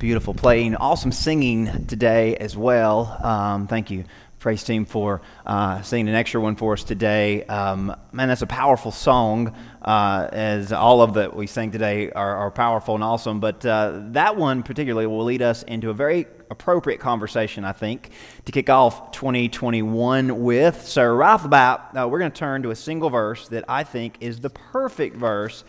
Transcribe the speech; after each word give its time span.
Beautiful 0.00 0.32
playing, 0.32 0.76
awesome 0.76 1.12
singing 1.12 1.84
today 1.84 2.34
as 2.34 2.56
well. 2.56 3.18
Um, 3.22 3.66
thank 3.66 3.90
you, 3.90 4.04
praise 4.38 4.64
team, 4.64 4.86
for 4.86 5.20
uh, 5.44 5.82
singing 5.82 6.08
an 6.08 6.14
extra 6.14 6.40
one 6.40 6.56
for 6.56 6.72
us 6.72 6.84
today. 6.84 7.44
Um, 7.44 7.94
man, 8.10 8.28
that's 8.28 8.40
a 8.40 8.46
powerful 8.46 8.92
song. 8.92 9.54
Uh, 9.82 10.26
as 10.32 10.72
all 10.72 11.02
of 11.02 11.12
that 11.14 11.36
we 11.36 11.46
sing 11.46 11.70
today 11.70 12.10
are, 12.12 12.34
are 12.34 12.50
powerful 12.50 12.94
and 12.94 13.04
awesome, 13.04 13.40
but 13.40 13.66
uh, 13.66 14.00
that 14.12 14.36
one 14.36 14.62
particularly 14.62 15.06
will 15.06 15.24
lead 15.24 15.42
us 15.42 15.64
into 15.64 15.90
a 15.90 15.94
very 15.94 16.26
appropriate 16.50 17.00
conversation, 17.00 17.66
I 17.66 17.72
think, 17.72 18.08
to 18.46 18.52
kick 18.52 18.70
off 18.70 19.12
2021 19.12 20.42
with. 20.42 20.80
So, 20.86 21.04
right 21.12 21.34
off 21.34 21.42
the 21.42 21.50
bat, 21.50 21.90
uh, 21.94 22.08
we're 22.08 22.20
going 22.20 22.32
to 22.32 22.38
turn 22.38 22.62
to 22.62 22.70
a 22.70 22.76
single 22.76 23.10
verse 23.10 23.48
that 23.48 23.66
I 23.68 23.84
think 23.84 24.16
is 24.20 24.40
the 24.40 24.48
perfect 24.48 25.16
verse 25.16 25.62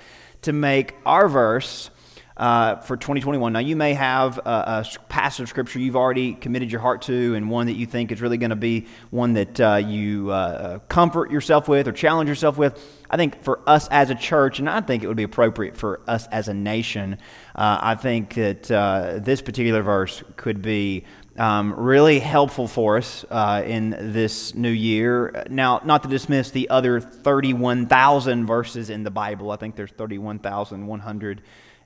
to 0.44 0.54
make 0.54 0.96
our 1.06 1.28
verse 1.28 1.90
uh, 2.38 2.78
for 2.78 2.98
2021. 2.98 3.54
Now, 3.54 3.60
you 3.60 3.76
may 3.76 3.94
have 3.94 4.38
a, 4.40 4.42
a, 4.50 4.86
passage 5.10 5.44
of 5.44 5.50
scripture 5.50 5.80
you've 5.80 5.96
already 5.96 6.34
committed 6.34 6.72
your 6.72 6.82
heart 6.82 7.02
to, 7.04 7.36
and 7.36 7.50
one 7.50 7.68
that 7.68 7.74
you 7.74 7.86
think 7.86 8.12
is 8.12 8.22
really 8.22 8.38
going 8.38 8.52
to 8.52 8.56
be 8.56 8.88
one 9.10 9.34
that 9.34 9.60
uh, 9.60 9.76
you 9.76 10.32
uh, 10.32 10.80
comfort 10.88 11.32
yourself 11.32 11.68
with 11.68 11.88
or 11.88 11.92
challenge 11.92 12.30
yourself 12.30 12.58
with. 12.58 12.80
I 13.10 13.18
think 13.18 13.44
for 13.44 13.60
us 13.68 13.88
as 13.90 14.10
a 14.10 14.16
church, 14.16 14.60
and 14.60 14.70
I 14.70 14.82
think 14.82 15.04
it 15.04 15.08
would 15.08 15.18
be 15.18 15.24
appropriate 15.24 15.76
for 15.76 16.02
us 16.08 16.28
as 16.28 16.48
a 16.48 16.54
nation, 16.54 17.18
uh, 17.56 17.78
I 17.82 17.96
think 17.96 18.36
that 18.36 18.72
uh, 18.72 19.20
this 19.22 19.42
particular 19.42 19.82
verse 19.82 20.24
could 20.38 20.62
be. 20.62 21.06
Um, 21.38 21.74
really 21.74 22.20
helpful 22.20 22.68
for 22.68 22.98
us 22.98 23.24
uh, 23.32 23.64
in 23.66 23.92
this 24.12 24.54
new 24.54 24.70
year. 24.70 25.46
Now, 25.50 25.82
not 25.86 26.04
to 26.04 26.10
dismiss 26.10 26.52
the 26.52 26.70
other 26.70 27.00
31,000 27.00 28.46
verses 28.46 28.90
in 28.90 29.04
the 29.04 29.12
Bible, 29.12 29.50
I 29.50 29.56
think 29.56 29.78
there's 29.78 29.92
31,100 29.92 31.42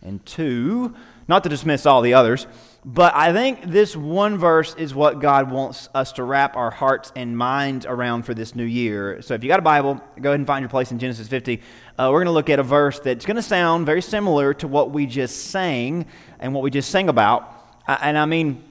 and 0.06 0.26
2. 0.26 0.94
Not 1.28 1.44
to 1.44 1.50
dismiss 1.50 1.86
all 1.88 2.02
the 2.02 2.14
others, 2.14 2.46
but 2.86 3.16
I 3.16 3.34
think 3.34 3.64
this 3.64 3.96
one 3.96 4.38
verse 4.38 4.76
is 4.76 4.94
what 4.94 5.20
God 5.20 5.50
wants 5.50 5.90
us 5.96 6.12
to 6.14 6.24
wrap 6.24 6.56
our 6.56 6.70
hearts 6.70 7.12
and 7.16 7.36
minds 7.36 7.88
around 7.88 8.24
for 8.24 8.36
this 8.36 8.54
new 8.54 8.64
year. 8.64 9.24
So 9.24 9.34
if 9.34 9.44
you 9.44 9.48
got 9.48 9.58
a 9.58 9.64
Bible, 9.64 10.00
go 10.22 10.30
ahead 10.30 10.40
and 10.40 10.46
find 10.46 10.62
your 10.62 10.70
place 10.70 10.92
in 10.92 11.00
Genesis 11.00 11.28
50. 11.28 11.62
Uh, 11.98 12.10
we're 12.12 12.20
going 12.20 12.26
to 12.26 12.32
look 12.32 12.52
at 12.52 12.60
a 12.60 12.64
verse 12.64 13.00
that's 13.00 13.26
going 13.26 13.38
to 13.38 13.42
sound 13.42 13.88
very 13.88 14.04
similar 14.04 14.54
to 14.54 14.68
what 14.68 14.92
we 14.92 15.08
just 15.08 15.46
sang 15.48 16.06
and 16.40 16.54
what 16.54 16.64
we 16.64 16.70
just 16.70 16.92
sang 16.92 17.10
about. 17.10 17.52
Uh, 17.88 17.98
and 18.02 18.20
I 18.20 18.28
mean, 18.28 18.64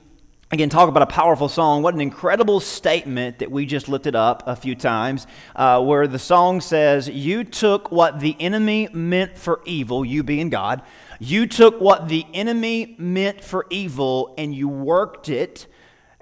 Again, 0.54 0.68
talk 0.68 0.88
about 0.88 1.02
a 1.02 1.06
powerful 1.06 1.48
song. 1.48 1.82
What 1.82 1.94
an 1.94 2.00
incredible 2.00 2.60
statement 2.60 3.40
that 3.40 3.50
we 3.50 3.66
just 3.66 3.88
lifted 3.88 4.14
up 4.14 4.44
a 4.46 4.54
few 4.54 4.76
times, 4.76 5.26
uh, 5.56 5.82
where 5.82 6.06
the 6.06 6.18
song 6.20 6.60
says, 6.60 7.08
You 7.08 7.42
took 7.42 7.90
what 7.90 8.20
the 8.20 8.36
enemy 8.38 8.88
meant 8.92 9.36
for 9.36 9.62
evil, 9.64 10.04
you 10.04 10.22
being 10.22 10.50
God, 10.50 10.82
you 11.18 11.46
took 11.46 11.80
what 11.80 12.08
the 12.08 12.26
enemy 12.34 12.94
meant 12.98 13.42
for 13.42 13.66
evil 13.70 14.34
and 14.38 14.54
you 14.54 14.68
worked 14.68 15.28
it, 15.28 15.66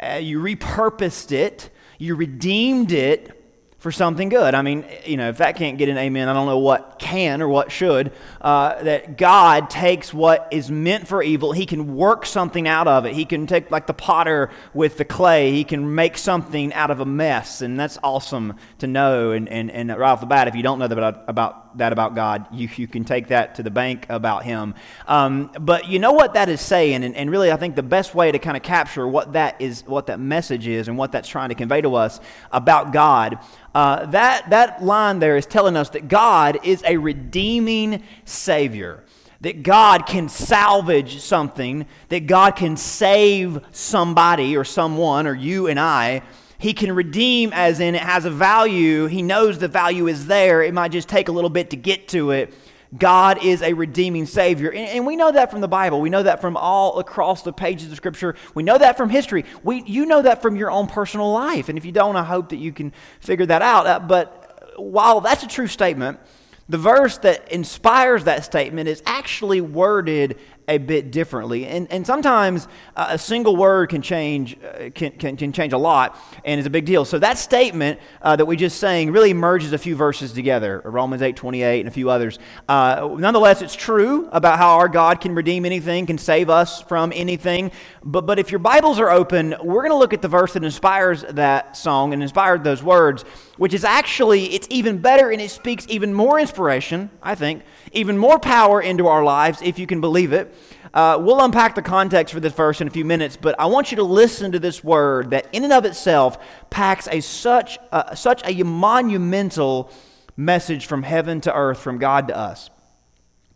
uh, 0.03 0.15
you 0.15 0.41
repurposed 0.41 1.33
it, 1.33 1.71
you 1.99 2.15
redeemed 2.15 2.93
it 2.93 3.39
for 3.83 3.91
something 3.91 4.29
good. 4.29 4.55
I 4.55 4.63
mean, 4.63 4.85
you 5.05 5.17
know, 5.17 5.29
if 5.29 5.39
that 5.39 5.57
can't 5.57 5.77
get 5.77 5.89
an 5.89 5.99
amen, 5.99 6.29
I 6.29 6.33
don't 6.35 6.47
know 6.47 6.61
what 6.61 7.01
can 7.01 7.43
or 7.43 7.49
what 7.49 7.73
should. 7.73 8.13
Uh, 8.41 8.81
that 8.81 9.19
God 9.19 9.69
takes 9.71 10.15
what 10.15 10.47
is 10.53 10.71
meant 10.71 11.09
for 11.09 11.21
evil, 11.21 11.51
He 11.51 11.67
can 11.67 11.97
work 11.97 12.25
something 12.25 12.69
out 12.69 12.87
of 12.87 13.07
it. 13.07 13.15
He 13.15 13.25
can 13.25 13.49
take, 13.49 13.73
like 13.73 13.89
the 13.89 13.95
potter 13.95 14.51
with 14.73 14.99
the 14.99 15.05
clay, 15.05 15.51
He 15.51 15.65
can 15.65 15.97
make 15.97 16.17
something 16.17 16.73
out 16.73 16.93
of 16.93 17.01
a 17.01 17.05
mess. 17.05 17.61
And 17.61 17.79
that's 17.79 17.99
awesome 18.05 18.55
to 18.79 18.87
know. 18.87 19.33
And, 19.33 19.49
and, 19.49 19.69
and 19.69 19.89
right 19.89 20.13
off 20.13 20.21
the 20.21 20.27
bat, 20.27 20.47
if 20.47 20.55
you 20.55 20.63
don't 20.63 20.79
know 20.79 20.87
that 20.87 20.97
about, 20.97 21.25
about 21.27 21.62
that 21.77 21.93
about 21.93 22.15
God, 22.15 22.47
you, 22.53 22.69
you 22.77 22.87
can 22.87 23.05
take 23.05 23.29
that 23.29 23.55
to 23.57 23.63
the 23.63 23.71
bank 23.71 24.07
about 24.09 24.45
Him. 24.45 24.75
Um, 25.07 25.51
but 25.61 25.89
you 25.89 25.99
know 25.99 26.13
what 26.13 26.35
that 26.35 26.49
is 26.49 26.61
saying? 26.61 27.05
And, 27.05 27.15
and 27.17 27.31
really, 27.31 27.51
I 27.51 27.57
think 27.57 27.77
the 27.77 27.83
best 27.83 28.15
way 28.15 28.33
to 28.33 28.39
kind 28.39 28.57
of 28.57 28.63
capture 28.63 29.07
what 29.07 29.33
that 29.35 29.61
is, 29.61 29.85
what 29.87 30.07
that 30.07 30.21
message 30.21 30.67
is, 30.67 30.89
and 30.89 30.99
what 30.99 31.13
that's 31.13 31.29
trying 31.29 31.49
to 31.49 31.55
convey 31.55 31.81
to 31.81 31.95
us 31.95 32.21
about 32.53 32.93
God 32.93 33.39
uh, 33.75 34.07
that, 34.07 34.51
that 34.51 34.83
line 34.83 35.19
there 35.19 35.37
is 35.37 35.47
telling 35.47 35.77
us 35.77 35.91
that 35.91 36.09
God 36.09 36.59
is 36.63 36.83
a 36.87 36.97
redeeming 36.97 38.03
Savior. 38.25 39.05
That 39.41 39.65
God 39.65 40.07
can 40.07 40.29
salvage 40.29 41.21
something, 41.21 41.87
that 42.11 42.27
God 42.27 42.55
can 42.55 42.77
save 42.77 43.61
somebody 43.73 44.57
or 44.57 44.63
someone 44.63 45.27
or 45.27 45.35
you 45.35 45.67
and 45.67 45.81
I. 45.81 46.23
He 46.63 46.75
can 46.75 46.95
redeem, 46.95 47.53
as 47.53 47.81
in 47.81 47.97
it 47.97 48.03
has 48.03 48.25
a 48.25 48.31
value. 48.31 49.07
He 49.07 49.21
knows 49.21 49.59
the 49.59 49.67
value 49.67 50.07
is 50.07 50.29
there. 50.29 50.63
It 50.63 50.73
might 50.73 50.93
just 50.93 51.09
take 51.09 51.27
a 51.27 51.33
little 51.33 51.51
bit 51.51 51.71
to 51.71 51.77
get 51.77 52.07
to 52.11 52.31
it. 52.31 52.55
God 52.97 53.45
is 53.45 53.63
a 53.63 53.73
redeeming 53.73 54.27
Savior. 54.27 54.71
And, 54.71 54.89
and, 54.89 55.05
we 55.05 55.17
know 55.17 55.33
that 55.33 55.51
from 55.51 55.61
the 55.61 55.67
Bible. 55.67 56.01
We 56.01 56.09
know 56.09 56.23
that 56.23 56.41
from 56.41 56.57
all 56.57 57.01
across 57.01 57.43
the 57.43 57.53
pages 57.53 57.91
of 57.91 57.97
Scripture. 57.97 58.37
We 58.55 58.63
know 58.63 58.79
that 58.79 58.97
from 58.97 59.11
history. 59.11 59.45
We, 59.65 59.83
you 59.83 60.07
know 60.07 60.23
that 60.23 60.41
from 60.41 60.55
your 60.55 60.71
own 60.71 60.87
personal 60.87 61.33
life. 61.33 61.69
And 61.69 61.77
if 61.77 61.85
you 61.85 61.91
don't, 61.91 62.15
I 62.15 62.23
hope 62.23 62.51
that 62.51 62.59
you 62.59 62.73
can 62.73 62.93
figure 63.19 63.47
that 63.47 63.63
out. 63.63 63.89
Uh, 63.89 63.99
but 63.99 64.75
while 64.77 65.21
that's 65.21 65.43
a 65.43 65.49
true 65.49 65.67
statement, 65.67 66.21
the 66.69 66.79
verse 66.79 67.19
that 67.19 67.51
inspires 67.51 68.23
that 68.25 68.45
statement 68.45 68.89
is 68.89 69.03
actually 69.05 69.61
worded 69.61 70.39
a 70.73 70.79
bit 70.79 71.11
differently. 71.11 71.67
And, 71.67 71.91
and 71.91 72.07
sometimes 72.07 72.69
uh, 72.97 73.09
a 73.11 73.19
single 73.19 73.57
word 73.57 73.91
can 73.91 74.03
change, 74.03 74.57
uh, 74.63 74.91
can, 74.95 75.13
can, 75.13 75.37
can, 75.37 75.53
change 75.53 75.73
a 75.73 75.79
lot 75.79 76.17
and 76.45 76.59
is 76.59 76.67
a 76.67 76.71
big 76.71 76.85
deal. 76.85 77.05
So 77.05 77.19
that 77.19 77.39
statement 77.39 78.01
uh, 78.23 78.37
that 78.37 78.47
we 78.47 78.57
just 78.57 78.79
sang 78.79 79.13
really 79.13 79.35
merges 79.35 79.73
a 79.73 79.79
few 79.79 79.95
verses 79.95 80.33
together, 80.33 80.81
Romans 80.85 81.23
8, 81.23 81.37
28 81.37 81.81
and 81.81 81.89
a 81.89 81.93
few 81.93 82.11
others. 82.11 82.39
Uh, 82.69 83.17
nonetheless, 83.19 83.63
it's 83.63 83.75
true 83.75 84.29
about 84.33 84.59
how 84.59 84.79
our 84.79 84.89
God 84.89 85.21
can 85.21 85.35
redeem 85.35 85.65
anything, 85.65 86.07
can 86.07 86.19
save 86.19 86.49
us 86.49 86.81
from 86.83 87.13
anything. 87.15 87.71
But, 88.03 88.27
but 88.27 88.39
if 88.39 88.51
your 88.51 88.61
Bibles 88.61 88.99
are 88.99 89.11
open, 89.11 89.55
we're 89.63 89.83
going 89.83 89.91
to 89.91 89.97
look 89.97 90.13
at 90.13 90.23
the 90.23 90.29
verse 90.29 90.55
that 90.55 90.65
inspires 90.65 91.23
that 91.31 91.77
song 91.77 92.13
and 92.13 92.23
inspired 92.23 92.65
those 92.65 92.83
words, 92.83 93.25
which 93.57 93.75
is 93.75 93.85
actually, 93.85 94.55
it's 94.55 94.67
even 94.71 94.99
better 94.99 95.31
and 95.31 95.41
it 95.41 95.51
speaks 95.51 95.87
even 95.89 96.15
more 96.15 96.41
inspiration, 96.41 97.11
I 97.23 97.35
think, 97.35 97.63
even 97.93 98.17
more 98.17 98.39
power 98.39 98.81
into 98.81 99.07
our 99.07 99.23
lives, 99.23 99.61
if 99.63 99.79
you 99.79 99.87
can 99.87 100.01
believe 100.01 100.33
it. 100.33 100.55
Uh, 100.95 101.19
we'll 101.21 101.41
unpack 101.43 101.75
the 101.75 101.83
context 101.83 102.35
for 102.35 102.41
this 102.41 102.53
verse 102.53 102.81
in 102.81 102.87
a 102.87 102.91
few 102.91 103.05
minutes, 103.05 103.37
but 103.37 103.59
I 103.59 103.67
want 103.67 103.91
you 103.91 103.97
to 103.97 104.03
listen 104.03 104.53
to 104.53 104.59
this 104.59 104.85
word 104.85 105.31
that, 105.31 105.47
in 105.53 105.65
and 105.65 105.73
of 105.73 105.85
itself, 105.85 106.39
packs 106.71 107.09
a 107.11 107.21
such, 107.21 107.79
uh, 107.91 108.15
such 108.15 108.43
a 108.45 108.63
monumental 108.63 109.91
message 110.37 110.87
from 110.87 111.03
heaven 111.03 111.41
to 111.43 111.55
earth, 111.55 111.79
from 111.79 111.99
God 111.99 112.29
to 112.29 112.37
us. 112.37 112.71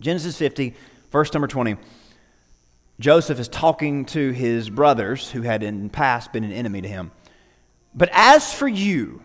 Genesis 0.01 0.39
50, 0.39 0.75
verse 1.11 1.33
number 1.33 1.47
20. 1.47 1.77
Joseph 2.99 3.39
is 3.39 3.49
talking 3.49 4.07
to 4.07 4.31
his 4.31 4.71
brothers 4.71 5.31
who 5.31 5.43
had 5.43 5.63
in 5.63 5.85
the 5.85 5.91
past 5.91 6.33
been 6.33 6.45
an 6.45 6.53
enemy 6.53 6.81
to 6.81 6.89
him. 6.89 7.11
But 7.95 8.09
as 8.13 8.53
for 8.53 8.69
you, 8.69 9.23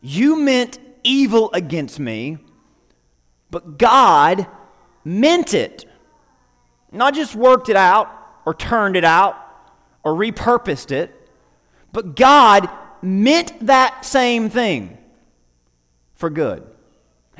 you 0.00 0.36
meant 0.36 0.78
evil 1.04 1.50
against 1.52 2.00
me 2.00 2.38
but 3.50 3.78
God 3.78 4.46
meant 5.04 5.54
it. 5.54 5.84
Not 6.92 7.14
just 7.14 7.34
worked 7.34 7.68
it 7.68 7.76
out 7.76 8.10
or 8.44 8.54
turned 8.54 8.96
it 8.96 9.04
out 9.04 9.36
or 10.02 10.14
repurposed 10.14 10.92
it, 10.92 11.14
but 11.92 12.16
God 12.16 12.68
meant 13.02 13.66
that 13.66 14.04
same 14.04 14.50
thing 14.50 14.98
for 16.14 16.30
good. 16.30 16.66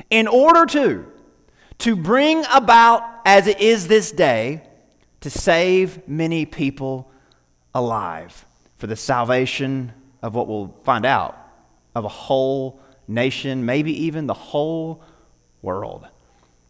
In 0.09 0.27
order 0.27 0.65
to 0.67 1.05
to 1.79 1.95
bring 1.95 2.43
about 2.51 3.03
as 3.25 3.47
it 3.47 3.59
is 3.59 3.87
this 3.87 4.11
day 4.11 4.61
to 5.21 5.29
save 5.29 6.07
many 6.07 6.45
people 6.45 7.11
alive 7.73 8.45
for 8.77 8.87
the 8.87 8.95
salvation 8.95 9.91
of 10.21 10.35
what 10.35 10.47
we'll 10.47 10.75
find 10.83 11.05
out 11.05 11.37
of 11.95 12.05
a 12.05 12.09
whole 12.09 12.79
nation, 13.07 13.65
maybe 13.65 14.05
even 14.05 14.27
the 14.27 14.33
whole 14.33 15.03
world. 15.61 16.07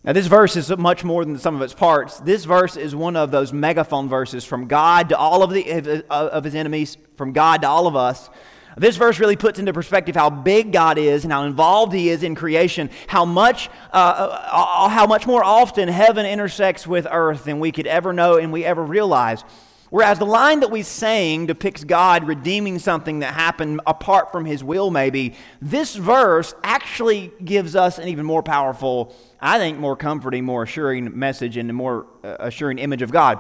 Now, 0.04 0.14
this 0.14 0.26
verse 0.26 0.56
is 0.56 0.76
much 0.78 1.04
more 1.04 1.24
than 1.24 1.38
some 1.38 1.56
of 1.56 1.62
its 1.62 1.76
parts. 1.76 2.20
This 2.20 2.46
verse 2.46 2.76
is 2.76 2.96
one 2.96 3.16
of 3.16 3.30
those 3.30 3.54
megaphone 3.54 4.10
verses 4.10 4.44
from 4.44 4.68
God 4.68 5.10
to 5.10 5.18
all 5.18 5.44
of, 5.44 5.52
the, 5.52 6.04
of 6.10 6.44
his 6.44 6.56
enemies, 6.56 6.98
from 7.16 7.34
God 7.34 7.62
to 7.62 7.68
all 7.68 7.86
of 7.86 7.96
us. 7.96 8.30
This 8.78 8.96
verse 8.96 9.20
really 9.20 9.36
puts 9.36 9.60
into 9.60 9.74
perspective 9.74 10.16
how 10.16 10.30
big 10.30 10.72
God 10.72 10.98
is 10.98 11.24
and 11.24 11.32
how 11.32 11.44
involved 11.44 11.94
He 11.94 12.10
is 12.10 12.24
in 12.24 12.36
creation, 12.36 12.90
how 13.08 13.26
much, 13.26 13.70
uh, 13.92 14.40
uh, 14.52 14.88
how 14.88 15.06
much 15.06 15.28
more 15.28 15.44
often 15.44 15.90
heaven 15.90 16.26
intersects 16.26 16.88
with 16.88 17.06
earth 17.12 17.44
than 17.44 17.60
we 17.60 17.72
could 17.72 17.86
ever 17.86 18.14
know 18.14 18.38
and 18.38 18.52
we 18.52 18.64
ever 18.64 18.84
realize. 18.84 19.44
Whereas 19.90 20.20
the 20.20 20.26
line 20.26 20.62
that 20.62 20.72
we 20.72 20.84
sang 20.84 21.48
depicts 21.48 21.84
God 21.84 22.26
redeeming 22.26 22.80
something 22.80 23.20
that 23.20 23.34
happened 23.34 23.82
apart 23.86 24.32
from 24.32 24.46
his 24.46 24.64
will, 24.64 24.90
maybe, 24.90 25.34
this 25.62 25.96
verse 25.96 26.56
actually 26.64 27.34
gives 27.44 27.76
us 27.76 28.00
an 28.00 28.08
even 28.08 28.26
more 28.26 28.42
powerful, 28.42 29.14
I 29.42 29.58
think, 29.58 29.80
more 29.80 29.96
comforting, 29.96 30.46
more 30.46 30.64
assuring 30.64 31.18
message 31.18 31.58
and 31.58 31.70
a 31.70 31.74
more 31.74 32.06
uh, 32.24 32.38
assuring 32.40 32.78
image 32.78 33.02
of 33.02 33.12
God. 33.12 33.40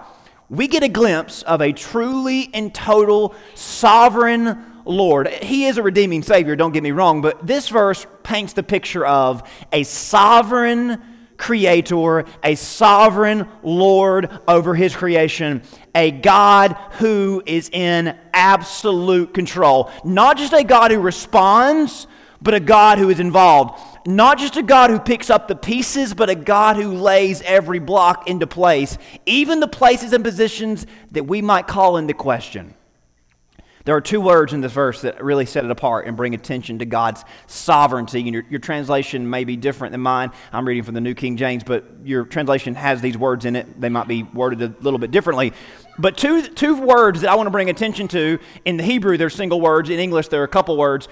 We 0.50 0.68
get 0.68 0.83
a 0.83 0.89
glimpse 0.89 1.44
of 1.44 1.62
a 1.62 1.71
truly 1.71 2.50
and 2.53 2.74
total 2.74 3.36
sovereign 3.56 4.65
Lord. 4.83 5.27
He 5.27 5.65
is 5.65 5.77
a 5.77 5.83
redeeming 5.83 6.24
Savior, 6.24 6.56
don't 6.56 6.71
get 6.71 6.83
me 6.83 6.92
wrong, 6.92 7.21
but 7.21 7.45
this 7.45 7.69
verse 7.69 8.06
paints 8.24 8.53
the 8.53 8.63
picture 8.63 9.06
of 9.06 9.48
a 9.71 9.83
sovereign 9.83 11.01
creator, 11.38 12.25
a 12.44 12.56
sovereign 12.56 13.48
Lord 13.63 14.30
over 14.48 14.75
his 14.75 14.95
creation, 14.95 15.63
a 15.95 16.12
God 16.12 16.77
who 16.94 17.42
is 17.45 17.69
in 17.69 18.18
absolute 18.33 19.33
control. 19.33 19.92
Not 20.03 20.38
just 20.38 20.53
a 20.53 20.63
God 20.63 20.92
who 20.92 21.00
responds, 21.00 22.07
but 22.42 22.53
a 22.53 22.59
God 22.59 22.98
who 22.98 23.09
is 23.09 23.19
involved. 23.19 23.80
Not 24.06 24.39
just 24.39 24.57
a 24.57 24.63
God 24.63 24.89
who 24.89 25.00
picks 25.00 25.30
up 25.30 25.48
the 25.48 25.56
pieces, 25.56 26.13
but 26.13 26.30
a 26.30 26.36
God 26.36 26.75
who 26.75 26.94
lays 26.94 27.42
every 27.44 27.80
block 27.80 28.27
into 28.27 28.48
place, 28.48 28.98
even 29.25 29.59
the 29.59 29.68
places 29.68 30.13
and 30.13 30.24
positions 30.24 30.88
that 31.12 31.25
we 31.25 31.42
might 31.42 31.68
call 31.68 31.98
into 31.98 32.13
question. 32.13 32.74
There 33.83 33.95
are 33.95 34.01
two 34.01 34.21
words 34.21 34.53
in 34.53 34.62
this 34.62 34.71
verse 34.71 35.01
that 35.01 35.24
really 35.24 35.45
set 35.45 35.65
it 35.65 35.71
apart 35.71 36.06
and 36.06 36.15
bring 36.15 36.36
attention 36.36 36.80
to 36.80 36.86
God's 36.86 37.25
sovereignty. 37.48 38.19
And 38.19 38.33
your, 38.33 38.44
your 38.50 38.59
translation 38.59 39.27
may 39.27 39.44
be 39.44 39.56
different 39.56 39.92
than 39.92 40.01
mine. 40.01 40.31
I'm 40.53 40.68
reading 40.68 40.83
from 40.83 40.94
the 40.94 41.01
New 41.01 41.15
King 41.15 41.36
James, 41.36 41.63
but 41.63 41.86
your 42.03 42.25
translation 42.25 42.75
has 42.75 43.01
these 43.01 43.18
words 43.18 43.45
in 43.45 43.56
it. 43.56 43.81
They 43.81 43.89
might 43.89 44.07
be 44.07 44.24
worded 44.24 44.62
a 44.62 44.75
little 44.81 45.00
bit 45.00 45.09
differently. 45.09 45.53
But 45.98 46.15
two, 46.15 46.44
two 46.44 46.80
words 46.80 47.21
that 47.21 47.30
I 47.31 47.36
want 47.36 47.48
to 47.48 47.51
bring 47.51 47.69
attention 47.69 48.07
to 48.09 48.39
in 48.65 48.77
the 48.77 48.83
Hebrew, 48.83 49.18
they're 49.18 49.31
single 49.31 49.59
words. 49.59 49.89
In 49.89 50.00
English, 50.00 50.27
there 50.27 50.42
are 50.42 50.45
a 50.45 50.48
couple 50.50 50.77
words. 50.77 51.07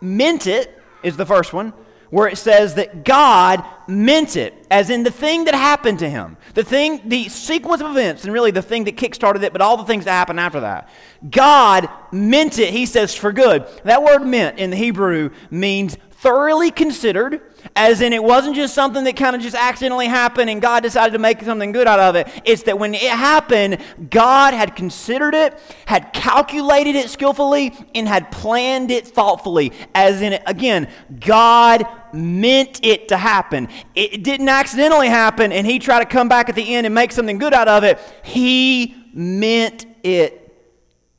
Meant 0.00 0.46
it 0.46 0.78
is 1.02 1.18
the 1.18 1.26
first 1.26 1.52
one 1.52 1.74
where 2.10 2.28
it 2.28 2.36
says 2.36 2.74
that 2.74 3.04
God 3.04 3.64
meant 3.88 4.36
it, 4.36 4.66
as 4.70 4.90
in 4.90 5.02
the 5.02 5.10
thing 5.10 5.44
that 5.44 5.54
happened 5.54 6.00
to 6.00 6.10
him, 6.10 6.36
the 6.54 6.64
thing, 6.64 7.00
the 7.04 7.28
sequence 7.28 7.80
of 7.80 7.90
events, 7.90 8.24
and 8.24 8.32
really 8.32 8.50
the 8.50 8.62
thing 8.62 8.84
that 8.84 8.96
kickstarted 8.96 9.42
it, 9.42 9.52
but 9.52 9.62
all 9.62 9.76
the 9.76 9.84
things 9.84 10.04
that 10.04 10.12
happened 10.12 10.40
after 10.40 10.60
that. 10.60 10.88
God 11.28 11.88
meant 12.12 12.58
it, 12.58 12.72
he 12.72 12.86
says, 12.86 13.14
for 13.14 13.32
good. 13.32 13.66
That 13.84 14.02
word 14.02 14.20
meant 14.20 14.58
in 14.58 14.70
the 14.70 14.76
Hebrew 14.76 15.30
means 15.50 15.96
thoroughly 16.10 16.70
considered, 16.70 17.40
as 17.76 18.00
in 18.00 18.12
it 18.12 18.22
wasn't 18.22 18.56
just 18.56 18.74
something 18.74 19.04
that 19.04 19.16
kind 19.16 19.36
of 19.36 19.42
just 19.42 19.56
accidentally 19.56 20.06
happened 20.06 20.50
and 20.50 20.60
God 20.60 20.82
decided 20.82 21.12
to 21.12 21.18
make 21.18 21.42
something 21.42 21.72
good 21.72 21.86
out 21.86 22.00
of 22.00 22.16
it. 22.16 22.28
It's 22.44 22.64
that 22.64 22.78
when 22.78 22.94
it 22.94 23.02
happened, 23.02 23.78
God 24.10 24.54
had 24.54 24.76
considered 24.76 25.34
it, 25.34 25.58
had 25.86 26.12
calculated 26.12 26.96
it 26.96 27.10
skillfully, 27.10 27.74
and 27.94 28.08
had 28.08 28.30
planned 28.30 28.90
it 28.90 29.06
thoughtfully. 29.06 29.72
As 29.94 30.22
in, 30.22 30.38
again, 30.46 30.88
God 31.20 31.86
meant 32.12 32.84
it 32.84 33.08
to 33.08 33.16
happen. 33.16 33.68
It 33.94 34.22
didn't 34.22 34.48
accidentally 34.48 35.08
happen 35.08 35.52
and 35.52 35.66
he 35.66 35.78
tried 35.78 36.00
to 36.00 36.06
come 36.06 36.28
back 36.28 36.48
at 36.48 36.54
the 36.54 36.74
end 36.74 36.86
and 36.86 36.94
make 36.94 37.12
something 37.12 37.38
good 37.38 37.54
out 37.54 37.68
of 37.68 37.84
it. 37.84 37.98
He 38.22 38.96
meant 39.12 39.86
it 40.02 40.36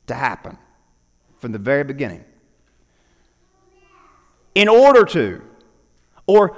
to 0.06 0.14
happen 0.14 0.58
from 1.38 1.52
the 1.52 1.58
very 1.58 1.84
beginning 1.84 2.24
in 4.54 4.68
order 4.68 5.04
to, 5.04 5.42
or 6.26 6.56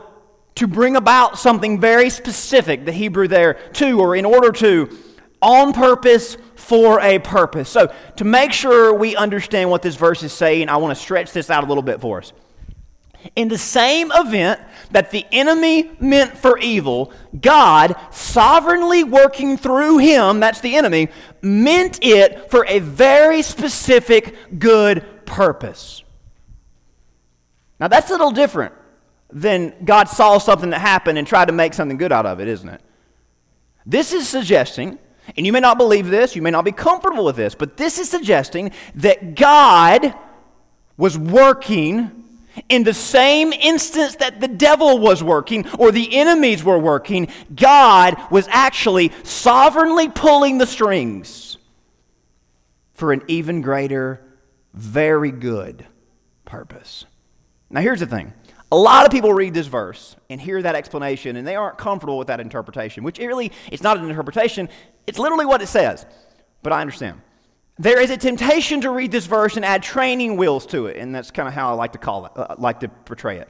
to 0.57 0.67
bring 0.67 0.97
about 0.97 1.39
something 1.39 1.81
very 1.81 2.11
specific, 2.11 2.85
the 2.85 2.93
Hebrew 2.93 3.27
there, 3.27 3.55
to, 3.75 4.01
or 4.01 4.15
in 4.15 4.25
order 4.25 4.53
to, 4.53 4.97
on 5.43 5.73
purpose, 5.73 6.37
for 6.55 7.01
a 7.01 7.19
purpose. 7.19 7.69
So, 7.69 7.93
to 8.17 8.25
make 8.25 8.53
sure 8.53 8.95
we 8.95 9.17
understand 9.17 9.69
what 9.71 9.83
this 9.83 9.97
verse 9.97 10.23
is 10.23 10.33
saying, 10.33 10.69
I 10.69 10.77
want 10.77 10.97
to 10.97 11.03
stretch 11.03 11.33
this 11.33 11.51
out 11.51 11.65
a 11.65 11.67
little 11.67 11.83
bit 11.83 12.01
for 12.01 12.19
us. 12.19 12.33
In 13.37 13.49
the 13.49 13.59
same 13.59 14.13
event 14.13 14.61
that 14.91 15.11
the 15.11 15.27
enemy 15.33 15.91
meant 15.99 16.37
for 16.37 16.59
evil, 16.59 17.13
God, 17.41 17.97
sovereignly 18.11 19.03
working 19.03 19.57
through 19.57 19.99
him, 19.99 20.41
that's 20.41 20.61
the 20.61 20.77
enemy, 20.77 21.09
meant 21.43 21.99
it 22.03 22.51
for 22.51 22.67
a 22.67 22.79
very 22.79 23.43
specific 23.43 24.59
good 24.59 25.05
purpose. 25.27 26.03
Now, 27.81 27.89
that's 27.89 28.09
a 28.11 28.13
little 28.13 28.31
different 28.31 28.75
than 29.35 29.75
God 29.85 30.09
saw 30.09 30.39
something 30.39 30.71
that 30.71 30.79
happened 30.79 31.19
and 31.19 31.27
tried 31.27 31.47
to 31.47 31.53
make 31.53 31.75
something 31.75 31.99
good 31.99 32.13
out 32.13 32.25
of 32.25 32.41
it, 32.41 32.47
isn't 32.47 32.69
it? 32.69 32.81
This 33.85 34.13
is 34.13 34.29
suggesting, 34.29 34.99
and 35.37 35.45
you 35.45 35.53
may 35.53 35.61
not 35.61 35.77
believe 35.77 36.07
this, 36.07 36.37
you 36.37 36.41
may 36.41 36.53
not 36.53 36.65
be 36.65 36.73
comfortable 36.73 37.25
with 37.25 37.37
this, 37.37 37.55
but 37.55 37.77
this 37.77 37.99
is 37.99 38.09
suggesting 38.09 38.71
that 38.95 39.35
God 39.35 40.15
was 40.97 41.19
working 41.19 42.25
in 42.69 42.85
the 42.85 42.95
same 42.95 43.53
instance 43.53 44.15
that 44.17 44.41
the 44.41 44.47
devil 44.47 44.99
was 45.01 45.21
working 45.23 45.69
or 45.79 45.91
the 45.91 46.15
enemies 46.17 46.63
were 46.63 46.79
working, 46.79 47.27
God 47.53 48.17
was 48.31 48.47
actually 48.49 49.11
sovereignly 49.25 50.09
pulling 50.09 50.59
the 50.59 50.67
strings 50.67 51.57
for 52.93 53.13
an 53.13 53.23
even 53.27 53.61
greater, 53.61 54.25
very 54.73 55.33
good 55.33 55.85
purpose. 56.45 57.07
Now, 57.69 57.81
here's 57.81 57.99
the 57.99 58.07
thing. 58.07 58.33
A 58.75 58.85
lot 58.85 59.07
of 59.07 59.13
people 59.13 59.33
read 59.33 59.55
this 59.55 59.69
verse 59.69 60.17
and 60.29 60.41
hear 60.41 60.61
that 60.61 60.75
explanation, 60.75 61.37
and 61.37 61.47
they 61.47 61.55
aren't 61.55 61.79
comfortable 61.79 62.19
with 62.19 62.27
that 62.27 62.41
interpretation, 62.41 63.05
which 63.05 63.21
really, 63.21 63.53
it's 63.71 63.85
not 63.85 63.99
an 63.99 64.11
interpretation. 64.11 64.69
It's 65.07 65.17
literally 65.17 65.47
what 65.47 65.63
it 65.63 65.69
says. 65.69 66.05
But 66.61 66.73
I 66.73 66.81
understand. 66.81 67.23
There 67.79 68.01
is 68.01 68.11
a 68.11 68.17
temptation 68.17 68.81
to 68.81 68.91
read 68.91 69.13
this 69.13 69.27
verse 69.27 69.55
and 69.55 69.65
add 69.65 69.85
training 69.85 70.37
wheels 70.37 70.67
to 70.67 70.87
it, 70.87 70.97
and 70.97 71.15
that's 71.15 71.31
kind 71.31 71.47
of 71.47 71.55
how 71.55 71.71
I 71.71 71.75
like 71.75 71.93
to 71.93 71.99
call 71.99 72.27
it, 72.27 72.33
uh, 72.35 72.57
like 72.59 72.81
to 72.81 72.89
portray 72.89 73.39
it. 73.39 73.49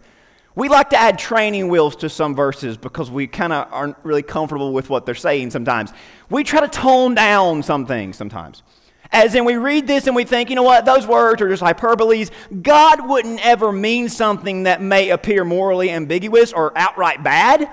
We 0.57 0.69
like 0.69 0.91
to 0.91 0.99
add 0.99 1.19
training 1.19 1.69
wheels 1.69 1.97
to 1.97 2.11
some 2.11 2.35
verses 2.35 2.77
because 2.77 3.11
we 3.11 3.27
kind 3.27 3.55
of 3.55 3.73
aren't 3.73 3.97
really 4.03 4.23
comfortable 4.23 4.75
with 4.75 4.91
what 4.91 5.07
they're 5.07 5.15
saying 5.15 5.53
sometimes. 5.53 5.91
We 6.29 6.45
try 6.45 6.61
to 6.61 6.69
tone 6.69 7.15
down 7.15 7.63
some 7.63 7.87
things 7.87 8.17
sometimes. 8.17 8.63
As 9.15 9.37
in, 9.37 9.45
we 9.45 9.57
read 9.57 9.87
this 9.87 10.09
and 10.09 10.17
we 10.17 10.25
think, 10.25 10.51
you 10.51 10.57
know 10.57 10.65
what, 10.65 10.85
those 10.85 11.07
words 11.07 11.41
are 11.41 11.49
just 11.49 11.63
hyperboles. 11.63 12.33
God 12.63 13.09
wouldn't 13.09 13.47
ever 13.47 13.71
mean 13.71 14.09
something 14.09 14.65
that 14.65 14.83
may 14.83 15.11
appear 15.11 15.45
morally 15.45 15.89
ambiguous 15.89 16.53
or 16.53 16.77
outright 16.77 17.23
bad. 17.23 17.71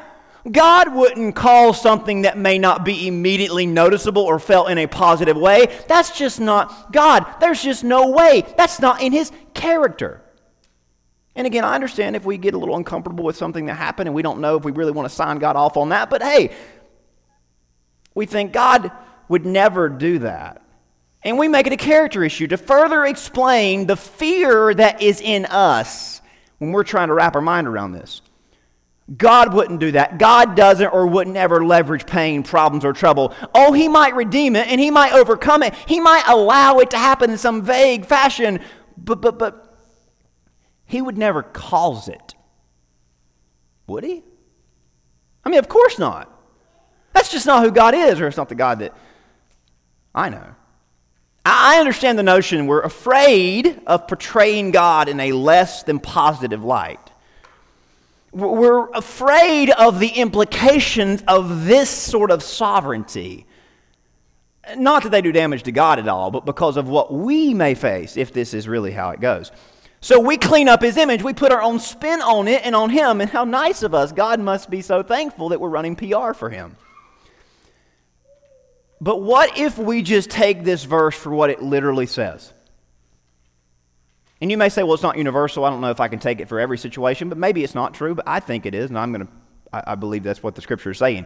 God 0.50 0.94
wouldn't 0.94 1.36
call 1.36 1.74
something 1.74 2.22
that 2.22 2.38
may 2.38 2.60
not 2.60 2.86
be 2.86 3.08
immediately 3.08 3.66
noticeable 3.66 4.22
or 4.22 4.38
felt 4.38 4.70
in 4.70 4.78
a 4.78 4.86
positive 4.86 5.36
way. 5.36 5.66
That's 5.88 6.16
just 6.16 6.40
not 6.40 6.94
God. 6.94 7.26
There's 7.40 7.64
just 7.64 7.84
no 7.84 8.12
way. 8.12 8.44
That's 8.56 8.80
not 8.80 9.02
in 9.02 9.12
His 9.12 9.32
character. 9.56 10.22
And 11.36 11.48
again, 11.48 11.64
I 11.64 11.74
understand 11.74 12.16
if 12.16 12.24
we 12.24 12.38
get 12.38 12.54
a 12.54 12.58
little 12.60 12.76
uncomfortable 12.76 13.24
with 13.24 13.36
something 13.36 13.66
that 13.66 13.76
happened 13.76 14.08
and 14.08 14.16
we 14.16 14.22
don't 14.22 14.42
know 14.42 14.58
if 14.58 14.64
we 14.64 14.74
really 14.74 14.92
want 14.92 15.10
to 15.10 15.16
sign 15.16 15.40
God 15.40 15.56
off 15.56 15.76
on 15.76 15.90
that, 15.90 16.12
but 16.12 16.22
hey, 16.22 16.52
we 18.14 18.28
think 18.28 18.54
God 18.54 18.92
would 19.28 19.46
never 19.46 19.90
do 19.90 20.20
that. 20.20 20.62
And 21.24 21.38
we 21.38 21.48
make 21.48 21.68
it 21.68 21.74
a 21.74 21.78
character 21.78 22.24
issue 22.24 22.48
to 22.48 22.58
further 22.58 23.06
explain 23.06 23.86
the 23.86 23.96
fear 23.96 24.74
that 24.74 25.02
is 25.02 25.22
in 25.22 25.46
us 25.46 26.22
when 26.58 26.72
we're 26.72 26.84
trying 26.84 27.10
to 27.10 27.14
wrap 27.14 27.36
our 27.36 27.42
mind 27.42 27.68
around 27.68 27.92
this. 27.92 28.22
God 29.18 29.54
wouldn't 29.54 29.80
do 29.80 29.92
that. 29.92 30.18
God 30.18 30.56
doesn't 30.56 30.88
or 30.88 31.06
would 31.06 31.28
never 31.28 31.66
leverage 31.66 32.06
pain, 32.06 32.44
problems, 32.44 32.86
or 32.86 32.94
trouble. 32.94 33.34
Oh, 33.54 33.74
He 33.74 33.88
might 33.88 34.16
redeem 34.16 34.56
it 34.56 34.68
and 34.68 34.80
He 34.80 34.90
might 34.90 35.14
overcome 35.14 35.64
it. 35.64 35.76
He 35.86 36.00
might 36.00 36.24
allow 36.28 36.80
it 36.80 36.92
to 36.92 36.98
happen 36.98 37.30
in 37.30 37.38
some 37.38 37.62
vague 37.62 38.06
fashion, 38.06 38.60
but, 38.98 39.22
but, 39.22 39.38
but 39.38 39.76
He 40.86 41.02
would 41.02 41.18
never 41.18 41.44
cause 41.44 42.08
it. 42.08 42.36
Would 43.88 44.04
He? 44.04 44.24
I 45.44 45.50
mean, 45.50 45.60
of 45.60 45.68
course 45.68 46.00
not. 46.00 46.32
That's 47.14 47.32
just 47.32 47.46
not 47.46 47.64
who 47.64 47.72
God 47.72 47.94
is, 47.94 48.22
or 48.22 48.28
it's 48.28 48.38
not 48.38 48.50
the 48.50 48.56
God 48.56 48.80
that 48.80 48.96
I 50.16 50.30
know. 50.30 50.56
I 51.44 51.80
understand 51.80 52.20
the 52.20 52.24
notion 52.24 52.68
we're 52.68 52.82
afraid 52.82 53.82
of 53.88 54.08
portraying 54.08 54.72
God 54.72 55.10
in 55.10 55.20
a 55.20 55.32
less 55.32 55.84
than 55.84 56.00
positive 56.00 56.64
light. 56.64 57.00
We're 58.32 58.90
afraid 58.92 59.72
of 59.72 60.00
the 60.00 60.08
implications 60.08 61.24
of 61.28 61.66
this 61.66 61.90
sort 61.90 62.32
of 62.32 62.44
sovereignty. 62.44 63.46
Not 64.78 65.04
that 65.04 65.10
they 65.10 65.22
do 65.22 65.32
damage 65.32 65.64
to 65.64 65.72
God 65.72 66.00
at 66.00 66.08
all, 66.08 66.32
but 66.32 66.46
because 66.46 66.78
of 66.78 66.88
what 66.88 67.12
we 67.12 67.54
may 67.54 67.74
face 67.74 68.16
if 68.16 68.32
this 68.32 68.54
is 68.54 68.68
really 68.68 68.92
how 68.92 69.10
it 69.10 69.20
goes. 69.20 69.52
So 70.00 70.20
we 70.20 70.38
clean 70.38 70.70
up 70.70 70.82
his 70.82 70.98
image, 70.98 71.24
we 71.24 71.34
put 71.34 71.52
our 71.52 71.62
own 71.62 71.80
spin 71.80 72.22
on 72.22 72.48
it 72.48 72.66
and 72.66 72.76
on 72.76 72.90
him, 72.90 73.22
and 73.22 73.30
how 73.30 73.44
nice 73.44 73.84
of 73.84 73.94
us. 73.94 74.12
God 74.12 74.40
must 74.40 74.70
be 74.70 74.82
so 74.82 75.04
thankful 75.04 75.50
that 75.50 75.60
we're 75.60 75.70
running 75.70 75.96
PR 75.96 76.34
for 76.34 76.50
him. 76.50 76.76
But 79.02 79.20
what 79.20 79.58
if 79.58 79.80
we 79.80 80.04
just 80.04 80.30
take 80.30 80.64
this 80.64 80.84
verse 80.84 81.16
for 81.16 81.32
what 81.32 81.50
it 81.50 81.62
literally 81.62 82.06
says? 82.06 82.54
And 84.40 84.52
you 84.52 84.58
may 84.58 84.70
say, 84.70 84.84
well, 84.84 84.94
it's 84.94 85.04
not 85.04 85.18
universal. 85.18 85.66
I 85.66 85.72
don't 85.72 85.82
know 85.82 85.90
if 85.90 86.00
I 86.00 86.08
can 86.08 86.20
take 86.20 86.40
it 86.40 86.48
for 86.48 86.60
every 86.60 86.78
situation, 86.78 87.28
but 87.28 87.38
maybe 87.38 87.64
it's 87.64 87.76
not 87.76 87.96
true, 87.96 88.14
but 88.14 88.28
I 88.28 88.40
think 88.40 88.68
it 88.68 88.76
is, 88.76 88.90
and 88.90 88.98
I'm 88.98 89.12
going 89.12 89.26
to, 89.26 89.34
I, 89.74 89.96
believe 89.96 90.24
that's 90.24 90.44
what 90.44 90.54
the 90.54 90.62
scripture 90.62 90.92
is 90.92 91.00
saying. 91.00 91.26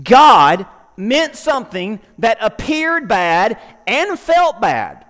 God 0.00 0.66
meant 0.96 1.34
something 1.34 2.00
that 2.18 2.38
appeared 2.40 3.08
bad 3.08 3.58
and 3.86 4.18
felt 4.18 4.60
bad. 4.60 5.04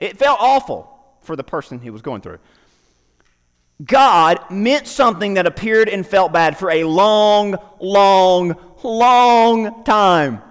It 0.00 0.18
felt 0.18 0.38
awful 0.40 0.88
for 1.20 1.36
the 1.36 1.44
person 1.44 1.80
he 1.80 1.90
was 1.90 2.02
going 2.02 2.22
through. 2.22 2.38
God 3.84 4.50
meant 4.50 4.86
something 4.86 5.34
that 5.34 5.46
appeared 5.46 5.88
and 5.88 6.06
felt 6.06 6.32
bad 6.32 6.56
for 6.56 6.70
a 6.70 6.84
long, 6.84 7.56
long, 7.80 8.56
long 8.88 9.84
time. 9.84 10.42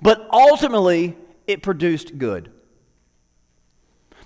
But 0.00 0.28
ultimately, 0.32 1.16
it 1.46 1.62
produced 1.62 2.18
good. 2.18 2.50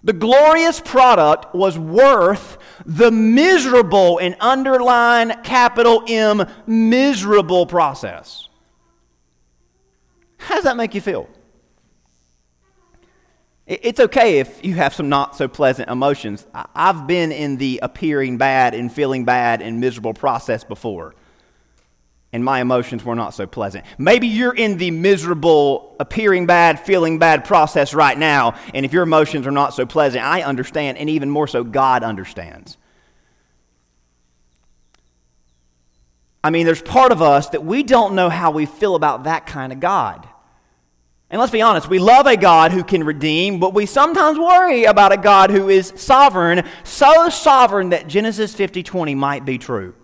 The 0.02 0.12
glorious 0.14 0.80
product 0.80 1.54
was 1.54 1.78
worth 1.78 2.56
the 2.86 3.10
miserable 3.10 4.18
and 4.18 4.34
underline 4.40 5.42
capital 5.42 6.02
M 6.08 6.46
miserable 6.66 7.66
process. 7.66 8.48
How 10.38 10.54
does 10.54 10.64
that 10.64 10.76
make 10.76 10.94
you 10.94 11.02
feel? 11.02 11.28
It's 13.66 14.00
okay 14.00 14.38
if 14.38 14.64
you 14.64 14.74
have 14.74 14.94
some 14.94 15.08
not 15.08 15.36
so 15.36 15.46
pleasant 15.46 15.90
emotions. 15.90 16.44
I've 16.54 17.06
been 17.06 17.30
in 17.30 17.56
the 17.58 17.78
appearing 17.82 18.36
bad 18.36 18.74
and 18.74 18.90
feeling 18.90 19.24
bad 19.24 19.62
and 19.62 19.80
miserable 19.80 20.14
process 20.14 20.64
before, 20.64 21.14
and 22.32 22.44
my 22.44 22.60
emotions 22.60 23.04
were 23.04 23.16
not 23.16 23.34
so 23.34 23.46
pleasant. 23.46 23.84
Maybe 23.98 24.28
you're 24.28 24.54
in 24.54 24.78
the 24.78 24.90
miserable, 24.90 25.96
appearing 25.98 26.46
bad, 26.46 26.80
feeling 26.80 27.18
bad 27.18 27.44
process 27.44 27.92
right 27.92 28.16
now, 28.16 28.54
and 28.72 28.86
if 28.86 28.92
your 28.92 29.02
emotions 29.02 29.46
are 29.46 29.52
not 29.52 29.74
so 29.74 29.86
pleasant, 29.86 30.24
I 30.24 30.42
understand, 30.42 30.98
and 30.98 31.10
even 31.10 31.30
more 31.30 31.48
so, 31.48 31.64
God 31.64 32.02
understands. 32.02 32.76
I 36.42 36.50
mean, 36.50 36.64
there's 36.64 36.82
part 36.82 37.12
of 37.12 37.20
us 37.20 37.50
that 37.50 37.64
we 37.64 37.82
don't 37.82 38.14
know 38.14 38.30
how 38.30 38.50
we 38.50 38.64
feel 38.64 38.94
about 38.94 39.24
that 39.24 39.46
kind 39.46 39.72
of 39.72 39.80
God. 39.80 40.26
And 41.28 41.38
let's 41.38 41.52
be 41.52 41.62
honest, 41.62 41.88
we 41.88 41.98
love 42.00 42.26
a 42.26 42.36
God 42.36 42.72
who 42.72 42.82
can 42.82 43.04
redeem, 43.04 43.60
but 43.60 43.72
we 43.74 43.86
sometimes 43.86 44.38
worry 44.38 44.84
about 44.84 45.12
a 45.12 45.16
God 45.16 45.50
who 45.50 45.68
is 45.68 45.92
sovereign, 45.96 46.66
so 46.82 47.28
sovereign 47.28 47.90
that 47.90 48.08
Genesis 48.08 48.54
50:20 48.54 49.14
might 49.14 49.44
be 49.44 49.58
true. 49.58 49.94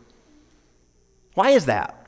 Why 1.34 1.50
is 1.50 1.66
that? 1.66 2.05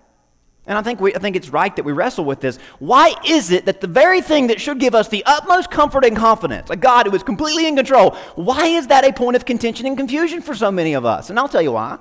And 0.69 0.77
I 0.77 0.83
think, 0.83 1.01
we, 1.01 1.15
I 1.15 1.19
think 1.19 1.35
it's 1.35 1.49
right 1.49 1.75
that 1.75 1.85
we 1.85 1.93
wrestle 1.93 2.27
with 2.27 2.41
this. 2.41 2.59
Why 2.79 3.15
is 3.27 3.51
it 3.51 3.65
that 3.65 3.81
the 3.81 3.87
very 3.87 4.21
thing 4.21 4.49
that 4.49 4.61
should 4.61 4.79
give 4.79 4.95
us 4.95 5.09
the 5.09 5.25
utmost 5.25 5.71
comfort 5.71 6.05
and 6.05 6.15
confidence, 6.15 6.69
a 6.69 6.77
God 6.77 7.07
who 7.07 7.15
is 7.17 7.23
completely 7.23 7.67
in 7.67 7.75
control, 7.75 8.11
why 8.35 8.67
is 8.67 8.87
that 8.89 9.03
a 9.03 9.13
point 9.13 9.35
of 9.35 9.47
contention 9.47 9.87
and 9.87 9.97
confusion 9.97 10.43
for 10.43 10.55
so 10.55 10.71
many 10.71 10.93
of 10.93 11.07
us? 11.07 11.31
And 11.31 11.39
I'll 11.39 11.49
tell 11.49 11.63
you 11.63 11.73
why. 11.73 11.99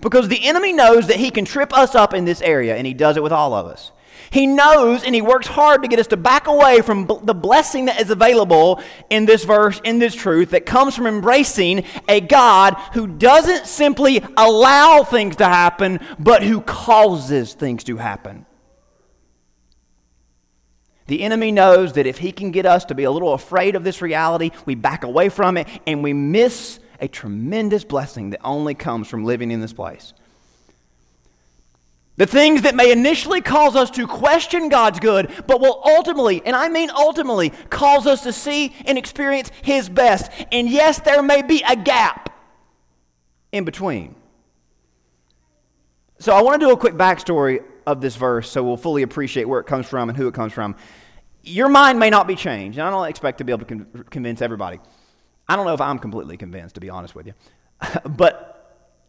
Because 0.00 0.28
the 0.28 0.42
enemy 0.46 0.72
knows 0.72 1.06
that 1.08 1.16
he 1.16 1.30
can 1.30 1.44
trip 1.44 1.76
us 1.76 1.94
up 1.94 2.14
in 2.14 2.24
this 2.24 2.40
area, 2.40 2.76
and 2.76 2.86
he 2.86 2.94
does 2.94 3.18
it 3.18 3.22
with 3.22 3.32
all 3.32 3.52
of 3.52 3.66
us. 3.66 3.92
He 4.30 4.46
knows 4.46 5.04
and 5.04 5.14
he 5.14 5.22
works 5.22 5.46
hard 5.46 5.82
to 5.82 5.88
get 5.88 5.98
us 5.98 6.06
to 6.08 6.16
back 6.16 6.46
away 6.46 6.82
from 6.82 7.06
b- 7.06 7.18
the 7.22 7.34
blessing 7.34 7.86
that 7.86 8.00
is 8.00 8.10
available 8.10 8.82
in 9.10 9.24
this 9.24 9.44
verse, 9.44 9.80
in 9.84 9.98
this 9.98 10.14
truth, 10.14 10.50
that 10.50 10.66
comes 10.66 10.94
from 10.94 11.06
embracing 11.06 11.84
a 12.08 12.20
God 12.20 12.74
who 12.92 13.06
doesn't 13.06 13.66
simply 13.66 14.22
allow 14.36 15.02
things 15.02 15.36
to 15.36 15.44
happen, 15.44 16.00
but 16.18 16.42
who 16.42 16.60
causes 16.60 17.54
things 17.54 17.84
to 17.84 17.96
happen. 17.96 18.44
The 21.06 21.22
enemy 21.22 21.52
knows 21.52 21.94
that 21.94 22.06
if 22.06 22.18
he 22.18 22.32
can 22.32 22.50
get 22.50 22.66
us 22.66 22.84
to 22.86 22.94
be 22.94 23.04
a 23.04 23.10
little 23.10 23.32
afraid 23.32 23.76
of 23.76 23.82
this 23.84 24.02
reality, 24.02 24.50
we 24.66 24.74
back 24.74 25.04
away 25.04 25.30
from 25.30 25.56
it 25.56 25.66
and 25.86 26.02
we 26.02 26.12
miss 26.12 26.80
a 27.00 27.08
tremendous 27.08 27.82
blessing 27.82 28.30
that 28.30 28.40
only 28.44 28.74
comes 28.74 29.08
from 29.08 29.24
living 29.24 29.50
in 29.50 29.62
this 29.62 29.72
place. 29.72 30.12
The 32.18 32.26
things 32.26 32.62
that 32.62 32.74
may 32.74 32.90
initially 32.90 33.40
cause 33.40 33.76
us 33.76 33.92
to 33.92 34.04
question 34.08 34.68
God's 34.68 34.98
good, 34.98 35.30
but 35.46 35.60
will 35.60 35.80
ultimately, 35.84 36.42
and 36.44 36.56
I 36.56 36.68
mean 36.68 36.90
ultimately, 36.90 37.50
cause 37.70 38.08
us 38.08 38.24
to 38.24 38.32
see 38.32 38.74
and 38.86 38.98
experience 38.98 39.52
His 39.62 39.88
best. 39.88 40.32
And 40.50 40.68
yes, 40.68 40.98
there 40.98 41.22
may 41.22 41.42
be 41.42 41.62
a 41.66 41.76
gap 41.76 42.36
in 43.52 43.64
between. 43.64 44.16
So 46.18 46.34
I 46.34 46.42
want 46.42 46.60
to 46.60 46.66
do 46.66 46.72
a 46.72 46.76
quick 46.76 46.94
backstory 46.94 47.62
of 47.86 48.00
this 48.00 48.16
verse 48.16 48.50
so 48.50 48.64
we'll 48.64 48.76
fully 48.76 49.02
appreciate 49.02 49.44
where 49.44 49.60
it 49.60 49.66
comes 49.66 49.86
from 49.86 50.08
and 50.08 50.18
who 50.18 50.26
it 50.26 50.34
comes 50.34 50.52
from. 50.52 50.74
Your 51.44 51.68
mind 51.68 52.00
may 52.00 52.10
not 52.10 52.26
be 52.26 52.34
changed, 52.34 52.78
and 52.78 52.88
I 52.88 52.90
don't 52.90 53.08
expect 53.08 53.38
to 53.38 53.44
be 53.44 53.52
able 53.52 53.64
to 53.64 53.76
con- 53.76 54.04
convince 54.10 54.42
everybody. 54.42 54.80
I 55.48 55.54
don't 55.54 55.66
know 55.66 55.74
if 55.74 55.80
I'm 55.80 56.00
completely 56.00 56.36
convinced, 56.36 56.74
to 56.74 56.80
be 56.80 56.90
honest 56.90 57.14
with 57.14 57.28
you. 57.28 57.34
but 58.04 58.57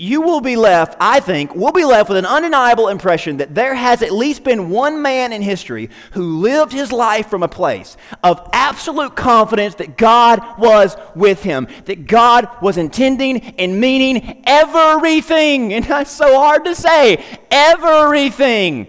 you 0.02 0.22
will 0.22 0.40
be 0.40 0.56
left, 0.56 0.96
I 1.02 1.20
think, 1.20 1.54
will 1.54 1.74
be 1.74 1.84
left 1.84 2.08
with 2.08 2.18
an 2.18 2.26
undeniable 2.26 2.88
impression 2.88 3.38
that 3.38 3.54
there 3.54 3.76
has 3.76 4.02
at 4.02 4.14
least 4.14 4.46
been 4.46 4.70
one 4.70 5.02
man 5.02 5.34
in 5.34 5.42
history 5.42 5.90
who 6.14 6.40
lived 6.40 6.72
his 6.72 6.94
life 6.94 7.28
from 7.30 7.44
a 7.44 7.50
place 7.50 7.98
of 8.24 8.50
absolute 8.54 9.18
confidence 9.18 9.76
that 9.76 9.98
God 9.98 10.42
was 10.58 10.96
with 11.16 11.44
him, 11.44 11.68
that 11.84 12.08
God 12.08 12.48
was 12.62 12.78
intending 12.78 13.42
and 13.60 13.80
meaning 13.80 14.42
everything. 14.46 15.74
And 15.80 15.86
that's 15.86 16.12
so 16.12 16.40
hard 16.40 16.66
to 16.66 16.76
say 16.76 17.24
everything. 17.52 18.88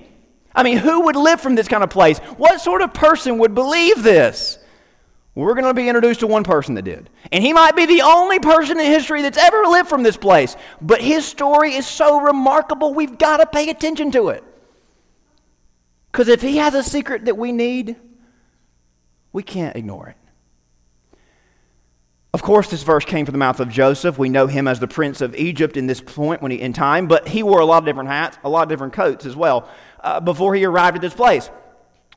I 0.54 0.62
mean, 0.62 0.78
who 0.78 1.02
would 1.02 1.16
live 1.16 1.40
from 1.40 1.56
this 1.56 1.68
kind 1.68 1.82
of 1.82 1.90
place? 1.90 2.18
What 2.18 2.60
sort 2.60 2.82
of 2.82 2.94
person 2.94 3.38
would 3.38 3.54
believe 3.54 4.02
this? 4.02 4.59
We're 5.40 5.54
going 5.54 5.64
to 5.64 5.74
be 5.74 5.88
introduced 5.88 6.20
to 6.20 6.26
one 6.26 6.44
person 6.44 6.74
that 6.74 6.82
did. 6.82 7.08
And 7.32 7.42
he 7.42 7.54
might 7.54 7.74
be 7.74 7.86
the 7.86 8.02
only 8.02 8.38
person 8.38 8.78
in 8.78 8.84
history 8.84 9.22
that's 9.22 9.38
ever 9.38 9.62
lived 9.64 9.88
from 9.88 10.02
this 10.02 10.18
place. 10.18 10.54
But 10.82 11.00
his 11.00 11.24
story 11.24 11.74
is 11.74 11.86
so 11.86 12.20
remarkable, 12.20 12.92
we've 12.92 13.16
got 13.16 13.38
to 13.38 13.46
pay 13.46 13.70
attention 13.70 14.10
to 14.12 14.28
it. 14.28 14.44
Because 16.12 16.28
if 16.28 16.42
he 16.42 16.58
has 16.58 16.74
a 16.74 16.82
secret 16.82 17.24
that 17.24 17.38
we 17.38 17.52
need, 17.52 17.96
we 19.32 19.42
can't 19.42 19.76
ignore 19.76 20.08
it. 20.08 20.16
Of 22.34 22.42
course, 22.42 22.68
this 22.68 22.82
verse 22.82 23.04
came 23.04 23.24
from 23.24 23.32
the 23.32 23.38
mouth 23.38 23.60
of 23.60 23.70
Joseph. 23.70 24.18
We 24.18 24.28
know 24.28 24.46
him 24.46 24.68
as 24.68 24.78
the 24.78 24.88
prince 24.88 25.20
of 25.20 25.34
Egypt 25.34 25.76
in 25.76 25.86
this 25.86 26.00
point 26.00 26.42
when 26.42 26.50
he, 26.52 26.60
in 26.60 26.72
time, 26.72 27.08
but 27.08 27.26
he 27.26 27.42
wore 27.42 27.60
a 27.60 27.64
lot 27.64 27.78
of 27.78 27.86
different 27.86 28.10
hats, 28.10 28.38
a 28.44 28.48
lot 28.48 28.64
of 28.64 28.68
different 28.68 28.92
coats 28.92 29.24
as 29.24 29.34
well 29.34 29.68
uh, 30.00 30.20
before 30.20 30.54
he 30.54 30.64
arrived 30.64 30.96
at 30.96 31.00
this 31.00 31.14
place. 31.14 31.50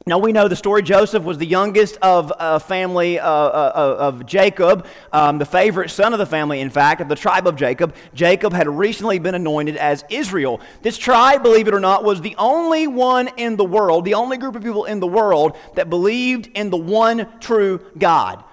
Now 0.06 0.18
we 0.18 0.34
know 0.34 0.50
the 0.50 0.56
story. 0.58 0.82
Joseph 0.82 1.24
was 1.24 1.38
the 1.38 1.46
youngest 1.46 1.98
of 2.02 2.34
a 2.38 2.60
family 2.60 3.20
uh, 3.20 3.26
uh, 3.26 3.96
of 4.00 4.26
Jacob, 4.26 4.86
um, 5.14 5.38
the 5.38 5.46
favorite 5.46 5.92
son 5.92 6.12
of 6.12 6.20
the 6.20 6.26
family, 6.26 6.60
in 6.60 6.70
fact, 6.70 7.00
of 7.00 7.08
the 7.08 7.16
tribe 7.16 7.48
of 7.48 7.56
Jacob. 7.56 7.96
Jacob 8.14 8.52
had 8.52 8.68
recently 8.68 9.18
been 9.18 9.34
anointed 9.34 9.78
as 9.78 10.04
Israel. 10.10 10.60
This 10.82 10.98
tribe, 10.98 11.42
believe 11.42 11.70
it 11.70 11.74
or 11.74 11.80
not, 11.80 12.04
was 12.04 12.20
the 12.20 12.36
only 12.38 12.86
one 12.86 13.30
in 13.38 13.56
the 13.56 13.64
world, 13.64 14.04
the 14.04 14.16
only 14.16 14.36
group 14.36 14.58
of 14.58 14.64
people 14.64 14.84
in 14.84 15.00
the 15.00 15.08
world 15.08 15.56
that 15.76 15.90
believed 15.90 16.50
in 16.54 16.70
the 16.70 16.76
one 16.76 17.40
true 17.40 17.80
God. 17.98 18.44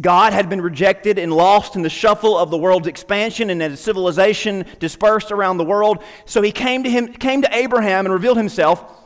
God 0.00 0.32
had 0.32 0.48
been 0.48 0.60
rejected 0.60 1.16
and 1.16 1.32
lost 1.32 1.76
in 1.76 1.82
the 1.82 1.90
shuffle 1.90 2.36
of 2.36 2.50
the 2.50 2.58
world's 2.58 2.88
expansion 2.88 3.50
and 3.50 3.62
as 3.62 3.78
civilization 3.78 4.64
dispersed 4.80 5.30
around 5.30 5.58
the 5.58 5.64
world. 5.64 6.02
So 6.24 6.42
he 6.42 6.50
came 6.50 6.82
to 6.82 6.90
him, 6.90 7.12
came 7.12 7.42
to 7.42 7.56
Abraham 7.56 8.04
and 8.04 8.12
revealed 8.12 8.38
himself 8.38 8.98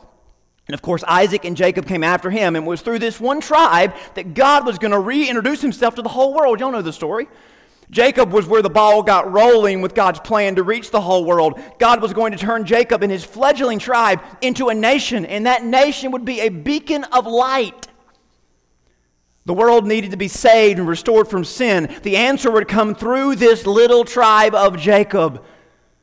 and 0.67 0.73
of 0.73 0.81
course, 0.81 1.03
Isaac 1.07 1.45
and 1.45 1.55
Jacob 1.55 1.87
came 1.87 2.03
after 2.03 2.29
him, 2.29 2.55
and 2.55 2.65
it 2.65 2.67
was 2.67 2.81
through 2.81 2.99
this 2.99 3.19
one 3.19 3.39
tribe 3.39 3.95
that 4.15 4.33
God 4.33 4.65
was 4.65 4.77
going 4.77 4.91
to 4.91 4.99
reintroduce 4.99 5.61
himself 5.61 5.95
to 5.95 6.01
the 6.01 6.09
whole 6.09 6.33
world. 6.33 6.59
Y'all 6.59 6.71
know 6.71 6.81
the 6.81 6.91
story. 6.91 7.27
Jacob 7.89 8.33
was 8.33 8.45
where 8.45 8.61
the 8.61 8.69
ball 8.69 9.01
got 9.01 9.31
rolling 9.31 9.81
with 9.81 9.95
God's 9.95 10.19
plan 10.19 10.55
to 10.55 10.63
reach 10.63 10.91
the 10.91 10.99
whole 10.99 11.23
world. 11.23 11.57
God 11.79 12.01
was 12.01 12.11
going 12.11 12.33
to 12.33 12.37
turn 12.37 12.65
Jacob 12.65 13.01
and 13.01 13.09
his 13.09 13.23
fledgling 13.23 13.79
tribe 13.79 14.19
into 14.41 14.67
a 14.67 14.73
nation, 14.73 15.25
and 15.25 15.45
that 15.45 15.63
nation 15.63 16.11
would 16.11 16.25
be 16.25 16.41
a 16.41 16.49
beacon 16.49 17.05
of 17.05 17.25
light. 17.25 17.87
The 19.45 19.53
world 19.53 19.87
needed 19.87 20.11
to 20.11 20.17
be 20.17 20.27
saved 20.27 20.79
and 20.79 20.87
restored 20.89 21.29
from 21.29 21.45
sin. 21.45 21.95
The 22.03 22.17
answer 22.17 22.51
would 22.51 22.67
come 22.67 22.93
through 22.93 23.35
this 23.35 23.65
little 23.65 24.03
tribe 24.03 24.53
of 24.53 24.77
Jacob. 24.77 25.45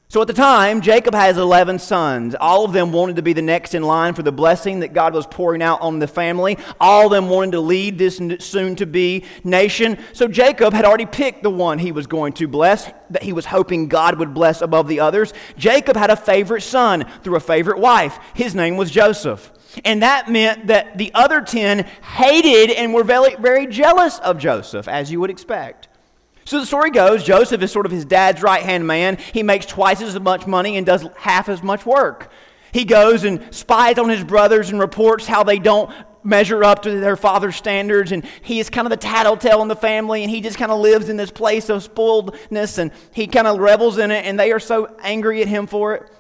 So 0.08 0.20
at 0.20 0.28
the 0.28 0.32
time, 0.32 0.80
Jacob 0.80 1.12
has 1.12 1.38
11 1.38 1.80
sons. 1.80 2.36
All 2.38 2.64
of 2.64 2.72
them 2.72 2.92
wanted 2.92 3.16
to 3.16 3.22
be 3.22 3.32
the 3.32 3.42
next 3.42 3.74
in 3.74 3.82
line 3.82 4.14
for 4.14 4.22
the 4.22 4.30
blessing 4.30 4.80
that 4.80 4.92
God 4.92 5.12
was 5.12 5.26
pouring 5.26 5.60
out 5.60 5.80
on 5.80 5.98
the 5.98 6.06
family. 6.06 6.56
All 6.78 7.06
of 7.06 7.10
them 7.10 7.28
wanted 7.28 7.52
to 7.52 7.60
lead 7.60 7.98
this 7.98 8.20
soon 8.38 8.76
to 8.76 8.86
be 8.86 9.24
nation. 9.42 9.98
So 10.12 10.28
Jacob 10.28 10.72
had 10.72 10.84
already 10.84 11.06
picked 11.06 11.42
the 11.42 11.50
one 11.50 11.80
he 11.80 11.90
was 11.90 12.06
going 12.06 12.34
to 12.34 12.46
bless, 12.46 12.92
that 13.10 13.24
he 13.24 13.32
was 13.32 13.46
hoping 13.46 13.88
God 13.88 14.18
would 14.20 14.34
bless 14.34 14.62
above 14.62 14.86
the 14.86 15.00
others. 15.00 15.32
Jacob 15.56 15.96
had 15.96 16.10
a 16.10 16.16
favorite 16.16 16.62
son 16.62 17.06
through 17.24 17.36
a 17.36 17.40
favorite 17.40 17.80
wife. 17.80 18.18
His 18.34 18.54
name 18.54 18.76
was 18.76 18.92
Joseph. 18.92 19.50
And 19.84 20.02
that 20.02 20.30
meant 20.30 20.68
that 20.68 20.96
the 20.96 21.10
other 21.14 21.40
10 21.40 21.78
hated 21.78 22.70
and 22.76 22.94
were 22.94 23.02
very, 23.02 23.34
very 23.36 23.66
jealous 23.66 24.20
of 24.20 24.38
Joseph, 24.38 24.86
as 24.86 25.10
you 25.10 25.18
would 25.18 25.30
expect. 25.30 25.88
So 26.44 26.60
the 26.60 26.66
story 26.66 26.90
goes 26.90 27.24
Joseph 27.24 27.62
is 27.62 27.72
sort 27.72 27.86
of 27.86 27.92
his 27.92 28.04
dad's 28.04 28.42
right 28.42 28.62
hand 28.62 28.86
man. 28.86 29.16
He 29.16 29.42
makes 29.42 29.66
twice 29.66 30.02
as 30.02 30.18
much 30.20 30.46
money 30.46 30.76
and 30.76 30.86
does 30.86 31.06
half 31.16 31.48
as 31.48 31.62
much 31.62 31.86
work. 31.86 32.30
He 32.72 32.84
goes 32.84 33.24
and 33.24 33.54
spies 33.54 33.98
on 33.98 34.08
his 34.08 34.24
brothers 34.24 34.70
and 34.70 34.80
reports 34.80 35.26
how 35.26 35.44
they 35.44 35.58
don't 35.58 35.90
measure 36.24 36.64
up 36.64 36.82
to 36.82 36.98
their 36.98 37.16
father's 37.16 37.54
standards. 37.54 38.10
And 38.10 38.24
he 38.42 38.58
is 38.58 38.68
kind 38.68 38.86
of 38.86 38.90
the 38.90 38.96
tattletale 38.96 39.62
in 39.62 39.68
the 39.68 39.76
family. 39.76 40.22
And 40.22 40.30
he 40.30 40.40
just 40.40 40.58
kind 40.58 40.72
of 40.72 40.80
lives 40.80 41.08
in 41.08 41.16
this 41.16 41.30
place 41.30 41.68
of 41.68 41.86
spoiledness 41.86 42.78
and 42.78 42.90
he 43.12 43.26
kind 43.26 43.46
of 43.46 43.58
revels 43.58 43.98
in 43.98 44.10
it. 44.10 44.24
And 44.24 44.38
they 44.38 44.50
are 44.52 44.58
so 44.58 44.94
angry 45.02 45.40
at 45.40 45.48
him 45.48 45.66
for 45.66 45.94
it. 45.94 46.10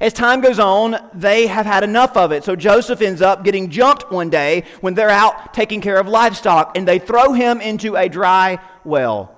As 0.00 0.12
time 0.12 0.40
goes 0.40 0.58
on, 0.58 0.96
they 1.14 1.46
have 1.46 1.66
had 1.66 1.84
enough 1.84 2.16
of 2.16 2.32
it. 2.32 2.44
So 2.44 2.56
Joseph 2.56 3.00
ends 3.00 3.22
up 3.22 3.44
getting 3.44 3.70
jumped 3.70 4.10
one 4.10 4.28
day 4.28 4.64
when 4.80 4.94
they're 4.94 5.10
out 5.10 5.54
taking 5.54 5.80
care 5.80 5.98
of 5.98 6.08
livestock. 6.08 6.76
And 6.76 6.86
they 6.86 6.98
throw 6.98 7.32
him 7.32 7.60
into 7.60 7.96
a 7.96 8.08
dry 8.08 8.58
well. 8.84 9.33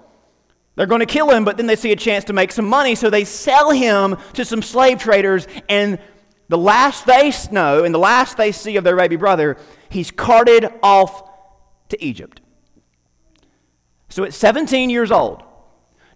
They're 0.77 0.87
going 0.87 1.01
to 1.01 1.07
kill 1.07 1.31
him, 1.31 1.45
but 1.45 1.57
then 1.57 1.67
they 1.67 1.77
see 1.77 1.91
a 1.91 1.97
chance 1.97 2.25
to 2.25 2.33
make 2.33 2.53
some 2.53 2.69
money, 2.69 2.95
so 2.95 3.11
they 3.11 3.25
sell 3.25 3.71
him 3.71 4.17
to 4.35 4.45
some 4.45 4.63
slave 4.63 4.99
traders. 4.99 5.49
And 5.69 5.99
the 6.49 6.59
last 6.59 7.07
they 7.07 7.33
know 7.51 7.83
and 7.83 7.95
the 7.95 7.99
last 7.99 8.37
they 8.37 8.53
see 8.53 8.77
of 8.77 8.85
their 8.85 8.97
baby 8.97 9.17
brother, 9.17 9.57
he's 9.89 10.11
carted 10.11 10.71
off 10.83 11.29
to 11.89 12.05
Egypt. 12.05 12.41
So 14.11 14.25
at 14.25 14.35
17 14.35 14.91
years 14.91 15.11
old, 15.11 15.43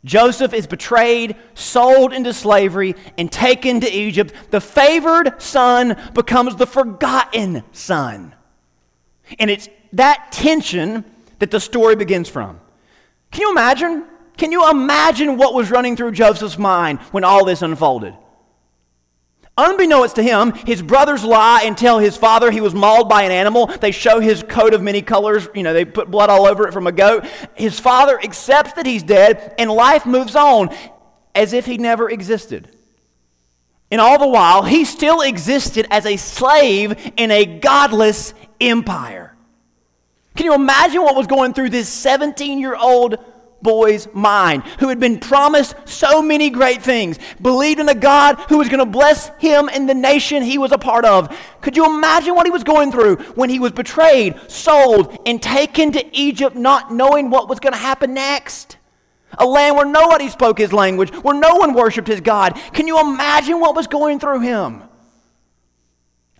Joseph 0.04 0.54
is 0.54 0.66
betrayed, 0.66 1.36
sold 1.54 2.12
into 2.12 2.32
slavery, 2.32 2.94
and 3.18 3.30
taken 3.30 3.80
to 3.80 3.90
Egypt. 3.90 4.32
The 4.50 4.60
favored 4.60 5.40
son 5.40 5.96
becomes 6.14 6.56
the 6.56 6.66
forgotten 6.66 7.62
son. 7.72 8.34
And 9.38 9.50
it's 9.50 9.68
that 9.92 10.32
tension 10.32 11.04
that 11.38 11.50
the 11.50 11.60
story 11.60 11.96
begins 11.96 12.28
from. 12.28 12.60
Can 13.30 13.42
you 13.42 13.50
imagine? 13.50 14.06
Can 14.40 14.52
you 14.52 14.70
imagine 14.70 15.36
what 15.36 15.52
was 15.52 15.70
running 15.70 15.96
through 15.96 16.12
Joseph's 16.12 16.56
mind 16.56 16.98
when 17.12 17.24
all 17.24 17.44
this 17.44 17.60
unfolded? 17.60 18.16
Unbeknownst 19.58 20.16
to 20.16 20.22
him, 20.22 20.52
his 20.52 20.80
brothers 20.80 21.22
lie 21.22 21.64
and 21.64 21.76
tell 21.76 21.98
his 21.98 22.16
father 22.16 22.50
he 22.50 22.62
was 22.62 22.74
mauled 22.74 23.06
by 23.06 23.24
an 23.24 23.32
animal. 23.32 23.66
They 23.66 23.90
show 23.90 24.18
his 24.18 24.42
coat 24.42 24.72
of 24.72 24.80
many 24.80 25.02
colors. 25.02 25.46
You 25.54 25.62
know, 25.62 25.74
they 25.74 25.84
put 25.84 26.10
blood 26.10 26.30
all 26.30 26.46
over 26.46 26.66
it 26.66 26.72
from 26.72 26.86
a 26.86 26.92
goat. 26.92 27.26
His 27.54 27.78
father 27.78 28.18
accepts 28.18 28.72
that 28.72 28.86
he's 28.86 29.02
dead, 29.02 29.54
and 29.58 29.70
life 29.70 30.06
moves 30.06 30.34
on 30.34 30.74
as 31.34 31.52
if 31.52 31.66
he 31.66 31.76
never 31.76 32.08
existed. 32.08 32.74
And 33.90 34.00
all 34.00 34.18
the 34.18 34.26
while, 34.26 34.62
he 34.62 34.86
still 34.86 35.20
existed 35.20 35.86
as 35.90 36.06
a 36.06 36.16
slave 36.16 37.12
in 37.18 37.30
a 37.30 37.44
godless 37.44 38.32
empire. 38.58 39.36
Can 40.34 40.46
you 40.46 40.54
imagine 40.54 41.02
what 41.02 41.14
was 41.14 41.26
going 41.26 41.52
through 41.52 41.68
this 41.68 41.90
17 41.90 42.58
year 42.58 42.74
old 42.74 43.18
boy's 43.62 44.08
mind 44.12 44.62
who 44.78 44.88
had 44.88 45.00
been 45.00 45.18
promised 45.18 45.74
so 45.84 46.22
many 46.22 46.50
great 46.50 46.82
things, 46.82 47.18
believed 47.40 47.80
in 47.80 47.88
a 47.88 47.94
God 47.94 48.38
who 48.48 48.58
was 48.58 48.68
going 48.68 48.78
to 48.78 48.86
bless 48.86 49.30
him 49.38 49.68
and 49.72 49.88
the 49.88 49.94
nation 49.94 50.42
he 50.42 50.58
was 50.58 50.72
a 50.72 50.78
part 50.78 51.04
of. 51.04 51.36
Could 51.60 51.76
you 51.76 51.86
imagine 51.86 52.34
what 52.34 52.46
he 52.46 52.50
was 52.50 52.64
going 52.64 52.90
through 52.90 53.16
when 53.34 53.50
he 53.50 53.58
was 53.58 53.72
betrayed, 53.72 54.38
sold, 54.48 55.18
and 55.26 55.42
taken 55.42 55.92
to 55.92 56.16
Egypt, 56.16 56.56
not 56.56 56.92
knowing 56.92 57.30
what 57.30 57.48
was 57.48 57.60
going 57.60 57.72
to 57.72 57.78
happen 57.78 58.14
next? 58.14 58.76
A 59.38 59.46
land 59.46 59.76
where 59.76 59.86
nobody 59.86 60.28
spoke 60.28 60.58
his 60.58 60.72
language, 60.72 61.10
where 61.10 61.38
no 61.38 61.56
one 61.56 61.74
worshiped 61.74 62.08
his 62.08 62.20
God. 62.20 62.54
Can 62.72 62.88
you 62.88 63.00
imagine 63.00 63.60
what 63.60 63.76
was 63.76 63.86
going 63.86 64.18
through 64.18 64.40
him? 64.40 64.82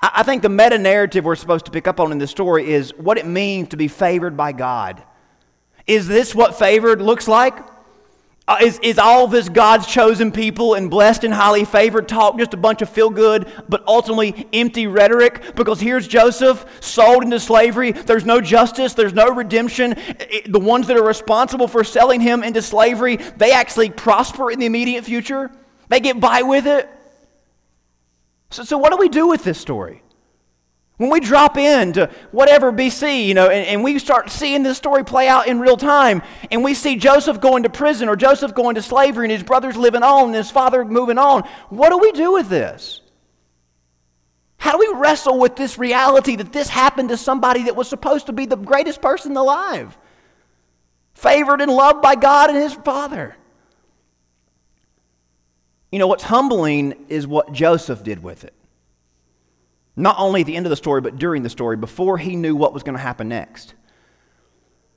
I 0.03 0.23
think 0.23 0.43
the 0.43 0.49
meta 0.49 0.79
narrative 0.79 1.27
we're 1.27 1.37
supposed 1.37 1.67
to 1.67 1.71
pick 1.71 1.87
up 1.87 2.00
on 2.00 2.11
in 2.11 2.19
this 2.19 2.31
story 2.31 2.73
is 2.73 2.93
what 2.97 3.19
it 3.19 3.27
means 3.27 3.69
to 3.69 3.77
be 3.77 3.87
favored 3.87 4.37
by 4.37 4.53
God. 4.53 5.03
Is 5.90 6.06
this 6.06 6.37
what 6.37 6.56
favored 6.56 7.02
looks 7.02 7.26
like? 7.26 7.59
Uh, 8.47 8.59
is, 8.62 8.78
is 8.80 8.97
all 8.97 9.26
this 9.26 9.49
God's 9.49 9.88
chosen 9.88 10.30
people 10.30 10.75
and 10.75 10.88
blessed 10.88 11.25
and 11.25 11.35
highly 11.35 11.64
favored 11.64 12.06
talk 12.06 12.38
just 12.38 12.54
a 12.54 12.56
bunch 12.56 12.80
of 12.80 12.88
feel 12.88 13.11
good, 13.11 13.50
but 13.68 13.82
ultimately 13.88 14.47
empty 14.52 14.87
rhetoric? 14.87 15.56
Because 15.56 15.80
here's 15.80 16.06
Joseph 16.06 16.64
sold 16.78 17.25
into 17.25 17.40
slavery. 17.40 17.90
There's 17.90 18.25
no 18.25 18.40
justice, 18.40 18.94
there's 18.94 19.14
no 19.14 19.30
redemption. 19.30 19.94
It, 19.97 20.52
the 20.52 20.61
ones 20.61 20.87
that 20.87 20.97
are 20.97 21.04
responsible 21.04 21.66
for 21.66 21.82
selling 21.82 22.20
him 22.20 22.44
into 22.44 22.62
slavery, 22.62 23.16
they 23.16 23.50
actually 23.50 23.90
prosper 23.90 24.52
in 24.52 24.61
the 24.61 24.66
immediate 24.66 25.04
future, 25.04 25.50
they 25.88 25.99
get 25.99 26.20
by 26.20 26.42
with 26.42 26.68
it. 26.68 26.88
So, 28.50 28.62
so 28.62 28.78
what 28.78 28.92
do 28.92 28.97
we 28.97 29.09
do 29.09 29.26
with 29.26 29.42
this 29.42 29.59
story? 29.59 30.04
When 31.00 31.09
we 31.09 31.21
drop 31.21 31.57
into 31.57 32.11
whatever 32.30 32.71
BC, 32.71 33.25
you 33.25 33.33
know, 33.33 33.49
and, 33.49 33.66
and, 33.66 33.83
we 33.83 33.99
start 33.99 34.28
seeing 34.28 34.62
this 34.62 34.76
story 34.76 35.02
play 35.02 35.28
out 35.28 35.47
in 35.47 35.59
real 35.59 35.78
time, 35.78 36.21
and 36.50 36.62
we 36.62 36.75
see 36.75 36.97
Joseph 36.97 37.40
going 37.40 37.62
to 37.62 37.71
prison 37.71 38.07
or 38.07 38.16
Joseph 38.16 38.54
going 38.54 38.75
to 38.75 38.83
slavery 38.83 39.25
and 39.25 39.33
his 39.33 39.42
brothers 39.42 39.78
living 39.78 40.02
on 40.02 40.26
and 40.26 40.35
his 40.35 40.50
father 40.50 40.85
moving 40.85 41.16
on, 41.16 41.49
what 41.71 41.88
do 41.88 41.97
we 41.97 42.12
do 42.12 42.33
with 42.33 42.50
this? 42.50 43.00
How 44.59 44.73
do 44.73 44.78
we 44.78 45.00
wrestle 45.00 45.38
with 45.38 45.57
this 45.57 45.78
reality 45.78 46.37
that 46.37 46.52
this 46.52 46.69
happened 46.69 47.09
to 47.09 47.16
somebody 47.16 47.62
that 47.62 47.76
was 47.76 47.88
supposed 47.88 48.26
to 48.26 48.35
be 48.35 48.45
the 48.45 48.59
greatest 48.59 49.00
person 49.00 49.35
alive? 49.38 49.97
Favored 51.14 51.62
and 51.62 51.73
loved 51.73 52.02
by 52.02 52.14
God 52.14 52.50
and 52.50 52.59
his 52.59 52.75
father. 52.75 53.37
You 55.90 55.99
know, 55.99 56.09
what's 56.09 56.25
humbling 56.25 57.07
is 57.09 57.26
what 57.26 57.54
Joseph 57.54 58.02
did 58.02 58.23
with 58.23 58.45
it. 58.45 58.52
Not 59.97 60.16
only 60.18 60.42
at 60.42 60.47
the 60.47 60.56
end 60.56 60.66
of 60.66 60.70
the 60.70 60.76
story, 60.76 61.00
but 61.00 61.18
during 61.18 61.42
the 61.42 61.50
story, 61.50 61.76
before 61.76 62.18
he 62.18 62.37
knew 62.37 62.54
what 62.54 62.73
was 62.73 62.82
going 62.82 62.97
to 62.97 63.02
happen 63.02 63.28
next. 63.28 63.75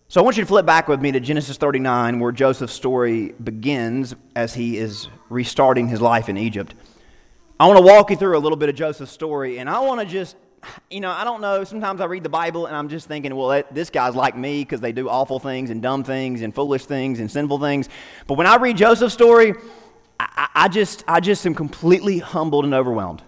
So 0.07 0.21
I 0.21 0.23
want 0.23 0.37
you 0.37 0.43
to 0.43 0.47
flip 0.47 0.65
back 0.65 0.87
with 0.87 1.01
me 1.01 1.11
to 1.11 1.19
Genesis 1.19 1.57
39, 1.57 2.19
where 2.19 2.31
Joseph's 2.31 2.73
story 2.73 3.33
begins 3.43 4.15
as 4.35 4.53
he 4.53 4.77
is 4.77 5.07
restarting 5.29 5.87
his 5.87 6.01
life 6.01 6.29
in 6.29 6.37
Egypt. 6.37 6.75
I 7.59 7.65
want 7.65 7.77
to 7.79 7.83
walk 7.83 8.11
you 8.11 8.15
through 8.15 8.37
a 8.37 8.39
little 8.39 8.55
bit 8.55 8.69
of 8.69 8.75
Joseph's 8.75 9.11
story, 9.11 9.57
and 9.57 9.67
I 9.67 9.79
want 9.79 10.01
to 10.01 10.05
just, 10.05 10.35
you 10.91 10.99
know, 10.99 11.09
I 11.09 11.23
don't 11.23 11.41
know. 11.41 11.63
Sometimes 11.63 11.99
I 11.99 12.05
read 12.05 12.21
the 12.21 12.29
Bible 12.29 12.67
and 12.67 12.75
I'm 12.75 12.89
just 12.89 13.07
thinking, 13.07 13.35
well, 13.35 13.63
this 13.71 13.89
guy's 13.89 14.15
like 14.15 14.37
me 14.37 14.61
because 14.61 14.81
they 14.81 14.91
do 14.91 15.09
awful 15.09 15.39
things 15.39 15.71
and 15.71 15.81
dumb 15.81 16.03
things 16.03 16.41
and 16.41 16.53
foolish 16.53 16.85
things 16.85 17.19
and 17.19 17.31
sinful 17.31 17.59
things. 17.59 17.89
But 18.27 18.35
when 18.35 18.45
I 18.45 18.57
read 18.57 18.77
Joseph's 18.77 19.13
story, 19.13 19.55
I, 20.19 20.49
I 20.53 20.67
just, 20.67 21.03
I 21.07 21.19
just 21.19 21.45
am 21.45 21.55
completely 21.55 22.19
humbled 22.19 22.65
and 22.65 22.73
overwhelmed 22.73 23.23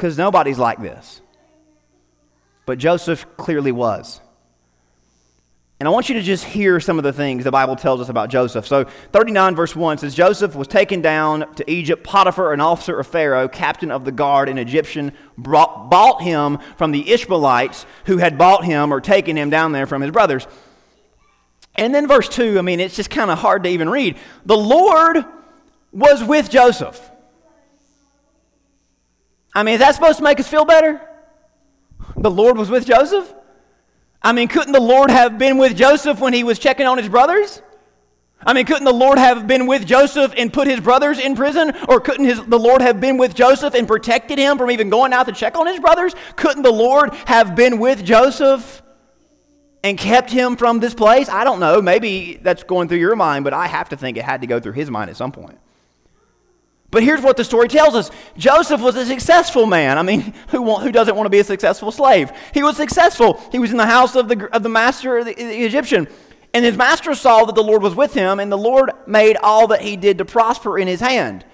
because 0.00 0.16
nobody's 0.16 0.58
like 0.58 0.80
this. 0.80 1.20
But 2.64 2.78
Joseph 2.78 3.26
clearly 3.36 3.70
was. 3.70 4.22
And 5.78 5.86
I 5.86 5.92
want 5.92 6.08
you 6.08 6.14
to 6.14 6.22
just 6.22 6.42
hear 6.44 6.80
some 6.80 6.96
of 6.96 7.04
the 7.04 7.12
things 7.12 7.44
the 7.44 7.50
Bible 7.50 7.76
tells 7.76 8.00
us 8.00 8.08
about 8.08 8.30
Joseph. 8.30 8.66
So, 8.66 8.84
39 9.12 9.54
verse 9.54 9.76
1 9.76 9.98
says 9.98 10.14
Joseph 10.14 10.54
was 10.54 10.68
taken 10.68 11.02
down 11.02 11.54
to 11.56 11.70
Egypt. 11.70 12.02
Potiphar, 12.02 12.54
an 12.54 12.62
officer 12.62 12.98
of 12.98 13.08
Pharaoh, 13.08 13.46
captain 13.46 13.90
of 13.90 14.06
the 14.06 14.12
guard, 14.12 14.48
an 14.48 14.56
Egyptian, 14.56 15.12
brought, 15.36 15.90
bought 15.90 16.22
him 16.22 16.56
from 16.78 16.92
the 16.92 17.10
Ishmaelites 17.10 17.84
who 18.06 18.16
had 18.16 18.38
bought 18.38 18.64
him 18.64 18.94
or 18.94 19.02
taken 19.02 19.36
him 19.36 19.50
down 19.50 19.72
there 19.72 19.86
from 19.86 20.00
his 20.00 20.10
brothers. 20.10 20.46
And 21.74 21.94
then 21.94 22.08
verse 22.08 22.28
2, 22.30 22.58
I 22.58 22.62
mean, 22.62 22.80
it's 22.80 22.96
just 22.96 23.10
kind 23.10 23.30
of 23.30 23.38
hard 23.38 23.64
to 23.64 23.68
even 23.68 23.90
read. 23.90 24.16
The 24.46 24.56
Lord 24.56 25.26
was 25.92 26.24
with 26.24 26.48
Joseph. 26.48 27.10
I 29.54 29.62
mean, 29.62 29.74
is 29.74 29.80
that 29.80 29.94
supposed 29.94 30.18
to 30.18 30.24
make 30.24 30.38
us 30.40 30.48
feel 30.48 30.64
better? 30.64 31.00
The 32.16 32.30
Lord 32.30 32.56
was 32.56 32.70
with 32.70 32.86
Joseph? 32.86 33.32
I 34.22 34.32
mean, 34.32 34.48
couldn't 34.48 34.72
the 34.72 34.80
Lord 34.80 35.10
have 35.10 35.38
been 35.38 35.58
with 35.58 35.76
Joseph 35.76 36.20
when 36.20 36.32
he 36.32 36.44
was 36.44 36.58
checking 36.58 36.86
on 36.86 36.98
his 36.98 37.08
brothers? 37.08 37.62
I 38.44 38.54
mean, 38.54 38.64
couldn't 38.64 38.84
the 38.84 38.92
Lord 38.92 39.18
have 39.18 39.46
been 39.46 39.66
with 39.66 39.86
Joseph 39.86 40.32
and 40.36 40.52
put 40.52 40.66
his 40.66 40.80
brothers 40.80 41.18
in 41.18 41.34
prison? 41.34 41.72
Or 41.88 42.00
couldn't 42.00 42.24
his, 42.24 42.42
the 42.44 42.58
Lord 42.58 42.80
have 42.80 43.00
been 43.00 43.18
with 43.18 43.34
Joseph 43.34 43.74
and 43.74 43.86
protected 43.86 44.38
him 44.38 44.56
from 44.56 44.70
even 44.70 44.88
going 44.88 45.12
out 45.12 45.26
to 45.26 45.32
check 45.32 45.56
on 45.56 45.66
his 45.66 45.78
brothers? 45.78 46.14
Couldn't 46.36 46.62
the 46.62 46.72
Lord 46.72 47.12
have 47.26 47.54
been 47.54 47.78
with 47.78 48.02
Joseph 48.04 48.82
and 49.82 49.98
kept 49.98 50.30
him 50.30 50.56
from 50.56 50.80
this 50.80 50.94
place? 50.94 51.28
I 51.28 51.44
don't 51.44 51.60
know. 51.60 51.82
Maybe 51.82 52.38
that's 52.42 52.62
going 52.62 52.88
through 52.88 52.98
your 52.98 53.16
mind, 53.16 53.44
but 53.44 53.52
I 53.52 53.66
have 53.66 53.90
to 53.90 53.96
think 53.96 54.16
it 54.16 54.24
had 54.24 54.40
to 54.40 54.46
go 54.46 54.58
through 54.58 54.72
his 54.72 54.90
mind 54.90 55.10
at 55.10 55.16
some 55.16 55.32
point. 55.32 55.58
But 56.90 57.04
here's 57.04 57.22
what 57.22 57.36
the 57.36 57.44
story 57.44 57.68
tells 57.68 57.94
us 57.94 58.10
Joseph 58.36 58.80
was 58.80 58.96
a 58.96 59.06
successful 59.06 59.66
man. 59.66 59.96
I 59.98 60.02
mean, 60.02 60.34
who, 60.48 60.76
who 60.76 60.92
doesn't 60.92 61.14
want 61.14 61.26
to 61.26 61.30
be 61.30 61.38
a 61.38 61.44
successful 61.44 61.92
slave? 61.92 62.32
He 62.52 62.62
was 62.62 62.76
successful. 62.76 63.40
He 63.52 63.58
was 63.58 63.70
in 63.70 63.76
the 63.76 63.86
house 63.86 64.16
of 64.16 64.28
the, 64.28 64.48
of 64.54 64.62
the 64.62 64.68
master, 64.68 65.22
the, 65.22 65.34
the 65.34 65.64
Egyptian. 65.64 66.08
And 66.52 66.64
his 66.64 66.76
master 66.76 67.14
saw 67.14 67.44
that 67.44 67.54
the 67.54 67.62
Lord 67.62 67.82
was 67.82 67.94
with 67.94 68.12
him, 68.12 68.40
and 68.40 68.50
the 68.50 68.58
Lord 68.58 68.90
made 69.06 69.36
all 69.36 69.68
that 69.68 69.82
he 69.82 69.96
did 69.96 70.18
to 70.18 70.24
prosper 70.24 70.78
in 70.78 70.88
his 70.88 71.00
hand. 71.00 71.44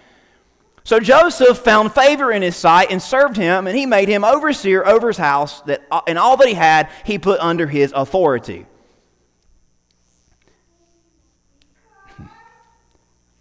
So 0.84 1.00
Joseph 1.00 1.58
found 1.58 1.92
favor 1.92 2.32
in 2.32 2.40
his 2.42 2.56
sight 2.56 2.90
and 2.90 3.02
served 3.02 3.36
him, 3.36 3.66
and 3.66 3.76
he 3.76 3.84
made 3.84 4.08
him 4.08 4.24
overseer 4.24 4.86
over 4.86 5.08
his 5.08 5.18
house, 5.18 5.60
that, 5.62 5.82
uh, 5.90 6.00
and 6.06 6.18
all 6.18 6.36
that 6.38 6.48
he 6.48 6.54
had 6.54 6.88
he 7.04 7.18
put 7.18 7.40
under 7.40 7.66
his 7.66 7.92
authority. 7.94 8.66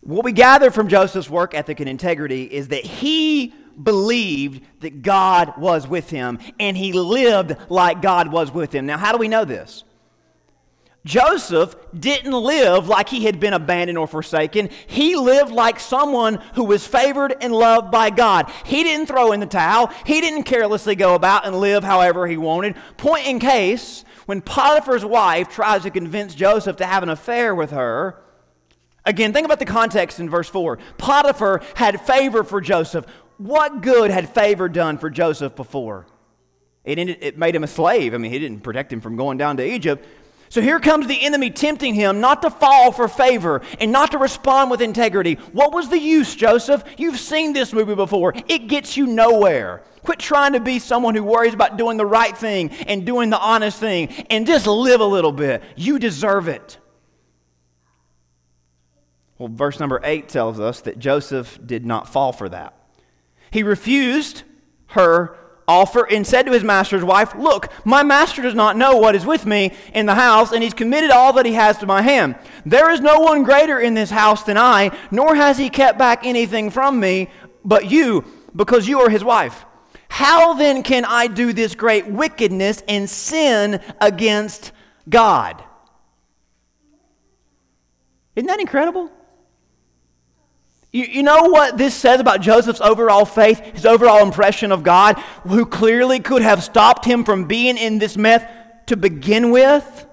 What 0.06 0.24
we 0.24 0.34
gather 0.34 0.70
from 0.70 0.88
Joseph's 0.88 1.32
work 1.32 1.56
ethic 1.56 1.80
and 1.80 1.90
integrity 1.90 2.44
is 2.44 2.68
that 2.68 2.86
he 2.86 3.56
believed 3.82 4.64
that 4.82 5.02
God 5.02 5.58
was 5.58 5.88
with 5.88 6.12
him 6.12 6.38
and 6.60 6.78
he 6.78 6.94
lived 6.94 7.56
like 7.70 8.04
God 8.04 8.32
was 8.32 8.54
with 8.54 8.72
him. 8.72 8.86
Now, 8.86 9.00
how 9.00 9.12
do 9.12 9.18
we 9.18 9.28
know 9.28 9.46
this? 9.46 9.84
Joseph 11.06 11.76
didn't 11.98 12.34
live 12.34 12.88
like 12.88 13.10
he 13.10 13.26
had 13.26 13.40
been 13.40 13.54
abandoned 13.54 13.98
or 13.98 14.06
forsaken. 14.06 14.70
He 14.86 15.16
lived 15.16 15.52
like 15.52 15.80
someone 15.80 16.36
who 16.54 16.66
was 16.66 16.86
favored 16.86 17.36
and 17.42 17.52
loved 17.52 17.90
by 17.90 18.12
God. 18.12 18.52
He 18.64 18.84
didn't 18.84 19.08
throw 19.08 19.32
in 19.32 19.40
the 19.40 19.48
towel. 19.48 19.92
He 20.06 20.22
didn't 20.22 20.44
carelessly 20.44 20.96
go 20.96 21.16
about 21.16 21.48
and 21.48 21.60
live 21.60 21.84
however 21.84 22.28
he 22.28 22.38
wanted. 22.38 22.76
Point 22.98 23.26
in 23.26 23.40
case, 23.40 24.06
when 24.28 24.42
Potiphar's 24.42 25.06
wife 25.06 25.50
tries 25.50 25.82
to 25.82 25.90
convince 25.90 26.36
Joseph 26.36 26.78
to 26.78 26.86
have 26.86 27.02
an 27.02 27.10
affair 27.10 27.56
with 27.56 27.72
her, 27.72 28.22
Again, 29.06 29.34
think 29.34 29.46
about 29.46 29.60
the 29.60 29.66
context 29.66 30.20
in 30.20 30.30
verse 30.30 30.50
4. 30.50 30.80
Potiphar 30.98 31.62
had 31.76 32.02
favor 32.02 32.44
for 32.44 32.60
Joseph. 32.60 33.06
What 33.38 33.82
good 33.82 34.12
had 34.12 34.30
favor 34.30 34.68
done 34.68 34.98
for 34.98 35.10
Joseph 35.10 35.56
before? 35.56 36.08
It, 36.84 37.00
ended, 37.00 37.18
it 37.22 37.38
made 37.38 37.56
him 37.56 37.64
a 37.64 37.68
slave. 37.68 38.14
I 38.14 38.18
mean, 38.18 38.32
he 38.32 38.40
didn't 38.40 38.62
protect 38.62 38.92
him 38.92 39.02
from 39.02 39.16
going 39.16 39.38
down 39.38 39.58
to 39.58 39.66
Egypt. 39.66 40.06
So 40.50 40.62
here 40.62 40.80
comes 40.80 41.08
the 41.08 41.26
enemy 41.26 41.50
tempting 41.50 41.96
him 41.96 42.22
not 42.22 42.42
to 42.44 42.50
fall 42.50 42.92
for 42.92 43.08
favor 43.08 43.62
and 43.80 43.92
not 43.92 44.12
to 44.12 44.18
respond 44.18 44.72
with 44.72 44.82
integrity. 44.82 45.36
What 45.52 45.74
was 45.74 45.90
the 45.90 46.00
use, 46.00 46.36
Joseph? 46.36 46.84
You've 46.98 47.20
seen 47.20 47.54
this 47.54 47.74
movie 47.74 47.96
before. 47.96 48.34
It 48.48 48.68
gets 48.68 48.96
you 48.96 49.08
nowhere. 49.08 49.84
Quit 50.04 50.20
trying 50.20 50.54
to 50.54 50.60
be 50.60 50.78
someone 50.78 51.16
who 51.16 51.24
worries 51.24 51.56
about 51.56 51.78
doing 51.78 51.98
the 51.98 52.06
right 52.06 52.38
thing 52.38 52.70
and 52.88 53.06
doing 53.06 53.32
the 53.32 53.40
honest 53.40 53.80
thing 53.80 54.10
and 54.30 54.46
just 54.46 54.68
live 54.68 55.02
a 55.02 55.06
little 55.06 55.32
bit. 55.32 55.64
You 55.76 55.98
deserve 55.98 56.48
it. 56.48 56.78
Well, 59.38 59.50
verse 59.50 59.80
number 59.80 60.00
8 60.04 60.30
tells 60.30 60.60
us 60.60 60.82
that 60.82 60.98
Joseph 60.98 61.60
did 61.66 61.86
not 61.86 62.08
fall 62.08 62.32
for 62.32 62.48
that. 62.50 62.74
He 63.52 63.64
refused 63.64 64.44
her 64.88 65.38
offer 65.68 66.08
and 66.10 66.26
said 66.26 66.46
to 66.46 66.52
his 66.52 66.64
master's 66.64 67.04
wife, 67.04 67.36
Look, 67.36 67.72
my 67.86 68.04
master 68.04 68.42
does 68.42 68.56
not 68.56 68.78
know 68.78 68.98
what 68.98 69.16
is 69.16 69.26
with 69.26 69.46
me 69.46 69.74
in 69.94 70.06
the 70.06 70.16
house, 70.16 70.52
and 70.52 70.64
he's 70.64 70.74
committed 70.74 71.12
all 71.12 71.34
that 71.34 71.46
he 71.46 71.54
has 71.54 71.78
to 71.80 71.86
my 71.86 72.02
hand. 72.02 72.36
There 72.66 72.92
is 72.92 73.02
no 73.02 73.20
one 73.20 73.44
greater 73.44 73.80
in 73.80 73.94
this 73.94 74.10
house 74.10 74.44
than 74.44 74.58
I, 74.58 74.98
nor 75.12 75.36
has 75.36 75.58
he 75.58 75.70
kept 75.70 75.98
back 75.98 76.26
anything 76.26 76.70
from 76.70 77.00
me 77.00 77.30
but 77.64 77.90
you, 77.90 78.24
because 78.56 78.88
you 78.88 79.00
are 79.02 79.10
his 79.10 79.24
wife. 79.24 79.66
How 80.08 80.54
then 80.54 80.84
can 80.84 81.04
I 81.04 81.28
do 81.28 81.52
this 81.52 81.76
great 81.76 82.08
wickedness 82.08 82.84
and 82.88 83.10
sin 83.10 83.82
against 84.00 84.72
God? 85.10 85.64
Isn't 88.36 88.48
that 88.48 88.60
incredible? 88.60 89.10
You, 90.96 91.04
you 91.12 91.24
know 91.24 91.50
what 91.50 91.78
this 91.78 91.94
says 91.94 92.22
about 92.22 92.40
Joseph's 92.40 92.80
overall 92.80 93.26
faith, 93.26 93.60
his 93.60 93.86
overall 93.86 94.24
impression 94.24 94.72
of 94.72 94.82
God, 94.82 95.20
who 95.46 95.66
clearly 95.66 96.22
could 96.22 96.42
have 96.42 96.64
stopped 96.64 97.04
him 97.04 97.26
from 97.26 97.44
being 97.44 97.78
in 97.78 98.00
this 98.00 98.16
mess 98.16 98.50
to 98.86 98.96
begin 98.96 99.52
with? 99.52 100.08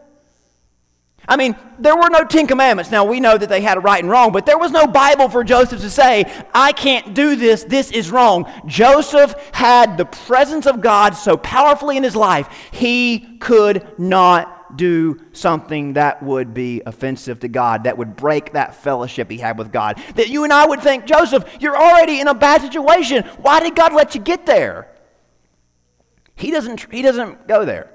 I 1.29 1.37
mean, 1.37 1.55
there 1.79 1.95
were 1.95 2.11
no 2.11 2.25
Ten 2.25 2.49
Commandments. 2.49 2.90
Now, 2.90 3.05
we 3.05 3.21
know 3.21 3.38
that 3.38 3.49
they 3.49 3.61
had 3.61 3.79
a 3.79 3.81
right 3.81 4.03
and 4.03 4.11
wrong, 4.11 4.33
but 4.33 4.45
there 4.45 4.59
was 4.59 4.73
no 4.73 4.88
Bible 4.88 5.29
for 5.29 5.45
Joseph 5.45 5.83
to 5.83 5.88
say, 5.88 6.25
I 6.53 6.73
can't 6.73 7.14
do 7.14 7.37
this, 7.37 7.62
this 7.62 7.92
is 7.92 8.11
wrong. 8.11 8.51
Joseph 8.66 9.37
had 9.53 9.97
the 9.97 10.07
presence 10.07 10.66
of 10.66 10.81
God 10.81 11.14
so 11.14 11.37
powerfully 11.37 11.97
in 11.97 12.03
his 12.03 12.16
life, 12.16 12.49
he 12.73 13.37
could 13.38 13.87
not 14.01 14.62
do 14.77 15.21
something 15.33 15.95
that 15.95 16.23
would 16.23 16.55
be 16.55 16.83
offensive 16.85 17.41
to 17.41 17.49
God, 17.49 17.85
that 17.85 17.99
would 17.99 18.17
break 18.17 18.53
that 18.53 18.75
fellowship 18.75 19.31
he 19.31 19.39
had 19.39 19.59
with 19.59 19.73
God. 19.73 20.03
That 20.17 20.29
you 20.29 20.45
and 20.45 20.53
I 20.53 20.67
would 20.67 20.81
think, 20.81 21.05
Joseph, 21.05 21.45
you're 21.61 21.77
already 21.77 22.21
in 22.21 22.29
a 22.29 22.35
bad 22.35 22.63
situation. 22.63 23.25
Why 23.39 23.61
did 23.61 23.75
God 23.77 23.93
let 23.93 24.15
you 24.15 24.21
get 24.21 24.47
there? 24.47 24.89
He 26.35 26.51
doesn't, 26.51 26.93
he 26.93 27.03
doesn't 27.03 27.47
go 27.47 27.65
there. 27.65 27.91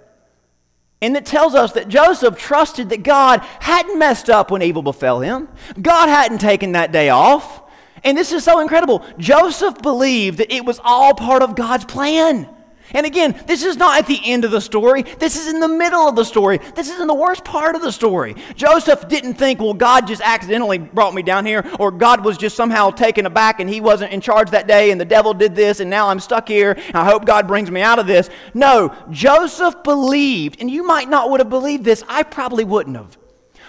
And 1.01 1.15
it 1.15 1.25
tells 1.25 1.53
us 1.53 1.73
that 1.73 1.89
Joseph 1.89 2.37
trusted 2.37 2.89
that 2.89 3.03
God 3.03 3.41
hadn't 3.59 3.99
messed 3.99 4.29
up 4.29 4.49
when 4.49 4.61
evil 4.61 4.81
befell 4.81 5.19
him. 5.19 5.47
God 5.79 6.09
hadn't 6.09 6.39
taken 6.39 6.71
that 6.71 6.91
day 6.91 7.09
off. 7.09 7.63
And 8.03 8.17
this 8.17 8.31
is 8.31 8.43
so 8.43 8.59
incredible. 8.59 9.05
Joseph 9.17 9.81
believed 9.81 10.39
that 10.39 10.53
it 10.53 10.65
was 10.65 10.79
all 10.83 11.13
part 11.13 11.43
of 11.43 11.55
God's 11.55 11.85
plan. 11.85 12.49
And 12.91 13.05
again, 13.05 13.39
this 13.47 13.63
is 13.63 13.77
not 13.77 13.99
at 13.99 14.07
the 14.07 14.19
end 14.23 14.45
of 14.45 14.51
the 14.51 14.61
story. 14.61 15.03
This 15.03 15.35
is 15.35 15.47
in 15.47 15.59
the 15.59 15.67
middle 15.67 16.07
of 16.07 16.15
the 16.15 16.23
story. 16.23 16.59
This 16.75 16.89
is 16.89 16.99
in 16.99 17.07
the 17.07 17.13
worst 17.13 17.43
part 17.43 17.75
of 17.75 17.81
the 17.81 17.91
story. 17.91 18.35
Joseph 18.55 19.07
didn't 19.07 19.33
think, 19.33 19.59
well, 19.59 19.73
God 19.73 20.07
just 20.07 20.21
accidentally 20.21 20.77
brought 20.77 21.13
me 21.13 21.21
down 21.21 21.45
here, 21.45 21.65
or 21.79 21.91
God 21.91 22.23
was 22.23 22.37
just 22.37 22.55
somehow 22.55 22.89
taken 22.91 23.25
aback 23.25 23.59
and 23.59 23.69
he 23.69 23.81
wasn't 23.81 24.11
in 24.11 24.21
charge 24.21 24.51
that 24.51 24.67
day, 24.67 24.91
and 24.91 25.01
the 25.01 25.05
devil 25.05 25.33
did 25.33 25.55
this, 25.55 25.79
and 25.79 25.89
now 25.89 26.07
I'm 26.07 26.19
stuck 26.19 26.47
here, 26.47 26.77
I 26.93 27.05
hope 27.05 27.25
God 27.25 27.47
brings 27.47 27.69
me 27.69 27.81
out 27.81 27.99
of 27.99 28.07
this. 28.07 28.29
No, 28.53 28.95
Joseph 29.09 29.83
believed, 29.83 30.61
and 30.61 30.69
you 30.71 30.83
might 30.83 31.09
not 31.09 31.29
would 31.29 31.39
have 31.39 31.49
believed 31.49 31.83
this, 31.83 32.03
I 32.07 32.23
probably 32.23 32.63
wouldn't 32.63 32.95
have. 32.95 33.17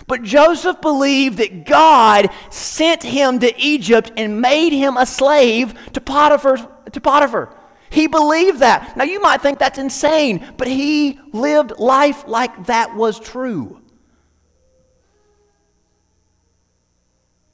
But 0.07 0.23
Joseph 0.23 0.81
believed 0.81 1.39
that 1.39 1.67
God 1.67 2.31
sent 2.51 3.03
him 3.03 3.41
to 3.41 3.61
Egypt 3.61 4.13
and 4.17 4.41
made 4.41 4.73
him 4.73 4.97
a 4.97 5.05
slave 5.05 5.75
to 5.93 6.01
Potiphar. 6.01 6.57
To 6.93 7.01
Potiphar. 7.01 7.55
He 7.91 8.07
believed 8.07 8.61
that. 8.61 8.97
Now, 8.97 9.05
you 9.05 9.21
might 9.21 9.41
think 9.41 9.59
that's 9.59 9.79
insane, 9.79 10.55
but 10.57 10.69
he 10.69 11.19
lived 11.33 11.79
life 11.79 12.27
like 12.27 12.67
that 12.67 12.95
was 12.95 13.19
true. 13.19 13.81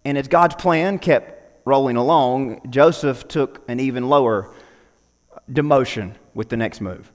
And 0.04 0.18
as 0.18 0.28
God's 0.28 0.54
plan 0.56 0.98
kept 0.98 1.66
rolling 1.66 1.96
along, 1.96 2.60
Joseph 2.70 3.26
took 3.26 3.62
an 3.68 3.80
even 3.80 4.08
lower 4.08 4.52
demotion 5.50 6.14
with 6.34 6.48
the 6.48 6.56
next 6.56 6.80
move. 6.80 7.10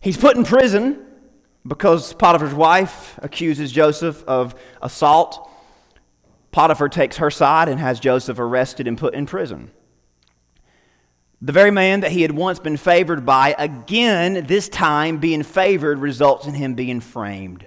He's 0.00 0.16
put 0.16 0.36
in 0.36 0.44
prison 0.44 1.06
because 1.66 2.12
Potiphar's 2.14 2.54
wife 2.54 3.18
accuses 3.22 3.70
Joseph 3.70 4.24
of 4.26 4.54
assault. 4.80 5.48
Potiphar 6.50 6.88
takes 6.88 7.18
her 7.18 7.30
side 7.30 7.68
and 7.68 7.78
has 7.78 8.00
Joseph 8.00 8.38
arrested 8.38 8.88
and 8.88 8.98
put 8.98 9.14
in 9.14 9.26
prison. 9.26 9.70
The 11.44 11.50
very 11.50 11.72
man 11.72 12.00
that 12.00 12.12
he 12.12 12.22
had 12.22 12.30
once 12.30 12.60
been 12.60 12.76
favored 12.76 13.26
by, 13.26 13.56
again, 13.58 14.46
this 14.46 14.68
time 14.68 15.18
being 15.18 15.42
favored, 15.42 15.98
results 15.98 16.46
in 16.46 16.54
him 16.54 16.74
being 16.74 17.00
framed. 17.00 17.66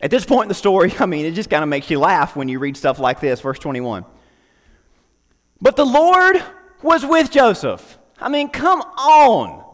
At 0.00 0.10
this 0.10 0.24
point 0.24 0.44
in 0.44 0.48
the 0.48 0.54
story, 0.54 0.94
I 0.98 1.04
mean, 1.04 1.26
it 1.26 1.32
just 1.32 1.50
kind 1.50 1.62
of 1.62 1.68
makes 1.68 1.90
you 1.90 1.98
laugh 1.98 2.34
when 2.34 2.48
you 2.48 2.58
read 2.58 2.78
stuff 2.78 2.98
like 2.98 3.20
this. 3.20 3.42
Verse 3.42 3.58
21. 3.58 4.06
But 5.60 5.76
the 5.76 5.84
Lord 5.84 6.42
was 6.82 7.04
with 7.04 7.30
Joseph. 7.30 7.98
I 8.18 8.30
mean, 8.30 8.48
come 8.48 8.80
on. 8.80 9.64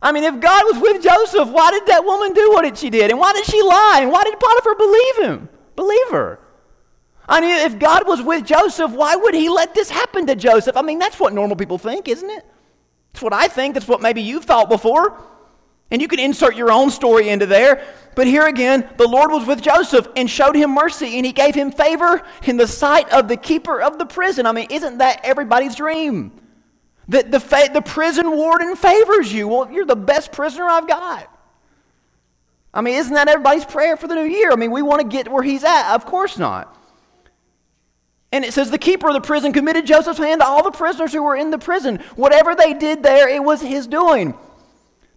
I 0.00 0.12
mean, 0.12 0.24
if 0.24 0.40
God 0.40 0.64
was 0.64 0.80
with 0.80 1.02
Joseph, 1.02 1.48
why 1.50 1.70
did 1.70 1.86
that 1.86 2.04
woman 2.04 2.32
do 2.32 2.50
what 2.52 2.78
she 2.78 2.88
did? 2.88 3.10
And 3.10 3.20
why 3.20 3.34
did 3.34 3.44
she 3.44 3.60
lie? 3.60 3.98
And 4.02 4.10
why 4.10 4.24
did 4.24 4.40
Potiphar 4.40 4.74
believe 4.76 5.16
him? 5.18 5.48
Believe 5.76 6.10
her? 6.10 6.40
I 7.28 7.40
mean, 7.40 7.56
if 7.66 7.78
God 7.78 8.06
was 8.06 8.20
with 8.20 8.44
Joseph, 8.44 8.92
why 8.92 9.16
would 9.16 9.34
he 9.34 9.48
let 9.48 9.74
this 9.74 9.90
happen 9.90 10.26
to 10.26 10.34
Joseph? 10.34 10.76
I 10.76 10.82
mean, 10.82 10.98
that's 10.98 11.18
what 11.18 11.32
normal 11.32 11.56
people 11.56 11.78
think, 11.78 12.08
isn't 12.08 12.28
it? 12.28 12.44
That's 13.12 13.22
what 13.22 13.32
I 13.32 13.48
think. 13.48 13.74
That's 13.74 13.88
what 13.88 14.02
maybe 14.02 14.20
you've 14.20 14.44
thought 14.44 14.68
before. 14.68 15.18
And 15.90 16.02
you 16.02 16.08
can 16.08 16.18
insert 16.18 16.56
your 16.56 16.72
own 16.72 16.90
story 16.90 17.28
into 17.28 17.46
there. 17.46 17.84
But 18.14 18.26
here 18.26 18.46
again, 18.46 18.88
the 18.96 19.08
Lord 19.08 19.30
was 19.30 19.46
with 19.46 19.62
Joseph 19.62 20.06
and 20.16 20.28
showed 20.28 20.56
him 20.56 20.70
mercy, 20.74 21.16
and 21.16 21.24
he 21.24 21.32
gave 21.32 21.54
him 21.54 21.72
favor 21.72 22.22
in 22.44 22.56
the 22.56 22.66
sight 22.66 23.10
of 23.10 23.28
the 23.28 23.36
keeper 23.36 23.80
of 23.80 23.98
the 23.98 24.06
prison. 24.06 24.46
I 24.46 24.52
mean, 24.52 24.66
isn't 24.70 24.98
that 24.98 25.20
everybody's 25.24 25.74
dream? 25.74 26.32
That 27.08 27.30
the, 27.30 27.40
fa- 27.40 27.70
the 27.72 27.82
prison 27.82 28.30
warden 28.30 28.76
favors 28.76 29.32
you. 29.32 29.48
Well, 29.48 29.70
you're 29.70 29.84
the 29.84 29.96
best 29.96 30.32
prisoner 30.32 30.64
I've 30.64 30.88
got. 30.88 31.30
I 32.72 32.80
mean, 32.80 32.94
isn't 32.94 33.14
that 33.14 33.28
everybody's 33.28 33.64
prayer 33.64 33.96
for 33.96 34.08
the 34.08 34.14
new 34.14 34.24
year? 34.24 34.50
I 34.50 34.56
mean, 34.56 34.72
we 34.72 34.82
want 34.82 35.00
to 35.02 35.06
get 35.06 35.30
where 35.30 35.42
he's 35.42 35.64
at. 35.64 35.94
Of 35.94 36.06
course 36.06 36.38
not. 36.38 36.76
And 38.34 38.44
it 38.44 38.52
says 38.52 38.68
the 38.68 38.78
keeper 38.78 39.06
of 39.06 39.14
the 39.14 39.20
prison 39.20 39.52
committed 39.52 39.86
Joseph's 39.86 40.18
hand 40.18 40.40
to 40.40 40.44
all 40.44 40.64
the 40.64 40.72
prisoners 40.72 41.12
who 41.12 41.22
were 41.22 41.36
in 41.36 41.52
the 41.52 41.58
prison. 41.58 42.00
Whatever 42.16 42.56
they 42.56 42.74
did 42.74 43.00
there, 43.00 43.28
it 43.28 43.44
was 43.44 43.60
his 43.60 43.86
doing. 43.86 44.34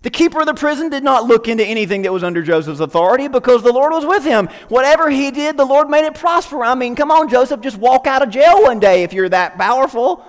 The 0.03 0.11
keeper 0.11 0.41
of 0.41 0.45
the 0.45 0.53
prison 0.53 0.89
did 0.89 1.03
not 1.03 1.23
look 1.23 1.47
into 1.47 1.65
anything 1.65 2.03
that 2.03 2.13
was 2.13 2.23
under 2.23 2.43
Joseph's 2.43 2.79
authority 2.79 3.27
because 3.27 3.63
the 3.63 3.73
Lord 3.73 3.91
was 3.91 4.05
with 4.05 4.23
him. 4.23 4.49
Whatever 4.69 5.09
he 5.09 5.31
did, 5.31 5.57
the 5.57 5.65
Lord 5.65 5.89
made 5.89 6.05
it 6.05 6.13
prosper. 6.13 6.63
I 6.63 6.75
mean, 6.75 6.95
come 6.95 7.09
on, 7.09 7.27
Joseph, 7.27 7.59
just 7.61 7.77
walk 7.77 8.05
out 8.05 8.21
of 8.21 8.29
jail 8.29 8.61
one 8.61 8.79
day 8.79 9.01
if 9.01 9.13
you're 9.13 9.29
that 9.29 9.57
powerful. 9.57 10.23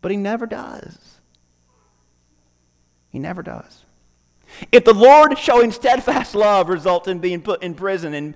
But 0.00 0.10
he 0.10 0.16
never 0.16 0.44
does. 0.44 1.20
He 3.10 3.20
never 3.20 3.44
does. 3.44 3.84
If 4.72 4.84
the 4.84 4.92
Lord 4.92 5.38
showing 5.38 5.70
steadfast 5.70 6.34
love 6.34 6.68
results 6.68 7.06
in 7.06 7.20
being 7.20 7.42
put 7.42 7.62
in 7.62 7.74
prison 7.74 8.12
and 8.12 8.34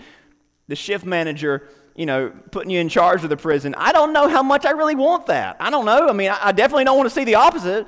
the 0.68 0.76
shift 0.76 1.04
manager 1.04 1.68
you 1.94 2.06
know, 2.06 2.32
putting 2.50 2.70
you 2.70 2.80
in 2.80 2.88
charge 2.88 3.22
of 3.24 3.30
the 3.30 3.36
prison. 3.36 3.74
I 3.76 3.92
don't 3.92 4.12
know 4.12 4.28
how 4.28 4.42
much 4.42 4.64
I 4.64 4.70
really 4.70 4.94
want 4.94 5.26
that. 5.26 5.56
I 5.60 5.70
don't 5.70 5.84
know. 5.84 6.08
I 6.08 6.12
mean, 6.12 6.30
I 6.30 6.52
definitely 6.52 6.84
don't 6.84 6.96
want 6.96 7.08
to 7.08 7.14
see 7.14 7.24
the 7.24 7.34
opposite 7.36 7.86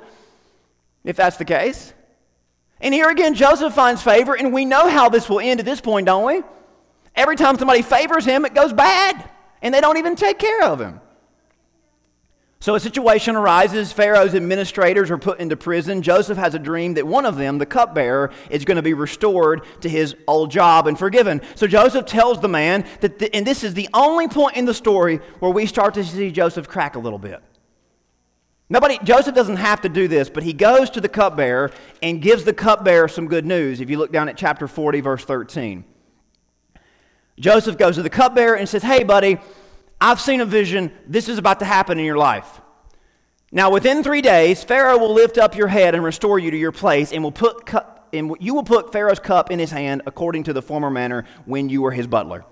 if 1.03 1.15
that's 1.15 1.37
the 1.37 1.45
case. 1.45 1.93
And 2.79 2.93
here 2.93 3.09
again, 3.09 3.33
Joseph 3.33 3.73
finds 3.73 4.01
favor, 4.01 4.35
and 4.35 4.53
we 4.53 4.65
know 4.65 4.89
how 4.89 5.09
this 5.09 5.29
will 5.29 5.39
end 5.39 5.59
at 5.59 5.65
this 5.65 5.79
point, 5.79 6.05
don't 6.05 6.25
we? 6.25 6.43
Every 7.15 7.35
time 7.35 7.57
somebody 7.57 7.81
favors 7.81 8.25
him, 8.25 8.43
it 8.45 8.53
goes 8.53 8.73
bad, 8.73 9.29
and 9.61 9.73
they 9.73 9.79
don't 9.79 9.97
even 9.97 10.15
take 10.15 10.37
care 10.37 10.63
of 10.63 10.81
him. 10.81 10.99
So 12.63 12.75
a 12.75 12.79
situation 12.79 13.35
arises. 13.35 13.91
Pharaoh's 13.91 14.33
administrators 14.33 15.11
are 15.11 15.17
put 15.17 15.41
into 15.41 15.57
prison. 15.57 16.01
Joseph 16.01 16.37
has 16.37 16.55
a 16.55 16.59
dream 16.59 16.93
that 16.93 17.05
one 17.05 17.25
of 17.25 17.35
them, 17.35 17.57
the 17.57 17.65
cupbearer, 17.65 18.31
is 18.49 18.63
going 18.63 18.77
to 18.77 18.81
be 18.81 18.93
restored 18.93 19.65
to 19.81 19.89
his 19.89 20.15
old 20.29 20.49
job 20.49 20.87
and 20.87 20.97
forgiven. 20.97 21.41
So 21.55 21.67
Joseph 21.67 22.05
tells 22.05 22.39
the 22.39 22.47
man 22.47 22.85
that, 23.01 23.19
the, 23.19 23.35
and 23.35 23.45
this 23.45 23.65
is 23.65 23.73
the 23.73 23.89
only 23.93 24.29
point 24.29 24.55
in 24.55 24.63
the 24.63 24.73
story 24.73 25.17
where 25.39 25.51
we 25.51 25.65
start 25.65 25.93
to 25.95 26.05
see 26.05 26.31
Joseph 26.31 26.69
crack 26.69 26.95
a 26.95 26.99
little 26.99 27.19
bit. 27.19 27.43
Nobody, 28.69 28.97
Joseph 29.03 29.35
doesn't 29.35 29.57
have 29.57 29.81
to 29.81 29.89
do 29.89 30.07
this, 30.07 30.29
but 30.29 30.43
he 30.43 30.53
goes 30.53 30.89
to 30.91 31.01
the 31.01 31.09
cupbearer 31.09 31.69
and 32.01 32.21
gives 32.21 32.45
the 32.45 32.53
cupbearer 32.53 33.09
some 33.09 33.27
good 33.27 33.45
news. 33.45 33.81
If 33.81 33.89
you 33.89 33.97
look 33.97 34.13
down 34.13 34.29
at 34.29 34.37
chapter 34.37 34.69
40, 34.69 35.01
verse 35.01 35.25
13. 35.25 35.83
Joseph 37.37 37.77
goes 37.77 37.95
to 37.95 38.03
the 38.03 38.09
cupbearer 38.09 38.55
and 38.55 38.69
says, 38.69 38.83
Hey, 38.83 39.03
buddy, 39.03 39.37
I've 40.03 40.19
seen 40.19 40.41
a 40.41 40.45
vision. 40.45 40.91
This 41.07 41.29
is 41.29 41.37
about 41.37 41.59
to 41.59 41.65
happen 41.65 41.97
in 41.97 42.03
your 42.03 42.17
life. 42.17 42.59
Now, 43.53 43.71
within 43.71 44.03
three 44.03 44.21
days, 44.21 44.61
Pharaoh 44.61 44.97
will 44.97 45.13
lift 45.13 45.37
up 45.37 45.55
your 45.55 45.69
head 45.69 45.95
and 45.95 46.03
restore 46.03 46.39
you 46.39 46.51
to 46.51 46.57
your 46.57 46.73
place, 46.73 47.13
and 47.13 47.23
will 47.23 47.31
put 47.31 47.65
cup, 47.65 48.09
and 48.11 48.35
you 48.41 48.53
will 48.53 48.65
put 48.65 48.91
Pharaoh's 48.91 49.19
cup 49.19 49.49
in 49.49 49.59
his 49.59 49.71
hand 49.71 50.01
according 50.05 50.43
to 50.43 50.53
the 50.53 50.61
former 50.61 50.89
manner 50.89 51.23
when 51.45 51.69
you 51.69 51.81
were 51.81 51.91
his 51.91 52.05
butler. 52.05 52.43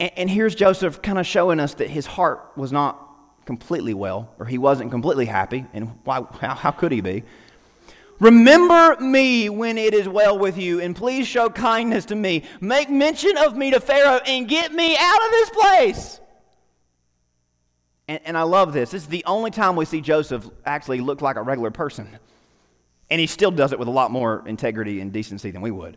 And, 0.00 0.10
and 0.16 0.28
here's 0.28 0.56
Joseph 0.56 1.00
kind 1.02 1.20
of 1.20 1.26
showing 1.26 1.60
us 1.60 1.74
that 1.74 1.88
his 1.88 2.04
heart 2.04 2.50
was 2.56 2.72
not 2.72 2.98
completely 3.46 3.94
well, 3.94 4.34
or 4.40 4.46
he 4.46 4.58
wasn't 4.58 4.90
completely 4.90 5.26
happy, 5.26 5.66
and 5.72 5.92
why, 6.02 6.24
how, 6.40 6.56
how 6.56 6.70
could 6.72 6.90
he 6.90 7.00
be? 7.00 7.22
Remember 8.18 8.96
me 9.00 9.48
when 9.50 9.78
it 9.78 9.94
is 9.94 10.08
well 10.08 10.36
with 10.36 10.58
you, 10.58 10.80
and 10.80 10.96
please 10.96 11.28
show 11.28 11.48
kindness 11.48 12.06
to 12.06 12.16
me. 12.16 12.42
Make 12.60 12.90
mention 12.90 13.36
of 13.36 13.56
me 13.56 13.70
to 13.70 13.78
Pharaoh 13.78 14.20
and 14.26 14.48
get 14.48 14.72
me 14.72 14.96
out 14.98 15.24
of 15.24 15.30
this 15.30 15.50
place. 15.50 16.20
And, 18.10 18.20
and, 18.24 18.36
I 18.36 18.42
love 18.42 18.72
this. 18.72 18.90
This 18.90 19.02
is 19.02 19.08
the 19.08 19.24
only 19.24 19.52
time 19.52 19.76
we 19.76 19.84
see 19.84 20.00
Joseph 20.00 20.44
actually 20.66 21.00
look 21.00 21.22
like 21.22 21.36
a 21.36 21.42
regular 21.42 21.70
person. 21.70 22.08
And 23.08 23.20
he 23.20 23.28
still 23.28 23.52
does 23.52 23.72
it 23.72 23.78
with 23.78 23.86
a 23.86 23.92
lot 23.92 24.10
more 24.10 24.42
integrity 24.46 25.00
and 25.00 25.12
decency 25.12 25.52
than 25.52 25.62
we 25.62 25.70
would. 25.70 25.96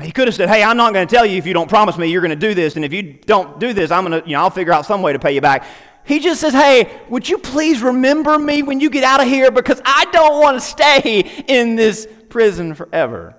He 0.00 0.10
could 0.10 0.26
have 0.26 0.34
said, 0.34 0.48
Hey, 0.48 0.64
I'm 0.64 0.76
not 0.76 0.92
going 0.92 1.06
to 1.06 1.14
tell 1.14 1.24
you 1.24 1.38
if 1.38 1.46
you 1.46 1.54
don't 1.54 1.68
promise 1.68 1.96
me 1.96 2.08
you're 2.08 2.20
going 2.20 2.30
to 2.30 2.48
do 2.48 2.52
this. 2.52 2.74
And 2.74 2.84
if 2.84 2.92
you 2.92 3.04
don't 3.12 3.60
do 3.60 3.72
this, 3.72 3.92
I'm 3.92 4.04
going 4.04 4.20
to, 4.20 4.28
you 4.28 4.34
know, 4.34 4.42
I'll 4.42 4.50
figure 4.50 4.72
out 4.72 4.84
some 4.84 5.02
way 5.02 5.12
to 5.12 5.20
pay 5.20 5.32
you 5.32 5.40
back. 5.40 5.64
He 6.04 6.18
just 6.18 6.40
says, 6.40 6.52
Hey, 6.52 7.00
would 7.08 7.28
you 7.28 7.38
please 7.38 7.80
remember 7.80 8.36
me 8.36 8.64
when 8.64 8.80
you 8.80 8.90
get 8.90 9.04
out 9.04 9.20
of 9.20 9.28
here 9.28 9.52
because 9.52 9.80
I 9.84 10.06
don't 10.06 10.40
want 10.40 10.56
to 10.56 10.60
stay 10.60 11.44
in 11.46 11.76
this 11.76 12.08
prison 12.28 12.74
forever. 12.74 13.36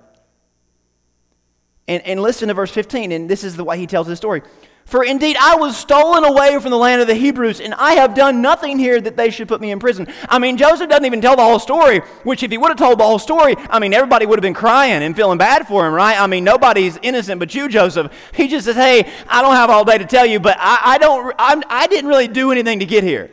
And, 1.90 2.02
and 2.04 2.22
listen 2.22 2.48
to 2.48 2.54
verse 2.54 2.72
15, 2.72 3.12
and 3.12 3.30
this 3.30 3.44
is 3.44 3.58
the 3.58 3.66
way 3.66 3.78
he 3.78 3.86
tells 3.86 4.08
his 4.08 4.18
story. 4.18 4.44
For 4.86 5.04
indeed 5.04 5.38
I 5.40 5.56
was 5.56 5.78
stolen 5.78 6.24
away 6.24 6.60
from 6.60 6.70
the 6.70 6.78
land 6.78 7.02
of 7.02 7.08
the 7.08 7.16
Hebrews, 7.16 7.62
and 7.62 7.74
I 7.76 7.94
have 7.94 8.14
done 8.14 8.42
nothing 8.42 8.78
here 8.78 9.00
that 9.00 9.16
they 9.16 9.30
should 9.30 9.48
put 9.48 9.62
me 9.62 9.72
in 9.72 9.80
prison. 9.80 10.08
I 10.30 10.40
mean, 10.40 10.58
Joseph 10.58 10.90
doesn't 10.90 11.06
even 11.06 11.22
tell 11.22 11.36
the 11.36 11.42
whole 11.42 11.60
story, 11.60 12.00
which 12.24 12.44
if 12.44 12.52
he 12.52 12.58
would 12.58 12.68
have 12.68 12.78
told 12.78 13.00
the 13.00 13.04
whole 13.04 13.18
story, 13.18 13.56
I 13.70 13.80
mean, 13.80 13.94
everybody 13.94 14.26
would 14.26 14.38
have 14.38 14.44
been 14.44 14.54
crying 14.54 15.02
and 15.02 15.16
feeling 15.16 15.38
bad 15.38 15.68
for 15.68 15.88
him, 15.88 15.94
right? 15.94 16.20
I 16.20 16.28
mean, 16.28 16.44
nobody's 16.44 17.00
innocent 17.02 17.40
but 17.40 17.56
you, 17.56 17.70
Joseph. 17.70 18.12
He 18.34 18.48
just 18.48 18.66
says, 18.66 18.76
hey, 18.76 19.10
I 19.28 19.42
don't 19.42 19.56
have 19.56 19.70
all 19.70 19.86
day 19.86 19.98
to 19.98 20.06
tell 20.06 20.26
you, 20.26 20.40
but 20.40 20.58
I, 20.60 20.80
I 20.84 20.98
don't, 20.98 21.34
I'm, 21.40 21.64
I 21.70 21.88
didn't 21.88 22.10
really 22.10 22.28
do 22.28 22.52
anything 22.52 22.80
to 22.80 22.86
get 22.86 23.04
here. 23.04 23.32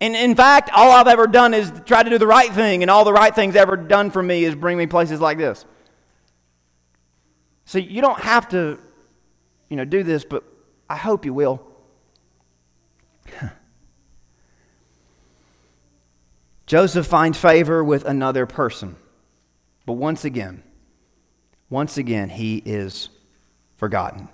And 0.00 0.14
in 0.14 0.34
fact, 0.34 0.70
all 0.72 0.92
I've 0.92 1.08
ever 1.08 1.26
done 1.26 1.52
is 1.52 1.72
try 1.84 2.02
to 2.02 2.10
do 2.10 2.18
the 2.18 2.26
right 2.26 2.50
thing, 2.52 2.82
and 2.82 2.90
all 2.90 3.04
the 3.04 3.12
right 3.12 3.34
things 3.34 3.56
ever 3.56 3.76
done 3.76 4.10
for 4.10 4.22
me 4.22 4.44
is 4.44 4.54
bring 4.54 4.78
me 4.78 4.86
places 4.86 5.20
like 5.20 5.36
this. 5.36 5.64
So 7.64 7.78
you 7.78 8.00
don't 8.00 8.20
have 8.20 8.48
to, 8.50 8.78
you 9.68 9.76
know, 9.76 9.84
do 9.84 10.02
this, 10.02 10.24
but 10.24 10.42
I 10.90 10.96
hope 10.96 11.24
you 11.24 11.32
will. 11.32 11.64
Joseph 16.66 17.06
finds 17.06 17.38
favor 17.38 17.84
with 17.84 18.04
another 18.04 18.44
person. 18.44 18.96
But 19.86 19.92
once 19.92 20.24
again, 20.24 20.64
once 21.68 21.96
again, 21.96 22.28
he 22.28 22.56
is 22.64 23.08
forgotten. 23.76 24.28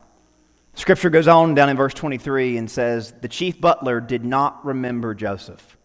Scripture 0.72 1.10
goes 1.10 1.28
on 1.28 1.54
down 1.54 1.68
in 1.68 1.76
verse 1.76 1.92
23 1.92 2.56
and 2.56 2.70
says, 2.70 3.12
The 3.20 3.28
chief 3.28 3.60
butler 3.60 4.00
did 4.00 4.24
not 4.24 4.64
remember 4.64 5.14
Joseph, 5.14 5.76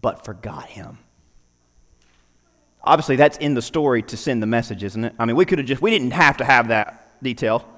but 0.00 0.24
forgot 0.24 0.66
him. 0.66 0.98
Obviously, 2.82 3.14
that's 3.14 3.38
in 3.38 3.54
the 3.54 3.62
story 3.62 4.02
to 4.02 4.16
send 4.16 4.42
the 4.42 4.46
message, 4.46 4.82
isn't 4.82 5.04
it? 5.04 5.14
I 5.16 5.24
mean, 5.26 5.36
we 5.36 5.44
could 5.44 5.58
have 5.58 5.66
just, 5.68 5.80
we 5.80 5.92
didn't 5.92 6.10
have 6.10 6.38
to 6.38 6.44
have 6.44 6.68
that 6.68 7.22
detail. 7.22 7.68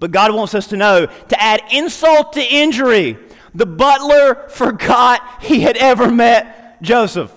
But 0.00 0.10
God 0.10 0.34
wants 0.34 0.54
us 0.54 0.66
to 0.68 0.76
know 0.76 1.06
to 1.06 1.40
add 1.40 1.62
insult 1.70 2.32
to 2.32 2.42
injury. 2.42 3.18
The 3.54 3.66
butler 3.66 4.48
forgot 4.48 5.42
he 5.42 5.60
had 5.60 5.76
ever 5.76 6.10
met 6.10 6.82
Joseph. 6.82 7.30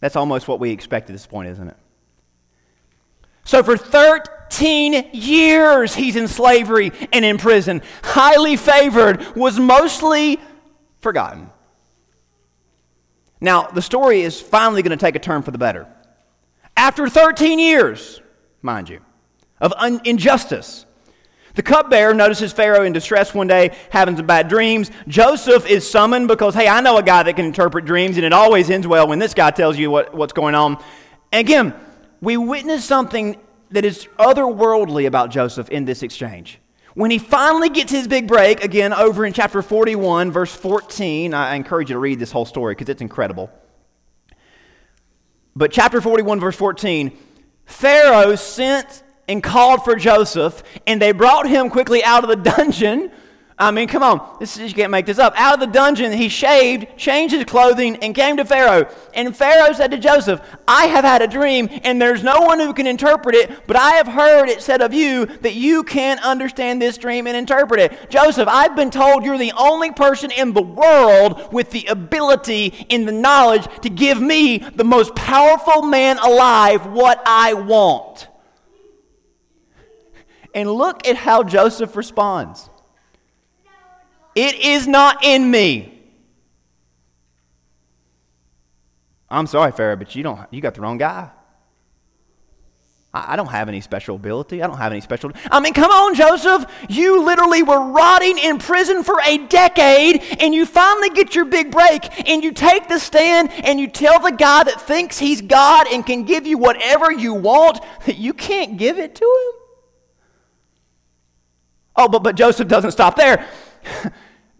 That's 0.00 0.14
almost 0.14 0.46
what 0.46 0.60
we 0.60 0.70
expect 0.70 1.08
at 1.08 1.14
this 1.14 1.26
point, 1.26 1.48
isn't 1.48 1.68
it? 1.68 1.76
So 3.44 3.62
for 3.62 3.76
13 3.76 5.10
years, 5.12 5.94
he's 5.94 6.16
in 6.16 6.28
slavery 6.28 6.92
and 7.12 7.24
in 7.24 7.38
prison. 7.38 7.80
Highly 8.02 8.56
favored, 8.56 9.34
was 9.34 9.58
mostly 9.58 10.38
forgotten. 11.00 11.50
Now, 13.40 13.68
the 13.68 13.82
story 13.82 14.20
is 14.20 14.40
finally 14.40 14.82
going 14.82 14.96
to 14.96 15.02
take 15.02 15.16
a 15.16 15.18
turn 15.18 15.42
for 15.42 15.50
the 15.50 15.58
better. 15.58 15.88
After 16.76 17.08
13 17.08 17.58
years, 17.58 18.20
mind 18.60 18.88
you 18.88 19.00
of 19.62 19.72
un- 19.78 20.02
injustice. 20.04 20.84
The 21.54 21.62
cupbearer 21.62 22.14
notices 22.14 22.52
Pharaoh 22.52 22.84
in 22.84 22.92
distress 22.92 23.32
one 23.32 23.46
day, 23.46 23.76
having 23.90 24.16
some 24.16 24.26
bad 24.26 24.48
dreams. 24.48 24.90
Joseph 25.06 25.66
is 25.66 25.88
summoned 25.88 26.28
because, 26.28 26.54
hey, 26.54 26.68
I 26.68 26.80
know 26.80 26.96
a 26.98 27.02
guy 27.02 27.22
that 27.22 27.36
can 27.36 27.44
interpret 27.44 27.84
dreams, 27.84 28.16
and 28.16 28.26
it 28.26 28.32
always 28.32 28.68
ends 28.68 28.86
well 28.86 29.06
when 29.06 29.18
this 29.18 29.34
guy 29.34 29.50
tells 29.50 29.78
you 29.78 29.90
what, 29.90 30.14
what's 30.14 30.32
going 30.32 30.54
on. 30.54 30.82
And 31.30 31.40
again, 31.40 31.74
we 32.20 32.36
witness 32.36 32.84
something 32.84 33.38
that 33.70 33.84
is 33.84 34.08
otherworldly 34.18 35.06
about 35.06 35.30
Joseph 35.30 35.68
in 35.70 35.84
this 35.84 36.02
exchange. 36.02 36.58
When 36.94 37.10
he 37.10 37.18
finally 37.18 37.70
gets 37.70 37.90
his 37.90 38.06
big 38.06 38.28
break, 38.28 38.62
again, 38.64 38.92
over 38.92 39.24
in 39.24 39.32
chapter 39.32 39.62
41, 39.62 40.30
verse 40.30 40.54
14, 40.54 41.32
I 41.32 41.54
encourage 41.54 41.88
you 41.88 41.94
to 41.94 42.00
read 42.00 42.18
this 42.18 42.32
whole 42.32 42.44
story 42.44 42.74
because 42.74 42.88
it's 42.88 43.00
incredible. 43.00 43.50
But 45.54 45.70
chapter 45.72 46.00
41, 46.00 46.40
verse 46.40 46.56
14, 46.56 47.16
Pharaoh 47.64 48.36
sent 48.36 49.02
and 49.28 49.42
called 49.42 49.84
for 49.84 49.94
Joseph, 49.96 50.62
and 50.86 51.00
they 51.00 51.12
brought 51.12 51.48
him 51.48 51.70
quickly 51.70 52.02
out 52.04 52.24
of 52.24 52.30
the 52.30 52.50
dungeon. 52.50 53.10
I 53.58 53.70
mean, 53.70 53.86
come 53.86 54.02
on, 54.02 54.38
this, 54.40 54.56
you 54.58 54.72
can't 54.72 54.90
make 54.90 55.06
this 55.06 55.20
up. 55.20 55.34
Out 55.36 55.54
of 55.54 55.60
the 55.60 55.68
dungeon, 55.68 56.10
he 56.10 56.28
shaved, 56.28 56.96
changed 56.96 57.32
his 57.32 57.44
clothing, 57.44 57.96
and 57.96 58.12
came 58.12 58.36
to 58.38 58.44
Pharaoh. 58.44 58.90
And 59.14 59.36
Pharaoh 59.36 59.72
said 59.72 59.92
to 59.92 59.98
Joseph, 59.98 60.40
I 60.66 60.86
have 60.86 61.04
had 61.04 61.22
a 61.22 61.28
dream, 61.28 61.68
and 61.84 62.02
there's 62.02 62.24
no 62.24 62.40
one 62.40 62.58
who 62.58 62.72
can 62.72 62.88
interpret 62.88 63.36
it, 63.36 63.66
but 63.68 63.76
I 63.76 63.92
have 63.92 64.08
heard 64.08 64.48
it 64.48 64.62
said 64.62 64.82
of 64.82 64.92
you 64.92 65.26
that 65.26 65.54
you 65.54 65.84
can 65.84 66.18
understand 66.20 66.82
this 66.82 66.98
dream 66.98 67.28
and 67.28 67.36
interpret 67.36 67.78
it. 67.78 68.10
Joseph, 68.10 68.48
I've 68.48 68.74
been 68.74 68.90
told 68.90 69.24
you're 69.24 69.38
the 69.38 69.52
only 69.56 69.92
person 69.92 70.32
in 70.32 70.54
the 70.54 70.62
world 70.62 71.52
with 71.52 71.70
the 71.70 71.86
ability 71.86 72.86
and 72.90 73.06
the 73.06 73.12
knowledge 73.12 73.68
to 73.82 73.90
give 73.90 74.20
me, 74.20 74.58
the 74.58 74.82
most 74.82 75.14
powerful 75.14 75.82
man 75.82 76.18
alive, 76.18 76.86
what 76.86 77.22
I 77.26 77.54
want. 77.54 78.28
And 80.54 80.70
look 80.70 81.06
at 81.06 81.16
how 81.16 81.42
Joseph 81.42 81.96
responds 81.96 82.68
It 84.34 84.54
is 84.56 84.86
not 84.86 85.24
in 85.24 85.50
me. 85.50 85.88
I'm 89.30 89.46
sorry, 89.46 89.72
Pharaoh, 89.72 89.96
but 89.96 90.14
you, 90.14 90.22
don't, 90.22 90.40
you 90.50 90.60
got 90.60 90.74
the 90.74 90.82
wrong 90.82 90.98
guy. 90.98 91.30
I 93.14 93.36
don't 93.36 93.48
have 93.48 93.68
any 93.68 93.82
special 93.82 94.16
ability. 94.16 94.62
I 94.62 94.66
don't 94.66 94.78
have 94.78 94.90
any 94.90 95.02
special. 95.02 95.32
I 95.50 95.60
mean, 95.60 95.74
come 95.74 95.90
on, 95.90 96.14
Joseph. 96.14 96.64
You 96.88 97.22
literally 97.22 97.62
were 97.62 97.90
rotting 97.90 98.38
in 98.38 98.58
prison 98.58 99.02
for 99.04 99.20
a 99.22 99.36
decade, 99.36 100.22
and 100.40 100.54
you 100.54 100.64
finally 100.64 101.10
get 101.10 101.34
your 101.34 101.44
big 101.44 101.70
break, 101.70 102.26
and 102.28 102.42
you 102.42 102.52
take 102.52 102.88
the 102.88 102.98
stand 102.98 103.50
and 103.64 103.78
you 103.78 103.86
tell 103.88 104.18
the 104.18 104.32
guy 104.32 104.64
that 104.64 104.80
thinks 104.80 105.18
he's 105.18 105.42
God 105.42 105.88
and 105.92 106.06
can 106.06 106.24
give 106.24 106.46
you 106.46 106.56
whatever 106.56 107.12
you 107.12 107.34
want 107.34 107.80
that 108.06 108.16
you 108.16 108.32
can't 108.32 108.78
give 108.78 108.98
it 108.98 109.14
to 109.16 109.24
him. 109.24 109.61
Oh, 111.94 112.08
but, 112.08 112.22
but 112.22 112.36
Joseph 112.36 112.68
doesn't 112.68 112.92
stop 112.92 113.16
there. 113.16 113.46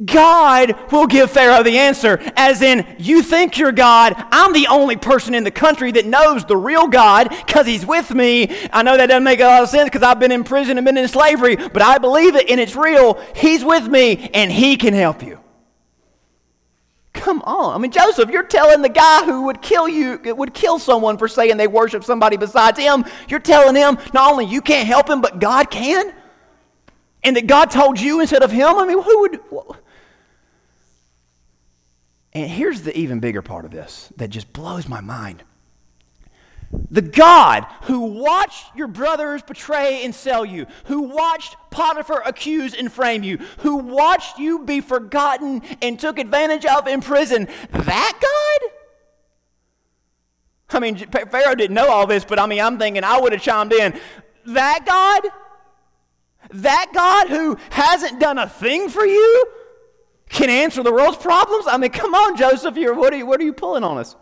God 0.04 0.74
will 0.90 1.06
give 1.06 1.30
Pharaoh 1.30 1.62
the 1.62 1.78
answer, 1.78 2.20
as 2.36 2.60
in, 2.60 2.96
you 2.98 3.22
think 3.22 3.58
you're 3.58 3.72
God. 3.72 4.14
I'm 4.32 4.52
the 4.52 4.66
only 4.66 4.96
person 4.96 5.34
in 5.34 5.44
the 5.44 5.50
country 5.50 5.92
that 5.92 6.06
knows 6.06 6.44
the 6.44 6.56
real 6.56 6.88
God 6.88 7.28
because 7.28 7.66
he's 7.66 7.86
with 7.86 8.10
me. 8.10 8.48
I 8.72 8.82
know 8.82 8.96
that 8.96 9.06
doesn't 9.06 9.22
make 9.22 9.40
a 9.40 9.44
lot 9.44 9.62
of 9.62 9.68
sense 9.68 9.88
because 9.88 10.02
I've 10.02 10.18
been 10.18 10.32
in 10.32 10.44
prison 10.44 10.76
and 10.76 10.84
been 10.84 10.96
in 10.96 11.08
slavery, 11.08 11.56
but 11.56 11.82
I 11.82 11.98
believe 11.98 12.34
it 12.34 12.50
and 12.50 12.58
it's 12.58 12.74
real. 12.74 13.20
He's 13.36 13.64
with 13.64 13.86
me 13.86 14.30
and 14.34 14.50
he 14.50 14.76
can 14.76 14.94
help 14.94 15.22
you. 15.22 15.38
Come 17.12 17.42
on. 17.42 17.74
I 17.74 17.78
mean, 17.78 17.92
Joseph, 17.92 18.30
you're 18.30 18.42
telling 18.42 18.82
the 18.82 18.88
guy 18.88 19.24
who 19.24 19.42
would 19.44 19.62
kill 19.62 19.88
you, 19.88 20.18
would 20.24 20.54
kill 20.54 20.78
someone 20.78 21.18
for 21.18 21.28
saying 21.28 21.58
they 21.58 21.68
worship 21.68 22.02
somebody 22.02 22.36
besides 22.36 22.78
him, 22.78 23.04
you're 23.28 23.38
telling 23.38 23.76
him 23.76 23.98
not 24.12 24.32
only 24.32 24.46
you 24.46 24.60
can't 24.60 24.88
help 24.88 25.08
him, 25.08 25.20
but 25.20 25.38
God 25.38 25.70
can? 25.70 26.12
And 27.24 27.36
that 27.36 27.46
God 27.46 27.70
told 27.70 28.00
you 28.00 28.20
instead 28.20 28.42
of 28.42 28.50
him? 28.50 28.76
I 28.76 28.86
mean, 28.86 29.02
who 29.02 29.20
would. 29.20 29.40
And 32.32 32.50
here's 32.50 32.82
the 32.82 32.96
even 32.96 33.20
bigger 33.20 33.42
part 33.42 33.64
of 33.64 33.70
this 33.70 34.12
that 34.16 34.30
just 34.30 34.52
blows 34.52 34.88
my 34.88 35.00
mind. 35.00 35.42
The 36.90 37.02
God 37.02 37.66
who 37.82 38.00
watched 38.00 38.74
your 38.74 38.88
brothers 38.88 39.42
betray 39.42 40.04
and 40.04 40.14
sell 40.14 40.42
you, 40.42 40.66
who 40.84 41.02
watched 41.02 41.54
Potiphar 41.70 42.22
accuse 42.24 42.74
and 42.74 42.90
frame 42.90 43.22
you, 43.22 43.36
who 43.58 43.76
watched 43.76 44.38
you 44.38 44.60
be 44.60 44.80
forgotten 44.80 45.60
and 45.82 46.00
took 46.00 46.18
advantage 46.18 46.64
of 46.64 46.86
in 46.86 47.02
prison, 47.02 47.46
that 47.72 48.18
God? 48.22 48.70
I 50.70 50.80
mean, 50.80 50.96
Pharaoh 50.96 51.54
didn't 51.54 51.74
know 51.74 51.90
all 51.90 52.06
this, 52.06 52.24
but 52.24 52.38
I 52.38 52.46
mean, 52.46 52.60
I'm 52.60 52.78
thinking 52.78 53.04
I 53.04 53.20
would 53.20 53.32
have 53.32 53.42
chimed 53.42 53.74
in. 53.74 53.98
That 54.46 54.86
God? 54.86 55.30
That 56.52 56.90
God 56.94 57.28
who 57.28 57.56
hasn't 57.70 58.20
done 58.20 58.38
a 58.38 58.48
thing 58.48 58.88
for 58.88 59.04
you 59.04 59.46
can 60.28 60.50
answer 60.50 60.82
the 60.82 60.92
world's 60.92 61.18
problems? 61.18 61.66
I 61.66 61.76
mean, 61.76 61.90
come 61.90 62.14
on, 62.14 62.36
Joseph, 62.36 62.76
you're, 62.76 62.94
what, 62.94 63.12
are 63.12 63.16
you, 63.16 63.26
what 63.26 63.40
are 63.40 63.44
you 63.44 63.52
pulling 63.52 63.84
on 63.84 63.98
us? 63.98 64.16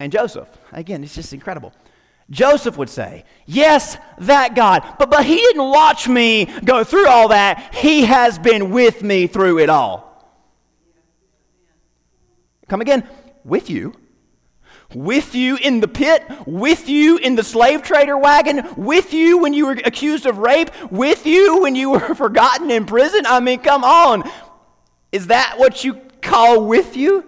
And 0.00 0.12
Joseph, 0.12 0.48
again, 0.72 1.02
it's 1.02 1.14
just 1.14 1.32
incredible. 1.32 1.72
Joseph 2.30 2.76
would 2.76 2.90
say, 2.90 3.24
Yes, 3.46 3.96
that 4.18 4.54
God, 4.54 4.84
but, 4.98 5.10
but 5.10 5.24
he 5.24 5.36
didn't 5.36 5.70
watch 5.70 6.08
me 6.08 6.44
go 6.64 6.84
through 6.84 7.08
all 7.08 7.28
that. 7.28 7.74
He 7.74 8.04
has 8.04 8.38
been 8.38 8.70
with 8.70 9.02
me 9.02 9.26
through 9.26 9.58
it 9.58 9.70
all. 9.70 10.08
Come 12.68 12.80
again. 12.80 13.08
with 13.44 13.70
you. 13.70 13.94
With 14.94 15.34
you 15.34 15.56
in 15.56 15.80
the 15.80 15.88
pit, 15.88 16.24
with 16.46 16.88
you 16.88 17.18
in 17.18 17.34
the 17.34 17.42
slave 17.42 17.82
trader 17.82 18.16
wagon, 18.16 18.66
with 18.76 19.12
you 19.12 19.38
when 19.38 19.52
you 19.52 19.66
were 19.66 19.72
accused 19.84 20.24
of 20.24 20.38
rape, 20.38 20.70
with 20.90 21.26
you 21.26 21.60
when 21.60 21.74
you 21.74 21.90
were 21.90 22.14
forgotten 22.14 22.70
in 22.70 22.86
prison. 22.86 23.26
I 23.26 23.40
mean, 23.40 23.60
come 23.60 23.84
on. 23.84 24.28
Is 25.12 25.26
that 25.26 25.56
what 25.58 25.84
you 25.84 26.00
call 26.22 26.64
with 26.64 26.96
you? 26.96 27.24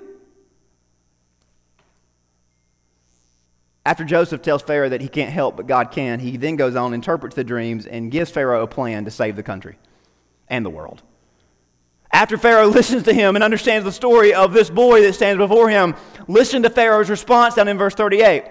After 3.84 4.04
Joseph 4.04 4.42
tells 4.42 4.62
Pharaoh 4.62 4.88
that 4.88 5.00
he 5.00 5.08
can't 5.08 5.32
help 5.32 5.56
but 5.56 5.66
God 5.66 5.90
can, 5.90 6.20
he 6.20 6.36
then 6.36 6.56
goes 6.56 6.76
on, 6.76 6.94
interprets 6.94 7.34
the 7.34 7.44
dreams, 7.44 7.86
and 7.86 8.10
gives 8.10 8.30
Pharaoh 8.30 8.62
a 8.62 8.66
plan 8.66 9.04
to 9.04 9.10
save 9.10 9.36
the 9.36 9.42
country 9.42 9.78
and 10.48 10.64
the 10.64 10.70
world. 10.70 11.02
After 12.12 12.36
Pharaoh 12.36 12.66
listens 12.68 13.04
to 13.04 13.12
him 13.12 13.36
and 13.36 13.44
understands 13.44 13.84
the 13.84 13.92
story 13.92 14.34
of 14.34 14.52
this 14.52 14.70
boy 14.70 15.02
that 15.02 15.14
stands 15.14 15.38
before 15.38 15.70
him, 15.70 15.94
listen 16.26 16.62
to 16.62 16.70
Pharaoh's 16.70 17.10
response 17.10 17.54
down 17.54 17.68
in 17.68 17.78
verse 17.78 17.94
38. 17.94 18.44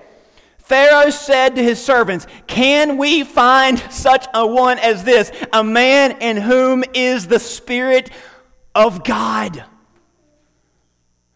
Pharaoh 0.60 1.10
said 1.10 1.56
to 1.56 1.64
his 1.64 1.84
servants, 1.84 2.28
Can 2.46 2.98
we 2.98 3.24
find 3.24 3.80
such 3.92 4.28
a 4.34 4.46
one 4.46 4.78
as 4.78 5.04
this, 5.04 5.32
a 5.52 5.64
man 5.64 6.22
in 6.22 6.38
whom 6.38 6.84
is 6.94 7.28
the 7.28 7.40
Spirit 7.40 8.12
of 8.76 9.04
God? 9.04 9.64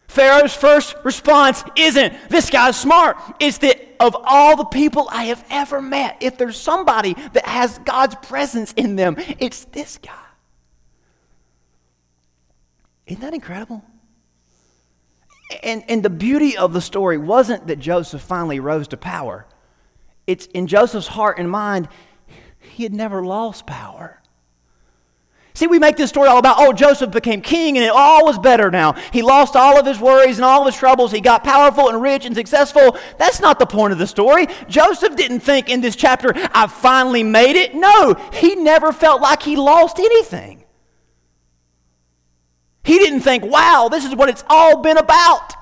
Pharaoh's 0.06 0.54
first 0.54 0.94
response 1.02 1.64
isn't, 1.74 2.14
This 2.28 2.48
guy's 2.48 2.78
smart. 2.78 3.16
It's 3.40 3.58
that 3.58 3.80
of 3.98 4.16
all 4.24 4.56
the 4.56 4.64
people 4.64 5.08
I 5.10 5.24
have 5.24 5.44
ever 5.50 5.82
met, 5.82 6.18
if 6.20 6.38
there's 6.38 6.56
somebody 6.56 7.14
that 7.32 7.44
has 7.44 7.78
God's 7.78 8.14
presence 8.14 8.72
in 8.74 8.94
them, 8.94 9.16
it's 9.40 9.64
this 9.64 9.98
guy. 9.98 10.23
Isn't 13.06 13.20
that 13.20 13.34
incredible? 13.34 13.84
And, 15.62 15.84
and 15.88 16.02
the 16.02 16.10
beauty 16.10 16.56
of 16.56 16.72
the 16.72 16.80
story 16.80 17.18
wasn't 17.18 17.66
that 17.66 17.78
Joseph 17.78 18.22
finally 18.22 18.60
rose 18.60 18.88
to 18.88 18.96
power. 18.96 19.46
It's 20.26 20.46
in 20.46 20.66
Joseph's 20.66 21.06
heart 21.06 21.38
and 21.38 21.50
mind, 21.50 21.88
he 22.58 22.82
had 22.82 22.94
never 22.94 23.24
lost 23.24 23.66
power. 23.66 24.20
See, 25.56 25.68
we 25.68 25.78
make 25.78 25.96
this 25.96 26.08
story 26.08 26.28
all 26.28 26.38
about, 26.38 26.56
oh, 26.58 26.72
Joseph 26.72 27.12
became 27.12 27.40
king 27.40 27.76
and 27.76 27.86
it 27.86 27.92
all 27.94 28.24
was 28.24 28.40
better 28.40 28.72
now. 28.72 28.94
He 29.12 29.22
lost 29.22 29.54
all 29.54 29.78
of 29.78 29.86
his 29.86 30.00
worries 30.00 30.38
and 30.38 30.44
all 30.44 30.62
of 30.62 30.66
his 30.66 30.76
troubles. 30.76 31.12
He 31.12 31.20
got 31.20 31.44
powerful 31.44 31.90
and 31.90 32.02
rich 32.02 32.24
and 32.24 32.34
successful. 32.34 32.96
That's 33.18 33.38
not 33.38 33.60
the 33.60 33.66
point 33.66 33.92
of 33.92 34.00
the 34.00 34.06
story. 34.06 34.48
Joseph 34.68 35.14
didn't 35.14 35.40
think 35.40 35.68
in 35.68 35.80
this 35.80 35.94
chapter, 35.94 36.32
I 36.34 36.66
finally 36.66 37.22
made 37.22 37.54
it. 37.54 37.72
No, 37.72 38.14
he 38.32 38.56
never 38.56 38.90
felt 38.90 39.22
like 39.22 39.44
he 39.44 39.54
lost 39.54 40.00
anything. 40.00 40.63
He 42.84 42.98
didn't 42.98 43.20
think, 43.20 43.44
wow, 43.44 43.88
this 43.90 44.04
is 44.04 44.14
what 44.14 44.28
it's 44.28 44.44
all 44.48 44.82
been 44.82 44.98
about. 44.98 45.54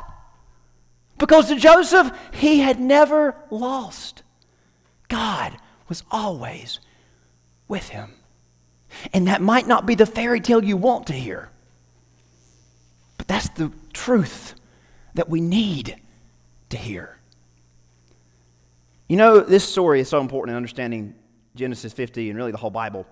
Because 1.19 1.49
to 1.49 1.57
Joseph, 1.57 2.11
he 2.33 2.61
had 2.61 2.81
never 2.81 3.37
lost. 3.51 4.23
God 5.09 5.57
was 5.89 6.03
always 6.11 6.81
with 7.69 7.91
him. 7.91 8.13
And 9.13 9.29
that 9.29 9.41
might 9.41 9.67
not 9.67 9.87
be 9.87 9.95
the 9.95 10.07
fairy 10.07 10.41
tale 10.41 10.63
you 10.63 10.77
want 10.77 11.07
to 11.07 11.13
hear, 11.13 11.49
but 13.17 13.29
that's 13.29 13.49
the 13.51 13.73
truth 13.93 14.55
that 15.15 15.29
we 15.29 15.41
need 15.41 15.97
to 16.71 16.77
hear. 16.77 17.19
You 19.09 19.17
know, 19.17 19.41
this 19.41 19.67
story 19.67 20.01
is 20.01 20.09
so 20.09 20.21
important 20.21 20.53
in 20.53 20.57
understanding 20.57 21.15
Genesis 21.55 21.93
50 21.93 22.31
and 22.31 22.37
really 22.37 22.53
the 22.53 22.59
whole 22.59 22.71
Bible. 22.71 23.07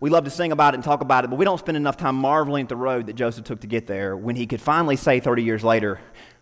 We 0.00 0.08
love 0.08 0.24
to 0.24 0.30
sing 0.30 0.50
about 0.50 0.72
it 0.72 0.76
and 0.76 0.84
talk 0.84 1.02
about 1.02 1.24
it, 1.24 1.28
but 1.28 1.38
we 1.38 1.44
don't 1.44 1.58
spend 1.58 1.76
enough 1.76 1.98
time 1.98 2.16
marveling 2.16 2.62
at 2.62 2.68
the 2.70 2.76
road 2.76 3.06
that 3.06 3.12
Joseph 3.12 3.44
took 3.44 3.60
to 3.60 3.66
get 3.66 3.86
there 3.86 4.16
when 4.16 4.34
he 4.34 4.46
could 4.46 4.60
finally 4.60 4.96
say 4.96 5.20
30 5.20 5.42
years 5.42 5.62
later, 5.62 6.00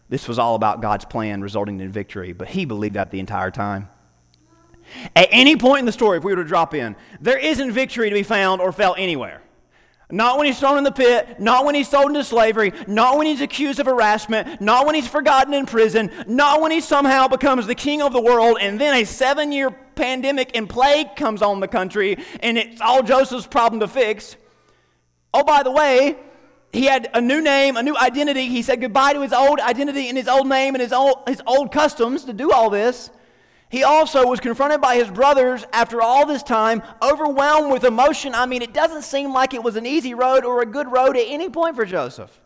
this 0.09 0.29
was 0.29 0.39
all 0.39 0.55
about 0.55 0.81
God's 0.81 1.05
plan 1.05 1.43
resulting 1.43 1.81
in 1.81 1.91
victory. 1.91 2.33
But 2.33 2.49
he 2.49 2.65
believed 2.65 2.95
that 2.95 3.11
the 3.11 3.19
entire 3.19 3.51
time. 3.51 3.89
At 5.15 5.29
any 5.33 5.57
point 5.57 5.81
in 5.81 5.87
the 5.87 5.93
story, 5.93 6.19
if 6.19 6.25
we 6.25 6.33
were 6.33 6.43
to 6.43 6.49
drop 6.49 6.73
in, 6.73 6.95
there 7.21 7.37
isn't 7.37 7.73
victory 7.73 8.09
to 8.09 8.15
be 8.15 8.23
found 8.23 8.61
or 8.61 8.73
felt 8.73 8.99
anywhere. 8.99 9.43
Not 10.11 10.39
when 10.39 10.47
he's 10.47 10.59
thrown 10.59 10.79
in 10.79 10.85
the 10.85 10.93
pit, 10.93 11.39
not 11.39 11.67
when 11.67 11.75
he's 11.75 11.89
sold 11.89 12.07
into 12.07 12.25
slavery, 12.25 12.73
not 12.87 13.19
when 13.19 13.27
he's 13.27 13.43
accused 13.43 13.79
of 13.79 13.85
harassment, 13.85 14.59
not 14.59 14.87
when 14.87 14.95
he's 14.95 15.07
forgotten 15.07 15.53
in 15.53 15.67
prison, 15.67 16.11
not 16.27 16.63
when 16.63 16.71
he 16.71 16.81
somehow 16.81 17.29
becomes 17.29 17.67
the 17.67 17.75
king 17.75 18.01
of 18.01 18.15
the 18.15 18.23
world, 18.23 18.57
and 18.59 18.81
then 18.81 18.95
a 18.95 19.05
seven 19.05 19.53
year 19.53 19.71
pandemic 19.71 20.57
and 20.57 20.67
plague 20.67 21.15
comes 21.15 21.43
on 21.43 21.61
the 21.61 21.69
country, 21.69 22.17
and 22.41 22.57
it's 22.57 22.81
all 22.81 23.03
Joseph's 23.03 23.47
problem 23.47 23.81
to 23.81 23.89
fix. 23.89 24.37
Oh, 25.35 25.45
by 25.45 25.63
the 25.63 25.71
way, 25.71 26.17
he 26.73 26.87
had 26.87 27.11
a 27.13 27.21
new 27.21 27.43
name, 27.43 27.77
a 27.77 27.83
new 27.83 27.97
identity. 27.97 28.47
He 28.49 28.63
said 28.63 28.81
goodbye 28.81 29.13
to 29.13 29.21
his 29.21 29.35
old 29.35 29.61
identity 29.61 30.09
and 30.09 30.17
his 30.17 30.29
old 30.29 30.49
name 30.49 30.75
and 30.75 30.81
his 30.81 30.93
old, 30.93 31.19
his 31.27 31.43
old 31.47 31.71
customs 31.71 32.25
to 32.25 32.33
do 32.33 32.51
all 32.51 32.71
this. 32.71 33.11
He 33.71 33.85
also 33.85 34.27
was 34.27 34.41
confronted 34.41 34.81
by 34.81 34.97
his 34.97 35.11
brothers 35.11 35.65
after 35.73 36.01
all 36.01 36.25
this 36.25 36.43
time, 36.43 36.83
overwhelmed 37.03 37.71
with 37.71 37.85
emotion. 37.85 38.35
I 38.35 38.47
mean, 38.47 38.63
it 38.63 38.73
doesn't 38.73 39.03
seem 39.03 39.33
like 39.33 39.53
it 39.53 39.63
was 39.63 39.77
an 39.77 39.85
easy 39.85 40.15
road 40.15 40.45
or 40.45 40.63
a 40.63 40.67
good 40.67 40.91
road 40.91 41.17
at 41.17 41.27
any 41.27 41.51
point 41.51 41.77
for 41.77 41.85
Joseph. 41.85 42.41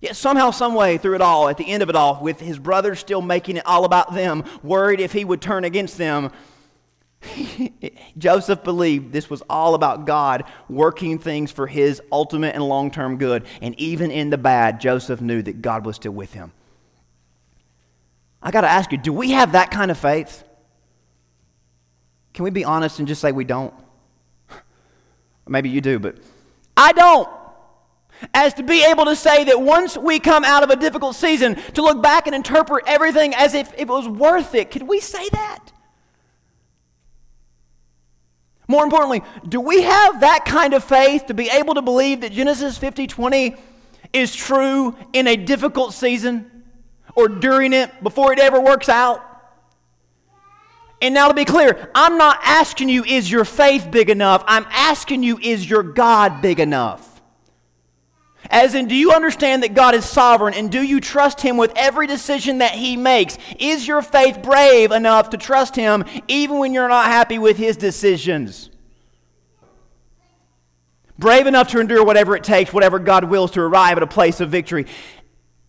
Yet 0.00 0.14
somehow, 0.14 0.52
someway, 0.52 0.98
through 0.98 1.16
it 1.16 1.20
all, 1.20 1.48
at 1.48 1.56
the 1.56 1.66
end 1.66 1.82
of 1.82 1.88
it 1.88 1.96
all, 1.96 2.20
with 2.22 2.38
his 2.38 2.58
brothers 2.58 3.00
still 3.00 3.22
making 3.22 3.56
it 3.56 3.66
all 3.66 3.84
about 3.84 4.14
them, 4.14 4.44
worried 4.62 5.00
if 5.00 5.12
he 5.12 5.24
would 5.24 5.40
turn 5.40 5.64
against 5.64 5.98
them, 5.98 6.30
Joseph 8.18 8.62
believed 8.62 9.12
this 9.12 9.28
was 9.28 9.42
all 9.50 9.74
about 9.74 10.06
God 10.06 10.44
working 10.68 11.18
things 11.18 11.50
for 11.50 11.66
his 11.66 12.00
ultimate 12.12 12.54
and 12.54 12.62
long 12.62 12.90
term 12.92 13.16
good. 13.16 13.44
And 13.60 13.74
even 13.80 14.10
in 14.10 14.30
the 14.30 14.38
bad, 14.38 14.80
Joseph 14.80 15.20
knew 15.20 15.42
that 15.42 15.62
God 15.62 15.84
was 15.84 15.96
still 15.96 16.12
with 16.12 16.32
him. 16.32 16.52
I 18.42 18.50
got 18.50 18.60
to 18.62 18.68
ask 18.68 18.92
you, 18.92 18.98
do 18.98 19.12
we 19.12 19.30
have 19.32 19.52
that 19.52 19.70
kind 19.70 19.90
of 19.90 19.98
faith? 19.98 20.44
Can 22.34 22.44
we 22.44 22.50
be 22.50 22.64
honest 22.64 22.98
and 22.98 23.08
just 23.08 23.20
say 23.20 23.32
we 23.32 23.44
don't? 23.44 23.74
Maybe 25.48 25.68
you 25.70 25.80
do, 25.80 25.98
but 25.98 26.16
I 26.76 26.92
don't. 26.92 27.28
As 28.34 28.54
to 28.54 28.62
be 28.62 28.84
able 28.84 29.04
to 29.06 29.16
say 29.16 29.44
that 29.44 29.60
once 29.60 29.96
we 29.96 30.18
come 30.18 30.44
out 30.44 30.62
of 30.62 30.70
a 30.70 30.76
difficult 30.76 31.14
season, 31.14 31.56
to 31.74 31.82
look 31.82 32.02
back 32.02 32.26
and 32.26 32.34
interpret 32.34 32.84
everything 32.86 33.34
as 33.34 33.54
if 33.54 33.72
it 33.76 33.86
was 33.88 34.08
worth 34.08 34.54
it. 34.54 34.70
Could 34.70 34.82
we 34.82 35.00
say 35.00 35.28
that? 35.30 35.72
More 38.66 38.84
importantly, 38.84 39.22
do 39.48 39.60
we 39.60 39.82
have 39.82 40.20
that 40.20 40.44
kind 40.44 40.74
of 40.74 40.84
faith 40.84 41.26
to 41.26 41.34
be 41.34 41.48
able 41.48 41.74
to 41.74 41.82
believe 41.82 42.20
that 42.20 42.32
Genesis 42.32 42.76
50 42.76 43.06
20 43.06 43.56
is 44.12 44.34
true 44.34 44.94
in 45.12 45.26
a 45.26 45.36
difficult 45.36 45.94
season? 45.94 46.57
Or 47.18 47.26
during 47.26 47.72
it 47.72 48.00
before 48.00 48.32
it 48.32 48.38
ever 48.38 48.60
works 48.60 48.88
out. 48.88 49.24
And 51.02 51.12
now 51.12 51.26
to 51.26 51.34
be 51.34 51.44
clear, 51.44 51.90
I'm 51.92 52.16
not 52.16 52.38
asking 52.44 52.90
you, 52.90 53.02
is 53.02 53.28
your 53.28 53.44
faith 53.44 53.88
big 53.90 54.08
enough? 54.08 54.44
I'm 54.46 54.64
asking 54.70 55.24
you, 55.24 55.36
is 55.38 55.68
your 55.68 55.82
God 55.82 56.40
big 56.40 56.60
enough? 56.60 57.20
As 58.48 58.76
in, 58.76 58.86
do 58.86 58.94
you 58.94 59.10
understand 59.12 59.64
that 59.64 59.74
God 59.74 59.96
is 59.96 60.04
sovereign 60.04 60.54
and 60.54 60.70
do 60.70 60.80
you 60.80 61.00
trust 61.00 61.40
Him 61.40 61.56
with 61.56 61.72
every 61.74 62.06
decision 62.06 62.58
that 62.58 62.70
He 62.70 62.96
makes? 62.96 63.36
Is 63.58 63.86
your 63.86 64.00
faith 64.00 64.40
brave 64.40 64.92
enough 64.92 65.30
to 65.30 65.36
trust 65.36 65.74
Him 65.74 66.04
even 66.28 66.58
when 66.58 66.72
you're 66.72 66.88
not 66.88 67.06
happy 67.06 67.40
with 67.40 67.56
His 67.56 67.76
decisions? 67.76 68.70
Brave 71.18 71.48
enough 71.48 71.66
to 71.70 71.80
endure 71.80 72.04
whatever 72.04 72.36
it 72.36 72.44
takes, 72.44 72.72
whatever 72.72 73.00
God 73.00 73.24
wills 73.24 73.50
to 73.52 73.60
arrive 73.60 73.96
at 73.96 74.04
a 74.04 74.06
place 74.06 74.40
of 74.40 74.50
victory. 74.50 74.86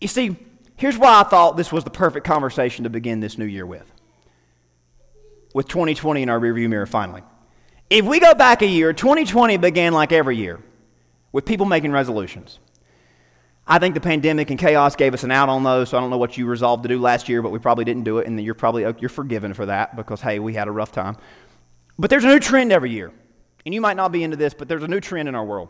You 0.00 0.06
see, 0.06 0.36
Here's 0.80 0.96
why 0.96 1.20
I 1.20 1.24
thought 1.24 1.58
this 1.58 1.70
was 1.70 1.84
the 1.84 1.90
perfect 1.90 2.26
conversation 2.26 2.84
to 2.84 2.90
begin 2.90 3.20
this 3.20 3.36
new 3.36 3.44
year 3.44 3.66
with. 3.66 3.84
With 5.52 5.68
2020 5.68 6.22
in 6.22 6.30
our 6.30 6.40
rearview 6.40 6.70
mirror, 6.70 6.86
finally. 6.86 7.22
If 7.90 8.06
we 8.06 8.18
go 8.18 8.32
back 8.32 8.62
a 8.62 8.66
year, 8.66 8.94
2020 8.94 9.58
began 9.58 9.92
like 9.92 10.10
every 10.10 10.38
year 10.38 10.58
with 11.32 11.44
people 11.44 11.66
making 11.66 11.92
resolutions. 11.92 12.60
I 13.66 13.78
think 13.78 13.94
the 13.94 14.00
pandemic 14.00 14.48
and 14.48 14.58
chaos 14.58 14.96
gave 14.96 15.12
us 15.12 15.22
an 15.22 15.30
out 15.30 15.50
on 15.50 15.64
those, 15.64 15.90
so 15.90 15.98
I 15.98 16.00
don't 16.00 16.08
know 16.08 16.16
what 16.16 16.38
you 16.38 16.46
resolved 16.46 16.84
to 16.84 16.88
do 16.88 16.98
last 16.98 17.28
year, 17.28 17.42
but 17.42 17.52
we 17.52 17.58
probably 17.58 17.84
didn't 17.84 18.04
do 18.04 18.16
it, 18.16 18.26
and 18.26 18.40
you're 18.42 18.54
probably 18.54 18.86
oh, 18.86 18.94
you're 18.98 19.10
forgiven 19.10 19.52
for 19.52 19.66
that 19.66 19.96
because 19.96 20.22
hey, 20.22 20.38
we 20.38 20.54
had 20.54 20.66
a 20.66 20.72
rough 20.72 20.92
time. 20.92 21.18
But 21.98 22.08
there's 22.08 22.24
a 22.24 22.28
new 22.28 22.40
trend 22.40 22.72
every 22.72 22.90
year, 22.90 23.12
and 23.66 23.74
you 23.74 23.82
might 23.82 23.98
not 23.98 24.12
be 24.12 24.24
into 24.24 24.38
this, 24.38 24.54
but 24.54 24.66
there's 24.66 24.82
a 24.82 24.88
new 24.88 25.00
trend 25.00 25.28
in 25.28 25.34
our 25.34 25.44
world 25.44 25.68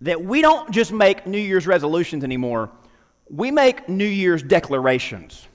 that 0.00 0.24
we 0.24 0.40
don't 0.40 0.70
just 0.70 0.90
make 0.90 1.26
New 1.26 1.36
Year's 1.36 1.66
resolutions 1.66 2.24
anymore 2.24 2.70
we 3.32 3.50
make 3.50 3.88
New 3.88 4.06
Year's 4.06 4.42
declarations. 4.42 5.46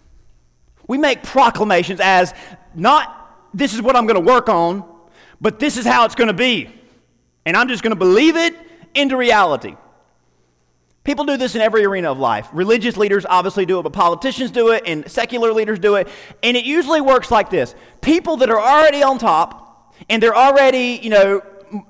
We 0.87 0.97
make 0.97 1.23
proclamations 1.23 1.99
as 2.01 2.33
not 2.73 3.49
this 3.53 3.73
is 3.73 3.81
what 3.81 3.95
I'm 3.95 4.05
going 4.05 4.23
to 4.23 4.31
work 4.31 4.49
on, 4.49 4.83
but 5.41 5.59
this 5.59 5.77
is 5.77 5.85
how 5.85 6.05
it's 6.05 6.15
going 6.15 6.27
to 6.27 6.33
be. 6.33 6.69
And 7.45 7.55
I'm 7.55 7.67
just 7.67 7.83
going 7.83 7.91
to 7.91 7.99
believe 7.99 8.35
it 8.35 8.55
into 8.93 9.17
reality. 9.17 9.75
People 11.03 11.25
do 11.25 11.37
this 11.37 11.53
in 11.53 11.61
every 11.61 11.85
arena 11.85 12.11
of 12.11 12.17
life. 12.17 12.47
Religious 12.51 12.97
leaders 12.97 13.25
obviously 13.29 13.65
do 13.65 13.79
it, 13.79 13.83
but 13.83 13.93
politicians 13.93 14.49
do 14.49 14.71
it, 14.71 14.83
and 14.87 15.09
secular 15.09 15.53
leaders 15.53 15.77
do 15.77 15.95
it. 15.95 16.07
And 16.41 16.57
it 16.57 16.65
usually 16.65 17.01
works 17.01 17.29
like 17.29 17.49
this 17.49 17.75
people 18.01 18.37
that 18.37 18.49
are 18.49 18.59
already 18.59 19.03
on 19.03 19.19
top, 19.19 19.93
and 20.09 20.21
they're 20.21 20.35
already, 20.35 20.99
you 21.01 21.09
know, 21.09 21.41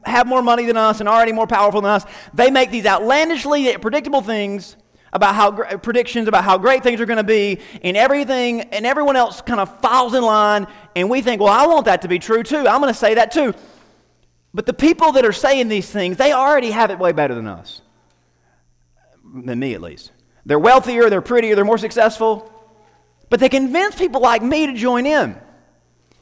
have 0.04 0.28
more 0.28 0.42
money 0.42 0.66
than 0.66 0.78
us 0.78 1.00
and 1.00 1.08
already 1.08 1.32
more 1.32 1.48
powerful 1.48 1.82
than 1.82 1.92
us, 1.92 2.06
they 2.34 2.50
make 2.50 2.72
these 2.72 2.86
outlandishly 2.86 3.78
predictable 3.78 4.22
things 4.22 4.76
about 5.16 5.34
how 5.34 5.50
predictions 5.78 6.28
about 6.28 6.44
how 6.44 6.58
great 6.58 6.84
things 6.84 7.00
are 7.00 7.06
going 7.06 7.16
to 7.18 7.24
be, 7.24 7.60
and 7.82 7.96
everything, 7.96 8.62
and 8.62 8.86
everyone 8.86 9.16
else 9.16 9.40
kind 9.42 9.62
of 9.62 9.80
files 9.80 10.14
in 10.14 10.22
line, 10.22 10.68
and 10.94 11.10
we 11.10 11.22
think, 11.22 11.42
well, 11.42 11.54
I 11.54 11.66
want 11.68 11.86
that 11.86 12.02
to 12.02 12.10
be 12.10 12.20
true 12.20 12.44
too. 12.44 12.68
I'm 12.68 12.82
going 12.82 12.94
to 12.94 13.00
say 13.00 13.14
that 13.14 13.32
too. 13.32 13.54
But 14.54 14.66
the 14.66 14.74
people 14.74 15.14
that 15.14 15.26
are 15.26 15.32
saying 15.32 15.70
these 15.70 15.90
things, 15.90 16.18
they 16.18 16.34
already 16.34 16.72
have 16.72 16.92
it 16.92 17.00
way 17.00 17.14
better 17.14 17.34
than 17.34 17.48
us, 17.48 17.82
than 19.34 19.58
me 19.58 19.74
at 19.74 19.82
least. 19.82 20.12
They're 20.46 20.60
wealthier, 20.60 21.10
they're 21.10 21.22
prettier, 21.22 21.56
they're 21.56 21.64
more 21.64 21.78
successful, 21.78 22.52
but 23.30 23.40
they 23.40 23.48
convince 23.48 23.96
people 23.96 24.20
like 24.20 24.44
me 24.44 24.68
to 24.68 24.74
join 24.74 25.06
in. 25.06 25.40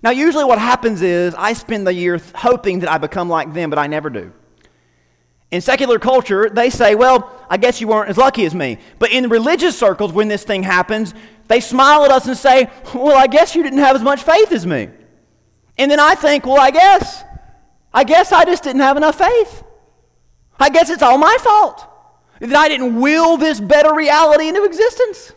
Now, 0.03 0.11
usually 0.11 0.45
what 0.45 0.59
happens 0.59 1.01
is 1.01 1.33
I 1.33 1.53
spend 1.53 1.87
the 1.87 1.93
year 1.93 2.21
hoping 2.35 2.79
that 2.81 2.91
I 2.91 2.99
become 2.99 3.27
like 3.27 3.53
them, 3.53 3.71
but 3.71 3.79
I 3.79 3.87
never 3.87 4.11
do. 4.11 4.33
In 5.53 5.61
secular 5.61 5.99
culture, 5.99 6.49
they 6.49 6.71
say, 6.71 6.95
well, 6.95 7.31
I 7.47 7.57
guess 7.57 7.79
you 7.79 7.87
weren't 7.87 8.09
as 8.09 8.17
lucky 8.17 8.43
as 8.43 8.55
me. 8.55 8.79
But 8.97 9.11
in 9.11 9.29
religious 9.29 9.77
circles, 9.77 10.11
when 10.11 10.27
this 10.27 10.43
thing 10.43 10.63
happens, 10.63 11.13
they 11.47 11.59
smile 11.59 12.03
at 12.03 12.09
us 12.09 12.25
and 12.25 12.35
say, 12.35 12.71
well, 12.91 13.15
I 13.15 13.27
guess 13.27 13.53
you 13.53 13.61
didn't 13.61 13.77
have 13.77 13.95
as 13.95 14.01
much 14.01 14.23
faith 14.23 14.51
as 14.51 14.65
me. 14.65 14.89
And 15.77 15.91
then 15.91 15.99
I 15.99 16.15
think, 16.15 16.47
well, 16.47 16.59
I 16.59 16.71
guess, 16.71 17.23
I 17.93 18.03
guess 18.03 18.31
I 18.31 18.45
just 18.45 18.63
didn't 18.63 18.81
have 18.81 18.97
enough 18.97 19.19
faith. 19.19 19.63
I 20.59 20.71
guess 20.71 20.89
it's 20.89 21.03
all 21.03 21.19
my 21.19 21.37
fault 21.39 21.85
that 22.39 22.55
I 22.55 22.67
didn't 22.67 22.99
will 22.99 23.37
this 23.37 23.59
better 23.59 23.93
reality 23.93 24.47
into 24.47 24.63
existence. 24.63 25.33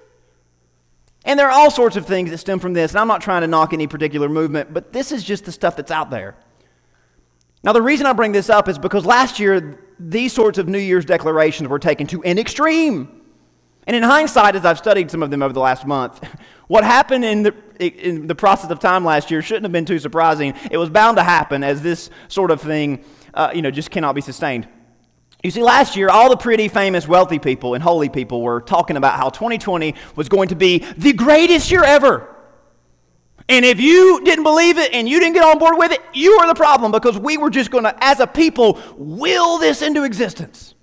And 1.26 1.38
there 1.38 1.46
are 1.46 1.52
all 1.52 1.70
sorts 1.70 1.96
of 1.96 2.06
things 2.06 2.30
that 2.30 2.38
stem 2.38 2.58
from 2.58 2.72
this, 2.72 2.92
and 2.92 3.00
I'm 3.00 3.08
not 3.08 3.20
trying 3.20 3.42
to 3.42 3.48
knock 3.48 3.74
any 3.74 3.86
particular 3.86 4.30
movement, 4.30 4.72
but 4.72 4.94
this 4.94 5.12
is 5.12 5.22
just 5.22 5.44
the 5.44 5.52
stuff 5.52 5.76
that's 5.76 5.90
out 5.90 6.08
there. 6.08 6.36
Now, 7.62 7.74
the 7.74 7.82
reason 7.82 8.06
I 8.06 8.14
bring 8.14 8.32
this 8.32 8.48
up 8.48 8.66
is 8.66 8.78
because 8.78 9.04
last 9.04 9.38
year, 9.38 9.82
these 9.98 10.32
sorts 10.32 10.58
of 10.58 10.68
New 10.68 10.78
Year's 10.78 11.04
declarations 11.04 11.68
were 11.68 11.78
taken 11.78 12.06
to 12.08 12.22
an 12.22 12.38
extreme. 12.38 13.22
And 13.86 13.94
in 13.94 14.02
hindsight, 14.02 14.56
as 14.56 14.64
I've 14.64 14.78
studied 14.78 15.10
some 15.10 15.22
of 15.22 15.30
them 15.30 15.42
over 15.42 15.52
the 15.52 15.60
last 15.60 15.86
month, 15.86 16.22
what 16.66 16.84
happened 16.84 17.24
in 17.24 17.42
the, 17.44 17.54
in 17.78 18.26
the 18.26 18.34
process 18.34 18.70
of 18.70 18.80
time 18.80 19.04
last 19.04 19.30
year 19.30 19.42
shouldn't 19.42 19.64
have 19.64 19.72
been 19.72 19.84
too 19.84 19.98
surprising. 19.98 20.54
It 20.70 20.76
was 20.76 20.90
bound 20.90 21.16
to 21.18 21.22
happen 21.22 21.62
as 21.62 21.82
this 21.82 22.10
sort 22.28 22.50
of 22.50 22.60
thing, 22.60 23.04
uh, 23.32 23.52
you 23.54 23.62
know, 23.62 23.70
just 23.70 23.90
cannot 23.90 24.14
be 24.14 24.20
sustained. 24.20 24.68
You 25.44 25.50
see, 25.50 25.62
last 25.62 25.96
year, 25.96 26.08
all 26.08 26.28
the 26.28 26.36
pretty, 26.36 26.66
famous, 26.66 27.06
wealthy 27.06 27.38
people 27.38 27.74
and 27.74 27.82
holy 27.82 28.08
people 28.08 28.42
were 28.42 28.60
talking 28.60 28.96
about 28.96 29.14
how 29.14 29.28
2020 29.28 29.94
was 30.16 30.28
going 30.28 30.48
to 30.48 30.56
be 30.56 30.78
the 30.96 31.12
greatest 31.12 31.70
year 31.70 31.84
ever. 31.84 32.35
And 33.48 33.64
if 33.64 33.80
you 33.80 34.20
didn't 34.24 34.44
believe 34.44 34.76
it 34.76 34.92
and 34.92 35.08
you 35.08 35.20
didn't 35.20 35.34
get 35.34 35.44
on 35.44 35.58
board 35.58 35.78
with 35.78 35.92
it, 35.92 36.00
you 36.12 36.38
were 36.38 36.46
the 36.46 36.54
problem 36.54 36.90
because 36.90 37.16
we 37.16 37.38
were 37.38 37.50
just 37.50 37.70
going 37.70 37.84
to, 37.84 37.96
as 38.04 38.18
a 38.18 38.26
people, 38.26 38.80
will 38.96 39.58
this 39.58 39.82
into 39.82 40.02
existence. 40.02 40.74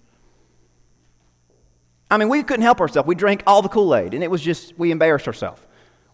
I 2.10 2.18
mean, 2.18 2.30
we 2.30 2.44
couldn't 2.44 2.64
help 2.64 2.80
ourselves. 2.80 3.08
We 3.08 3.16
drank 3.16 3.44
all 3.48 3.62
the 3.62 3.70
Kool 3.70 3.96
Aid, 3.96 4.14
and 4.14 4.24
it 4.24 4.32
was 4.32 4.42
just, 4.42 4.78
we 4.78 4.92
embarrassed 4.92 5.28
ourselves. 5.28 5.62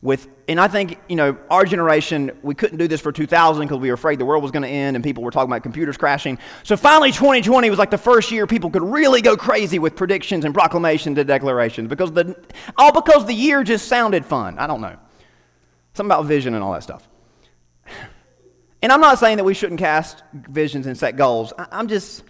With, 0.01 0.29
and 0.47 0.61
I 0.61 0.69
think, 0.69 0.97
you 1.09 1.17
know, 1.17 1.37
our 1.49 1.65
generation, 1.65 2.31
we 2.41 2.55
couldn't 2.55 2.77
do 2.77 2.87
this 2.87 3.01
for 3.01 3.11
2000 3.11 3.63
because 3.63 3.79
we 3.79 3.89
were 3.89 3.95
afraid 3.95 4.17
the 4.17 4.25
world 4.25 4.41
was 4.41 4.51
going 4.51 4.63
to 4.63 4.69
end 4.69 4.95
and 4.95 5.03
people 5.03 5.23
were 5.23 5.31
talking 5.31 5.51
about 5.51 5.61
computers 5.61 5.97
crashing. 5.97 6.39
So 6.63 6.77
finally, 6.77 7.11
2020 7.11 7.69
was 7.69 7.77
like 7.77 7.91
the 7.91 7.97
first 7.97 8.31
year 8.31 8.47
people 8.47 8.69
could 8.69 8.81
really 8.81 9.21
go 9.21 9.35
crazy 9.35 9.77
with 9.77 9.97
predictions 9.97 10.45
and 10.45 10.53
proclamations 10.53 11.17
and 11.17 11.27
declarations 11.27 11.89
because 11.89 12.13
the, 12.13 12.33
all 12.77 12.93
because 12.93 13.25
the 13.25 13.33
year 13.33 13.61
just 13.61 13.89
sounded 13.89 14.25
fun. 14.25 14.57
I 14.57 14.67
don't 14.67 14.79
know. 14.79 14.95
Something 15.99 16.11
about 16.11 16.27
vision 16.27 16.53
and 16.53 16.63
all 16.63 16.71
that 16.71 16.83
stuff. 16.83 17.05
And 18.81 18.89
I'm 18.89 19.01
not 19.01 19.19
saying 19.19 19.35
that 19.35 19.43
we 19.43 19.53
shouldn't 19.53 19.81
cast 19.81 20.23
visions 20.31 20.87
and 20.87 20.97
set 20.97 21.17
goals. 21.17 21.51
I'm 21.57 21.89
just 21.89 22.23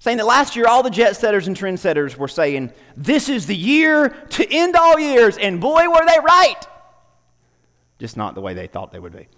saying 0.00 0.16
that 0.16 0.26
last 0.26 0.56
year 0.56 0.66
all 0.66 0.82
the 0.82 0.90
jet 0.90 1.14
setters 1.14 1.46
and 1.46 1.56
trendsetters 1.56 2.16
were 2.16 2.26
saying, 2.26 2.72
This 2.96 3.28
is 3.28 3.46
the 3.46 3.54
year 3.54 4.08
to 4.30 4.52
end 4.52 4.74
all 4.74 4.98
years. 4.98 5.38
And 5.38 5.60
boy, 5.60 5.88
were 5.88 6.04
they 6.04 6.18
right. 6.24 6.60
Just 8.00 8.16
not 8.16 8.34
the 8.34 8.40
way 8.40 8.52
they 8.52 8.66
thought 8.66 8.90
they 8.90 8.98
would 8.98 9.14
be. 9.14 9.28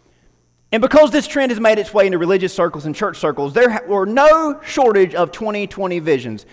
And 0.72 0.80
because 0.80 1.10
this 1.10 1.26
trend 1.26 1.50
has 1.50 1.60
made 1.60 1.78
its 1.78 1.92
way 1.92 2.06
into 2.06 2.16
religious 2.16 2.54
circles 2.54 2.86
and 2.86 2.96
church 2.96 3.18
circles, 3.18 3.52
there 3.52 3.84
were 3.86 4.06
no 4.06 4.58
shortage 4.64 5.14
of 5.14 5.32
2020 5.32 5.98
visions. 5.98 6.46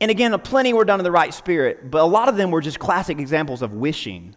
And 0.00 0.10
again, 0.10 0.36
plenty 0.40 0.72
were 0.72 0.84
done 0.84 0.98
in 0.98 1.04
the 1.04 1.12
right 1.12 1.32
spirit, 1.32 1.92
but 1.92 2.02
a 2.02 2.06
lot 2.06 2.28
of 2.28 2.36
them 2.36 2.50
were 2.50 2.60
just 2.60 2.80
classic 2.80 3.20
examples 3.20 3.62
of 3.62 3.72
wishing 3.72 4.34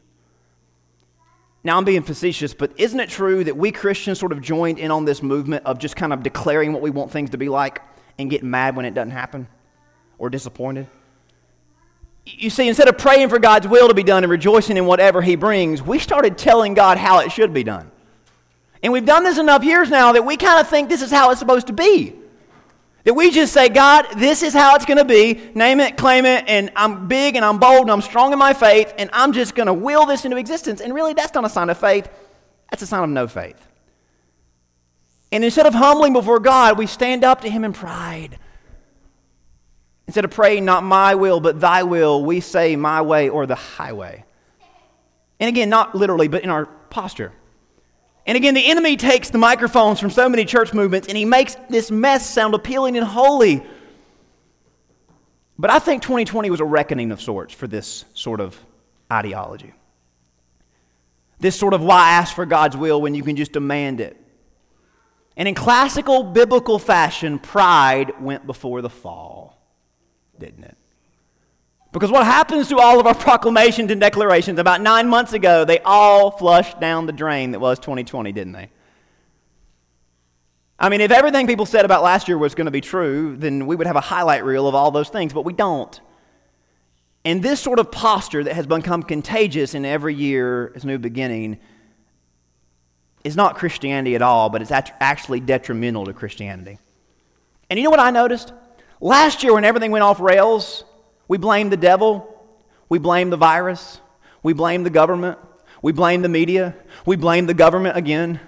now, 1.63 1.77
I'm 1.77 1.85
being 1.85 2.01
facetious, 2.01 2.55
but 2.55 2.71
isn't 2.77 2.99
it 2.99 3.09
true 3.09 3.43
that 3.43 3.55
we 3.55 3.71
Christians 3.71 4.19
sort 4.19 4.31
of 4.31 4.41
joined 4.41 4.79
in 4.79 4.89
on 4.89 5.05
this 5.05 5.21
movement 5.21 5.63
of 5.65 5.77
just 5.77 5.95
kind 5.95 6.11
of 6.11 6.23
declaring 6.23 6.73
what 6.73 6.81
we 6.81 6.89
want 6.89 7.11
things 7.11 7.29
to 7.31 7.37
be 7.37 7.49
like 7.49 7.81
and 8.17 8.31
getting 8.31 8.49
mad 8.49 8.75
when 8.75 8.85
it 8.85 8.95
doesn't 8.95 9.11
happen 9.11 9.47
or 10.17 10.31
disappointed? 10.31 10.87
You 12.25 12.49
see, 12.49 12.67
instead 12.67 12.87
of 12.87 12.97
praying 12.97 13.29
for 13.29 13.37
God's 13.37 13.67
will 13.67 13.87
to 13.87 13.93
be 13.93 14.03
done 14.03 14.23
and 14.23 14.31
rejoicing 14.31 14.77
in 14.77 14.87
whatever 14.87 15.21
He 15.21 15.35
brings, 15.35 15.83
we 15.83 15.99
started 15.99 16.35
telling 16.35 16.73
God 16.73 16.97
how 16.97 17.19
it 17.19 17.31
should 17.31 17.53
be 17.53 17.63
done. 17.63 17.91
And 18.81 18.91
we've 18.91 19.05
done 19.05 19.23
this 19.23 19.37
enough 19.37 19.63
years 19.63 19.91
now 19.91 20.13
that 20.13 20.25
we 20.25 20.37
kind 20.37 20.59
of 20.59 20.67
think 20.67 20.89
this 20.89 21.03
is 21.03 21.11
how 21.11 21.29
it's 21.29 21.39
supposed 21.39 21.67
to 21.67 21.73
be. 21.73 22.15
That 23.03 23.15
we 23.15 23.31
just 23.31 23.51
say, 23.51 23.69
God, 23.69 24.05
this 24.17 24.43
is 24.43 24.53
how 24.53 24.75
it's 24.75 24.85
going 24.85 24.99
to 24.99 25.05
be. 25.05 25.51
Name 25.55 25.79
it, 25.79 25.97
claim 25.97 26.25
it, 26.25 26.45
and 26.47 26.71
I'm 26.75 27.07
big 27.07 27.35
and 27.35 27.43
I'm 27.43 27.57
bold 27.57 27.81
and 27.81 27.91
I'm 27.91 28.01
strong 28.01 28.31
in 28.31 28.39
my 28.39 28.53
faith, 28.53 28.93
and 28.97 29.09
I'm 29.11 29.33
just 29.33 29.55
going 29.55 29.67
to 29.67 29.73
will 29.73 30.05
this 30.05 30.23
into 30.23 30.37
existence. 30.37 30.81
And 30.81 30.93
really, 30.93 31.13
that's 31.13 31.33
not 31.33 31.43
a 31.43 31.49
sign 31.49 31.69
of 31.69 31.79
faith, 31.79 32.07
that's 32.69 32.83
a 32.83 32.87
sign 32.87 33.03
of 33.03 33.09
no 33.09 33.27
faith. 33.27 33.67
And 35.31 35.43
instead 35.43 35.65
of 35.65 35.73
humbling 35.73 36.13
before 36.13 36.39
God, 36.39 36.77
we 36.77 36.85
stand 36.85 37.23
up 37.23 37.41
to 37.41 37.49
Him 37.49 37.63
in 37.63 37.73
pride. 37.73 38.37
Instead 40.07 40.25
of 40.25 40.31
praying, 40.31 40.65
not 40.65 40.83
my 40.83 41.15
will, 41.15 41.39
but 41.39 41.59
thy 41.59 41.83
will, 41.83 42.23
we 42.23 42.41
say 42.41 42.75
my 42.75 43.01
way 43.01 43.29
or 43.29 43.45
the 43.45 43.55
highway. 43.55 44.25
And 45.39 45.47
again, 45.47 45.69
not 45.69 45.95
literally, 45.95 46.27
but 46.27 46.43
in 46.43 46.49
our 46.49 46.65
posture. 46.65 47.31
And 48.25 48.35
again, 48.35 48.53
the 48.53 48.65
enemy 48.69 48.97
takes 48.97 49.29
the 49.29 49.37
microphones 49.37 49.99
from 49.99 50.09
so 50.09 50.29
many 50.29 50.45
church 50.45 50.73
movements 50.73 51.07
and 51.07 51.17
he 51.17 51.25
makes 51.25 51.55
this 51.69 51.89
mess 51.89 52.29
sound 52.29 52.53
appealing 52.53 52.97
and 52.97 53.05
holy. 53.05 53.65
But 55.57 55.71
I 55.71 55.79
think 55.79 56.01
2020 56.03 56.49
was 56.49 56.59
a 56.59 56.65
reckoning 56.65 57.11
of 57.11 57.21
sorts 57.21 57.53
for 57.53 57.67
this 57.67 58.05
sort 58.13 58.39
of 58.39 58.59
ideology. 59.11 59.73
This 61.39 61.57
sort 61.57 61.73
of 61.73 61.81
why 61.81 62.11
ask 62.11 62.35
for 62.35 62.45
God's 62.45 62.77
will 62.77 63.01
when 63.01 63.15
you 63.15 63.23
can 63.23 63.35
just 63.35 63.51
demand 63.51 63.99
it. 63.99 64.17
And 65.35 65.47
in 65.47 65.55
classical 65.55 66.23
biblical 66.23 66.77
fashion, 66.77 67.39
pride 67.39 68.13
went 68.21 68.45
before 68.45 68.81
the 68.81 68.89
fall, 68.89 69.59
didn't 70.37 70.63
it? 70.63 70.77
Because 71.91 72.11
what 72.11 72.25
happens 72.25 72.69
to 72.69 72.77
all 72.79 72.99
of 72.99 73.07
our 73.07 73.15
proclamations 73.27 73.91
and 73.91 73.99
declarations 73.99 74.59
about 74.59 74.81
nine 74.81 75.07
months 75.09 75.33
ago, 75.33 75.65
they 75.65 75.79
all 75.79 76.31
flushed 76.31 76.79
down 76.79 77.05
the 77.05 77.11
drain 77.11 77.51
that 77.51 77.59
was 77.59 77.79
2020, 77.79 78.31
didn't 78.31 78.53
they? 78.53 78.69
I 80.79 80.89
mean, 80.89 81.01
if 81.01 81.11
everything 81.11 81.45
people 81.45 81.67
said 81.67 81.85
about 81.85 82.01
last 82.01 82.27
year 82.27 82.39
was 82.39 82.55
going 82.55 82.65
to 82.65 82.71
be 82.71 82.81
true, 82.81 83.35
then 83.37 83.67
we 83.67 83.75
would 83.75 83.85
have 83.85 83.95
a 83.95 84.01
highlight 84.01 84.43
reel 84.43 84.67
of 84.67 84.73
all 84.73 84.89
those 84.89 85.09
things, 85.09 85.31
but 85.31 85.45
we 85.45 85.53
don't. 85.53 85.99
And 87.23 87.43
this 87.43 87.59
sort 87.59 87.77
of 87.77 87.91
posture 87.91 88.43
that 88.43 88.55
has 88.55 88.65
become 88.65 89.03
contagious 89.03 89.75
in 89.75 89.85
every 89.85 90.15
year 90.15 90.71
as 90.75 90.83
new 90.83 90.97
beginning 90.97 91.59
is 93.23 93.35
not 93.35 93.57
Christianity 93.57 94.15
at 94.15 94.23
all, 94.23 94.49
but 94.49 94.63
it's 94.63 94.71
actually 94.71 95.39
detrimental 95.39 96.05
to 96.05 96.13
Christianity. 96.13 96.79
And 97.69 97.77
you 97.77 97.83
know 97.83 97.91
what 97.91 97.99
I 97.99 98.09
noticed? 98.09 98.51
Last 98.99 99.43
year, 99.43 99.53
when 99.53 99.63
everything 99.63 99.91
went 99.91 100.03
off 100.03 100.19
rails, 100.19 100.83
we 101.31 101.37
blame 101.37 101.69
the 101.69 101.77
devil. 101.77 102.27
We 102.89 102.99
blame 102.99 103.29
the 103.29 103.37
virus. 103.37 104.01
We 104.43 104.51
blame 104.51 104.83
the 104.83 104.89
government. 104.89 105.39
We 105.81 105.93
blame 105.93 106.23
the 106.23 106.27
media. 106.27 106.75
We 107.05 107.15
blame 107.15 107.45
the 107.45 107.53
government 107.53 107.95
again. 107.95 108.41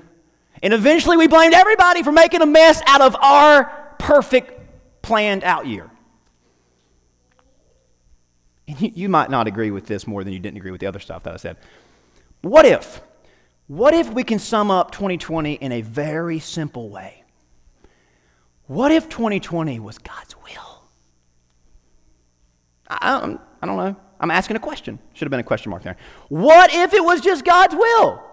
And 0.62 0.74
eventually 0.74 1.16
we 1.16 1.28
blamed 1.28 1.54
everybody 1.54 2.04
for 2.04 2.12
making 2.12 2.42
a 2.42 2.46
mess 2.46 2.82
out 2.86 3.00
of 3.00 3.16
our 3.16 3.96
perfect 4.00 4.60
planned 5.02 5.46
out 5.46 5.66
year. 5.66 5.90
And 8.68 8.82
you, 8.82 8.92
you 8.94 9.08
might 9.08 9.30
not 9.30 9.48
agree 9.48 9.72
with 9.72 9.88
this 9.88 10.06
more 10.06 10.26
than 10.26 10.34
you 10.34 10.40
didn't 10.40 10.58
agree 10.58 10.72
with 10.72 10.82
the 10.82 10.88
other 10.88 11.00
stuff 11.00 11.24
that 11.24 11.34
I 11.34 11.38
said. 11.38 11.56
What 12.42 12.66
if? 12.66 13.00
What 13.68 13.94
if 13.94 14.12
we 14.12 14.26
can 14.26 14.40
sum 14.40 14.70
up 14.70 14.92
2020 14.92 15.54
in 15.54 15.72
a 15.72 15.80
very 15.80 16.40
simple 16.40 16.90
way? 16.90 17.24
What 18.68 18.92
if 18.92 19.08
2020 19.08 19.80
was 19.80 20.00
God's? 20.00 20.33
I 22.88 23.20
don't, 23.20 23.42
I 23.62 23.66
don't 23.66 23.78
know. 23.78 23.96
I'm 24.20 24.32
asking 24.32 24.56
a 24.56 24.60
question. 24.60 25.00
Should 25.14 25.26
have 25.26 25.32
been 25.32 25.40
a 25.40 25.44
question 25.44 25.70
mark 25.70 25.84
there. 25.84 25.98
What 26.30 26.74
if 26.74 26.94
it 26.94 27.04
was 27.04 27.22
just 27.22 27.44
God's 27.44 27.76
will? 27.76 28.24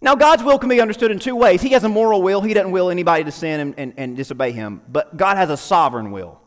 Now, 0.00 0.14
God's 0.14 0.42
will 0.42 0.58
can 0.58 0.68
be 0.68 0.80
understood 0.80 1.10
in 1.10 1.18
two 1.18 1.34
ways. 1.34 1.62
He 1.62 1.70
has 1.70 1.84
a 1.84 1.88
moral 1.88 2.22
will, 2.22 2.40
He 2.40 2.52
doesn't 2.54 2.70
will 2.70 2.90
anybody 2.90 3.24
to 3.24 3.32
sin 3.32 3.60
and, 3.60 3.74
and, 3.78 3.94
and 3.96 4.16
disobey 4.16 4.52
Him. 4.52 4.82
But 4.88 5.16
God 5.16 5.36
has 5.36 5.50
a 5.50 5.56
sovereign 5.56 6.10
will. 6.10 6.40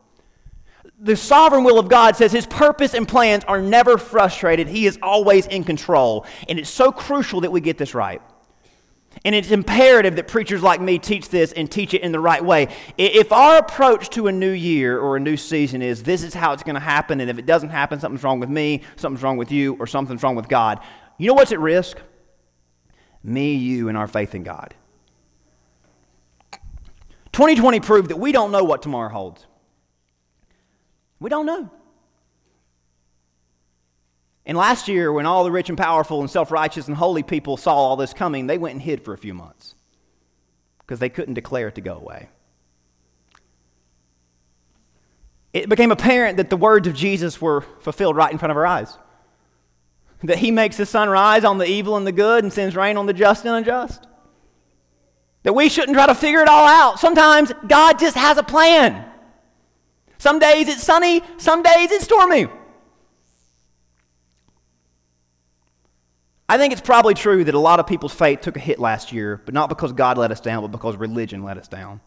The 1.00 1.16
sovereign 1.16 1.64
will 1.64 1.78
of 1.78 1.88
God 1.88 2.14
says 2.14 2.30
His 2.30 2.46
purpose 2.46 2.94
and 2.94 3.08
plans 3.08 3.44
are 3.44 3.60
never 3.60 3.98
frustrated, 3.98 4.68
He 4.68 4.86
is 4.86 4.98
always 5.02 5.46
in 5.46 5.64
control. 5.64 6.26
And 6.48 6.58
it's 6.58 6.70
so 6.70 6.92
crucial 6.92 7.40
that 7.40 7.50
we 7.50 7.60
get 7.60 7.76
this 7.76 7.94
right. 7.94 8.22
And 9.24 9.34
it's 9.34 9.50
imperative 9.50 10.16
that 10.16 10.28
preachers 10.28 10.62
like 10.62 10.80
me 10.80 10.98
teach 10.98 11.28
this 11.28 11.52
and 11.52 11.70
teach 11.70 11.92
it 11.92 12.02
in 12.02 12.12
the 12.12 12.20
right 12.20 12.42
way. 12.42 12.68
If 12.96 13.32
our 13.32 13.58
approach 13.58 14.08
to 14.10 14.28
a 14.28 14.32
new 14.32 14.50
year 14.50 14.98
or 14.98 15.16
a 15.16 15.20
new 15.20 15.36
season 15.36 15.82
is 15.82 16.02
this 16.02 16.22
is 16.22 16.32
how 16.32 16.52
it's 16.52 16.62
going 16.62 16.74
to 16.74 16.80
happen, 16.80 17.20
and 17.20 17.28
if 17.28 17.38
it 17.38 17.44
doesn't 17.44 17.70
happen, 17.70 18.00
something's 18.00 18.22
wrong 18.22 18.40
with 18.40 18.48
me, 18.48 18.82
something's 18.96 19.22
wrong 19.22 19.36
with 19.36 19.52
you, 19.52 19.76
or 19.78 19.86
something's 19.86 20.22
wrong 20.22 20.36
with 20.36 20.48
God, 20.48 20.80
you 21.18 21.26
know 21.26 21.34
what's 21.34 21.52
at 21.52 21.60
risk? 21.60 21.98
Me, 23.22 23.54
you, 23.54 23.88
and 23.88 23.98
our 23.98 24.06
faith 24.06 24.34
in 24.34 24.42
God. 24.42 24.74
2020 27.32 27.80
proved 27.80 28.10
that 28.10 28.16
we 28.16 28.32
don't 28.32 28.50
know 28.50 28.64
what 28.64 28.80
tomorrow 28.80 29.10
holds. 29.10 29.46
We 31.20 31.28
don't 31.28 31.46
know. 31.46 31.70
And 34.50 34.58
last 34.58 34.88
year, 34.88 35.12
when 35.12 35.26
all 35.26 35.44
the 35.44 35.52
rich 35.52 35.68
and 35.68 35.78
powerful 35.78 36.18
and 36.18 36.28
self 36.28 36.50
righteous 36.50 36.88
and 36.88 36.96
holy 36.96 37.22
people 37.22 37.56
saw 37.56 37.72
all 37.72 37.94
this 37.94 38.12
coming, 38.12 38.48
they 38.48 38.58
went 38.58 38.72
and 38.72 38.82
hid 38.82 39.04
for 39.04 39.14
a 39.14 39.16
few 39.16 39.32
months 39.32 39.76
because 40.80 40.98
they 40.98 41.08
couldn't 41.08 41.34
declare 41.34 41.68
it 41.68 41.76
to 41.76 41.80
go 41.80 41.94
away. 41.94 42.28
It 45.52 45.68
became 45.68 45.92
apparent 45.92 46.36
that 46.38 46.50
the 46.50 46.56
words 46.56 46.88
of 46.88 46.96
Jesus 46.96 47.40
were 47.40 47.60
fulfilled 47.60 48.16
right 48.16 48.32
in 48.32 48.38
front 48.38 48.50
of 48.50 48.56
our 48.56 48.66
eyes. 48.66 48.98
That 50.24 50.38
he 50.38 50.50
makes 50.50 50.76
the 50.76 50.84
sun 50.84 51.08
rise 51.08 51.44
on 51.44 51.58
the 51.58 51.66
evil 51.66 51.96
and 51.96 52.04
the 52.04 52.10
good 52.10 52.42
and 52.42 52.52
sends 52.52 52.74
rain 52.74 52.96
on 52.96 53.06
the 53.06 53.12
just 53.12 53.44
and 53.44 53.54
unjust. 53.54 54.04
That 55.44 55.52
we 55.52 55.68
shouldn't 55.68 55.94
try 55.94 56.06
to 56.06 56.14
figure 56.16 56.40
it 56.40 56.48
all 56.48 56.66
out. 56.66 56.98
Sometimes 56.98 57.52
God 57.68 58.00
just 58.00 58.16
has 58.16 58.36
a 58.36 58.42
plan. 58.42 59.04
Some 60.18 60.40
days 60.40 60.66
it's 60.66 60.82
sunny, 60.82 61.22
some 61.36 61.62
days 61.62 61.92
it's 61.92 62.02
stormy. 62.02 62.48
I 66.50 66.58
think 66.58 66.72
it's 66.72 66.82
probably 66.82 67.14
true 67.14 67.44
that 67.44 67.54
a 67.54 67.60
lot 67.60 67.78
of 67.78 67.86
people's 67.86 68.12
faith 68.12 68.40
took 68.40 68.56
a 68.56 68.58
hit 68.58 68.80
last 68.80 69.12
year, 69.12 69.40
but 69.44 69.54
not 69.54 69.68
because 69.68 69.92
God 69.92 70.18
let 70.18 70.32
us 70.32 70.40
down, 70.40 70.62
but 70.62 70.72
because 70.72 70.96
religion 70.96 71.44
let 71.44 71.56
us 71.56 71.68
down. 71.68 72.00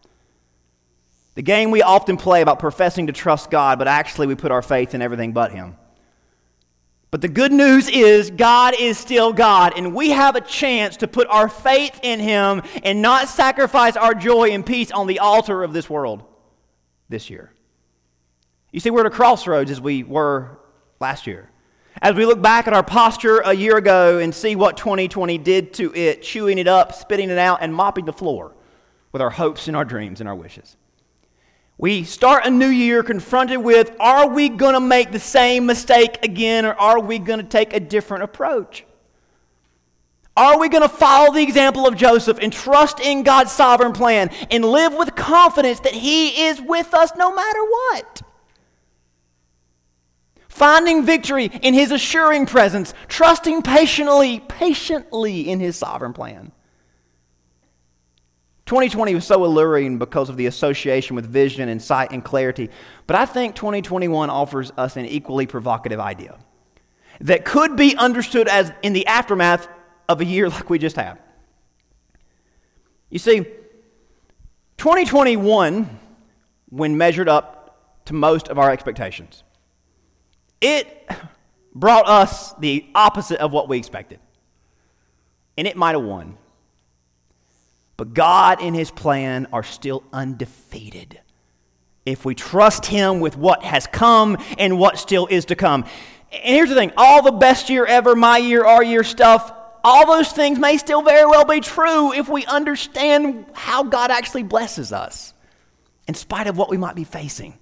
The 1.34 1.40
game 1.40 1.70
we 1.70 1.80
often 1.80 2.18
play 2.18 2.42
about 2.42 2.58
professing 2.58 3.06
to 3.06 3.14
trust 3.14 3.50
God, 3.50 3.78
but 3.78 3.88
actually 3.88 4.26
we 4.26 4.34
put 4.34 4.52
our 4.52 4.60
faith 4.60 4.94
in 4.94 5.00
everything 5.00 5.32
but 5.32 5.52
Him. 5.52 5.76
But 7.10 7.22
the 7.22 7.28
good 7.28 7.52
news 7.52 7.88
is 7.88 8.30
God 8.32 8.74
is 8.78 8.98
still 8.98 9.32
God, 9.32 9.72
and 9.78 9.94
we 9.94 10.10
have 10.10 10.36
a 10.36 10.42
chance 10.42 10.98
to 10.98 11.08
put 11.08 11.26
our 11.28 11.48
faith 11.48 11.98
in 12.02 12.20
Him 12.20 12.60
and 12.82 13.00
not 13.00 13.30
sacrifice 13.30 13.96
our 13.96 14.12
joy 14.12 14.50
and 14.50 14.66
peace 14.66 14.90
on 14.90 15.06
the 15.06 15.20
altar 15.20 15.62
of 15.62 15.72
this 15.72 15.88
world 15.88 16.22
this 17.08 17.30
year. 17.30 17.50
You 18.72 18.80
see, 18.80 18.90
we're 18.90 19.00
at 19.00 19.06
a 19.06 19.10
crossroads 19.10 19.70
as 19.70 19.80
we 19.80 20.02
were 20.02 20.58
last 21.00 21.26
year. 21.26 21.48
As 22.02 22.14
we 22.14 22.26
look 22.26 22.42
back 22.42 22.66
at 22.66 22.72
our 22.72 22.82
posture 22.82 23.38
a 23.38 23.54
year 23.54 23.76
ago 23.76 24.18
and 24.18 24.34
see 24.34 24.56
what 24.56 24.76
2020 24.76 25.38
did 25.38 25.72
to 25.74 25.94
it, 25.94 26.22
chewing 26.22 26.58
it 26.58 26.66
up, 26.66 26.92
spitting 26.92 27.30
it 27.30 27.38
out, 27.38 27.58
and 27.62 27.74
mopping 27.74 28.04
the 28.04 28.12
floor 28.12 28.52
with 29.12 29.22
our 29.22 29.30
hopes 29.30 29.68
and 29.68 29.76
our 29.76 29.84
dreams 29.84 30.20
and 30.20 30.28
our 30.28 30.34
wishes. 30.34 30.76
We 31.78 32.04
start 32.04 32.46
a 32.46 32.50
new 32.50 32.68
year 32.68 33.02
confronted 33.02 33.58
with 33.58 33.94
are 33.98 34.28
we 34.28 34.48
going 34.48 34.74
to 34.74 34.80
make 34.80 35.12
the 35.12 35.20
same 35.20 35.66
mistake 35.66 36.18
again 36.22 36.64
or 36.64 36.74
are 36.74 37.00
we 37.00 37.18
going 37.18 37.40
to 37.40 37.46
take 37.46 37.72
a 37.72 37.80
different 37.80 38.24
approach? 38.24 38.84
Are 40.36 40.58
we 40.58 40.68
going 40.68 40.82
to 40.82 40.88
follow 40.88 41.32
the 41.32 41.42
example 41.42 41.86
of 41.86 41.96
Joseph 41.96 42.38
and 42.40 42.52
trust 42.52 42.98
in 42.98 43.22
God's 43.22 43.52
sovereign 43.52 43.92
plan 43.92 44.30
and 44.50 44.64
live 44.64 44.94
with 44.94 45.14
confidence 45.14 45.80
that 45.80 45.92
He 45.92 46.46
is 46.46 46.60
with 46.60 46.92
us 46.92 47.12
no 47.16 47.32
matter 47.32 47.64
what? 47.64 48.22
Finding 50.54 51.04
victory 51.04 51.46
in 51.62 51.74
his 51.74 51.90
assuring 51.90 52.46
presence, 52.46 52.94
trusting 53.08 53.60
patiently, 53.60 54.38
patiently 54.38 55.48
in 55.48 55.58
his 55.58 55.74
sovereign 55.74 56.12
plan. 56.12 56.52
2020 58.66 59.16
was 59.16 59.26
so 59.26 59.44
alluring 59.44 59.98
because 59.98 60.30
of 60.30 60.36
the 60.36 60.46
association 60.46 61.16
with 61.16 61.26
vision 61.26 61.68
and 61.68 61.82
sight 61.82 62.12
and 62.12 62.24
clarity, 62.24 62.70
but 63.08 63.16
I 63.16 63.26
think 63.26 63.56
2021 63.56 64.30
offers 64.30 64.70
us 64.76 64.96
an 64.96 65.06
equally 65.06 65.46
provocative 65.46 65.98
idea 65.98 66.38
that 67.20 67.44
could 67.44 67.74
be 67.74 67.96
understood 67.96 68.46
as 68.46 68.72
in 68.82 68.92
the 68.92 69.08
aftermath 69.08 69.68
of 70.08 70.20
a 70.20 70.24
year 70.24 70.48
like 70.50 70.70
we 70.70 70.78
just 70.78 70.94
had. 70.94 71.18
You 73.10 73.18
see, 73.18 73.40
2021, 74.78 75.98
when 76.70 76.96
measured 76.96 77.28
up 77.28 78.04
to 78.06 78.14
most 78.14 78.48
of 78.48 78.58
our 78.58 78.70
expectations, 78.70 79.43
it 80.60 81.08
brought 81.74 82.08
us 82.08 82.52
the 82.54 82.86
opposite 82.94 83.40
of 83.40 83.52
what 83.52 83.68
we 83.68 83.78
expected. 83.78 84.20
And 85.56 85.66
it 85.66 85.76
might 85.76 85.92
have 85.92 86.02
won. 86.02 86.36
But 87.96 88.14
God 88.14 88.60
and 88.60 88.74
His 88.74 88.90
plan 88.90 89.46
are 89.52 89.62
still 89.62 90.02
undefeated 90.12 91.20
if 92.04 92.24
we 92.24 92.34
trust 92.34 92.86
Him 92.86 93.20
with 93.20 93.36
what 93.36 93.62
has 93.62 93.86
come 93.86 94.36
and 94.58 94.78
what 94.78 94.98
still 94.98 95.26
is 95.26 95.46
to 95.46 95.56
come. 95.56 95.84
And 96.32 96.54
here's 96.56 96.68
the 96.68 96.74
thing 96.74 96.92
all 96.96 97.22
the 97.22 97.32
best 97.32 97.70
year 97.70 97.86
ever, 97.86 98.16
my 98.16 98.38
year, 98.38 98.64
our 98.64 98.82
year 98.82 99.04
stuff, 99.04 99.52
all 99.84 100.06
those 100.06 100.32
things 100.32 100.58
may 100.58 100.76
still 100.78 101.02
very 101.02 101.26
well 101.26 101.44
be 101.44 101.60
true 101.60 102.12
if 102.12 102.28
we 102.28 102.44
understand 102.46 103.46
how 103.52 103.84
God 103.84 104.10
actually 104.10 104.42
blesses 104.42 104.92
us 104.92 105.34
in 106.08 106.14
spite 106.14 106.46
of 106.46 106.56
what 106.56 106.70
we 106.70 106.76
might 106.76 106.96
be 106.96 107.04
facing. 107.04 107.58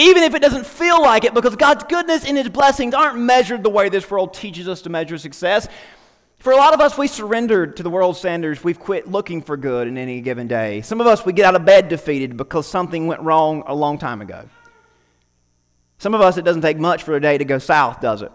Even 0.00 0.22
if 0.22 0.34
it 0.34 0.40
doesn't 0.40 0.64
feel 0.64 1.02
like 1.02 1.24
it, 1.24 1.34
because 1.34 1.56
God's 1.56 1.84
goodness 1.84 2.24
and 2.24 2.38
His 2.38 2.48
blessings 2.48 2.94
aren't 2.94 3.18
measured 3.18 3.62
the 3.62 3.68
way 3.68 3.90
this 3.90 4.10
world 4.10 4.32
teaches 4.32 4.66
us 4.66 4.80
to 4.82 4.88
measure 4.88 5.18
success. 5.18 5.68
For 6.38 6.54
a 6.54 6.56
lot 6.56 6.72
of 6.72 6.80
us, 6.80 6.96
we 6.96 7.06
surrendered 7.06 7.76
to 7.76 7.82
the 7.82 7.90
world's 7.90 8.18
standards. 8.18 8.64
We've 8.64 8.80
quit 8.80 9.06
looking 9.06 9.42
for 9.42 9.58
good 9.58 9.86
in 9.88 9.98
any 9.98 10.22
given 10.22 10.48
day. 10.48 10.80
Some 10.80 11.02
of 11.02 11.06
us, 11.06 11.26
we 11.26 11.34
get 11.34 11.44
out 11.44 11.54
of 11.54 11.66
bed 11.66 11.90
defeated 11.90 12.38
because 12.38 12.66
something 12.66 13.08
went 13.08 13.20
wrong 13.20 13.62
a 13.66 13.74
long 13.74 13.98
time 13.98 14.22
ago. 14.22 14.48
Some 15.98 16.14
of 16.14 16.22
us, 16.22 16.38
it 16.38 16.46
doesn't 16.46 16.62
take 16.62 16.78
much 16.78 17.02
for 17.02 17.14
a 17.14 17.20
day 17.20 17.36
to 17.36 17.44
go 17.44 17.58
south, 17.58 18.00
does 18.00 18.22
it? 18.22 18.32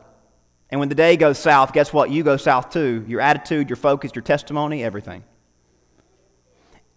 And 0.69 0.79
when 0.79 0.89
the 0.89 0.93
day 0.93 1.17
goes 1.17 1.39
south, 1.39 1.73
guess 1.73 1.91
what? 1.91 2.11
You 2.11 2.21
go 2.21 2.37
south 2.37 2.69
too. 2.69 3.03
Your 3.07 3.21
attitude, 3.21 3.71
your 3.71 3.77
focus, 3.77 4.11
your 4.13 4.21
testimony, 4.21 4.83
everything. 4.83 5.23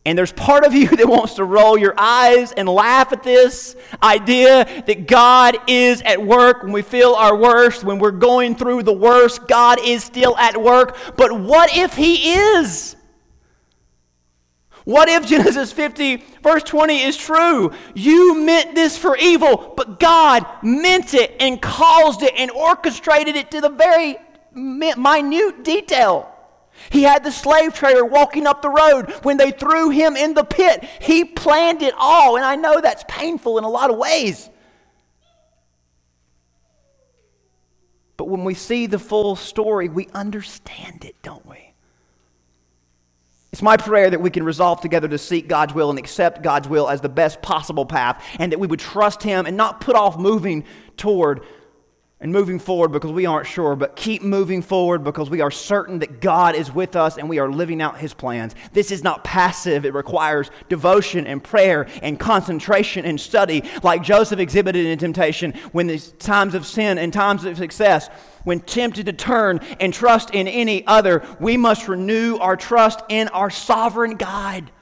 And 0.08 0.16
there's 0.16 0.32
part 0.32 0.64
of 0.64 0.72
you 0.72 0.88
that 0.96 1.06
wants 1.06 1.34
to 1.34 1.44
roll 1.44 1.76
your 1.76 1.92
eyes 1.98 2.52
and 2.52 2.66
laugh 2.66 3.12
at 3.12 3.22
this 3.22 3.76
idea 4.02 4.64
that 4.86 5.06
God 5.06 5.58
is 5.66 6.00
at 6.00 6.24
work 6.24 6.62
when 6.62 6.72
we 6.72 6.80
feel 6.80 7.12
our 7.12 7.36
worst, 7.36 7.84
when 7.84 7.98
we're 7.98 8.10
going 8.12 8.56
through 8.56 8.84
the 8.84 8.92
worst. 8.92 9.46
God 9.46 9.78
is 9.84 10.02
still 10.02 10.34
at 10.38 10.58
work. 10.58 10.96
But 11.18 11.38
what 11.38 11.76
if 11.76 11.94
He 11.94 12.32
is? 12.32 12.96
What 14.84 15.10
if 15.10 15.26
Genesis 15.28 15.72
50, 15.72 16.24
verse 16.42 16.62
20 16.62 17.02
is 17.02 17.14
true? 17.14 17.70
You 17.94 18.40
meant 18.40 18.74
this 18.74 18.96
for 18.96 19.14
evil, 19.18 19.74
but 19.76 20.00
God 20.00 20.46
meant 20.62 21.12
it 21.12 21.36
and 21.38 21.60
caused 21.60 22.22
it 22.22 22.32
and 22.34 22.50
orchestrated 22.50 23.36
it 23.36 23.50
to 23.50 23.60
the 23.60 23.68
very 23.68 24.16
minute 24.54 25.64
detail. 25.64 26.34
He 26.90 27.02
had 27.02 27.24
the 27.24 27.32
slave 27.32 27.74
trader 27.74 28.04
walking 28.04 28.46
up 28.46 28.62
the 28.62 28.70
road 28.70 29.10
when 29.22 29.36
they 29.36 29.50
threw 29.50 29.90
him 29.90 30.16
in 30.16 30.34
the 30.34 30.44
pit. 30.44 30.84
He 31.00 31.24
planned 31.24 31.82
it 31.82 31.94
all, 31.96 32.36
and 32.36 32.44
I 32.44 32.56
know 32.56 32.80
that's 32.80 33.04
painful 33.08 33.58
in 33.58 33.64
a 33.64 33.68
lot 33.68 33.90
of 33.90 33.96
ways. 33.96 34.48
But 38.16 38.28
when 38.28 38.44
we 38.44 38.54
see 38.54 38.86
the 38.86 38.98
full 38.98 39.36
story, 39.36 39.88
we 39.88 40.08
understand 40.12 41.04
it, 41.04 41.14
don't 41.22 41.46
we? 41.46 41.72
It's 43.52 43.62
my 43.62 43.76
prayer 43.76 44.10
that 44.10 44.20
we 44.20 44.30
can 44.30 44.44
resolve 44.44 44.80
together 44.80 45.08
to 45.08 45.18
seek 45.18 45.48
God's 45.48 45.72
will 45.72 45.88
and 45.90 45.98
accept 45.98 46.42
God's 46.42 46.68
will 46.68 46.88
as 46.88 47.00
the 47.00 47.08
best 47.08 47.40
possible 47.40 47.86
path, 47.86 48.22
and 48.38 48.52
that 48.52 48.58
we 48.58 48.66
would 48.66 48.80
trust 48.80 49.22
Him 49.22 49.46
and 49.46 49.56
not 49.56 49.80
put 49.80 49.96
off 49.96 50.18
moving 50.18 50.64
toward 50.96 51.42
and 52.20 52.32
moving 52.32 52.58
forward 52.58 52.90
because 52.90 53.12
we 53.12 53.26
aren't 53.26 53.46
sure, 53.46 53.76
but 53.76 53.94
keep 53.94 54.22
moving 54.22 54.60
forward 54.60 55.04
because 55.04 55.30
we 55.30 55.40
are 55.40 55.52
certain 55.52 56.00
that 56.00 56.20
God 56.20 56.56
is 56.56 56.72
with 56.72 56.96
us 56.96 57.16
and 57.16 57.28
we 57.28 57.38
are 57.38 57.48
living 57.48 57.80
out 57.80 57.98
His 57.98 58.12
plans. 58.12 58.56
This 58.72 58.90
is 58.90 59.04
not 59.04 59.22
passive, 59.22 59.84
it 59.84 59.94
requires 59.94 60.50
devotion 60.68 61.28
and 61.28 61.42
prayer 61.42 61.86
and 62.02 62.18
concentration 62.18 63.04
and 63.04 63.20
study, 63.20 63.62
like 63.84 64.02
Joseph 64.02 64.40
exhibited 64.40 64.84
in 64.84 64.98
temptation 64.98 65.52
when 65.70 65.86
there's 65.86 66.10
times 66.12 66.54
of 66.54 66.66
sin 66.66 66.98
and 66.98 67.12
times 67.12 67.44
of 67.44 67.56
success. 67.56 68.08
When 68.42 68.60
tempted 68.60 69.06
to 69.06 69.12
turn 69.12 69.60
and 69.78 69.94
trust 69.94 70.30
in 70.30 70.48
any 70.48 70.84
other, 70.86 71.22
we 71.38 71.56
must 71.56 71.86
renew 71.86 72.38
our 72.38 72.56
trust 72.56 73.00
in 73.08 73.28
our 73.28 73.50
sovereign 73.50 74.16
God. 74.16 74.72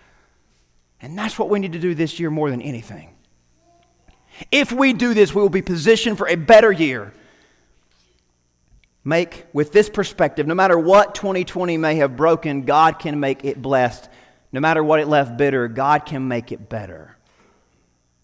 And 1.02 1.18
that's 1.18 1.38
what 1.38 1.50
we 1.50 1.58
need 1.58 1.72
to 1.72 1.78
do 1.78 1.94
this 1.94 2.18
year 2.18 2.30
more 2.30 2.48
than 2.48 2.62
anything. 2.62 3.10
If 4.50 4.72
we 4.72 4.92
do 4.94 5.12
this, 5.12 5.34
we 5.34 5.42
will 5.42 5.48
be 5.48 5.62
positioned 5.62 6.16
for 6.16 6.28
a 6.28 6.36
better 6.36 6.72
year 6.72 7.12
make 9.06 9.46
with 9.52 9.72
this 9.72 9.88
perspective 9.88 10.46
no 10.46 10.54
matter 10.54 10.78
what 10.78 11.14
2020 11.14 11.78
may 11.78 11.96
have 11.96 12.16
broken, 12.16 12.62
God 12.62 12.98
can 12.98 13.20
make 13.20 13.44
it 13.44 13.62
blessed. 13.62 14.08
No 14.52 14.60
matter 14.60 14.82
what 14.82 15.00
it 15.00 15.08
left 15.08 15.36
bitter, 15.36 15.68
God 15.68 16.06
can 16.06 16.28
make 16.28 16.52
it 16.52 16.68
better. 16.68 17.16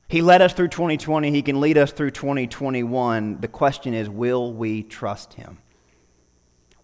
He 0.08 0.20
led 0.20 0.42
us 0.42 0.52
through 0.52 0.68
2020, 0.68 1.30
He 1.30 1.42
can 1.42 1.60
lead 1.60 1.78
us 1.78 1.92
through 1.92 2.10
2021. 2.10 3.40
The 3.40 3.48
question 3.48 3.94
is 3.94 4.10
will 4.10 4.52
we 4.52 4.82
trust 4.82 5.34
Him? 5.34 5.58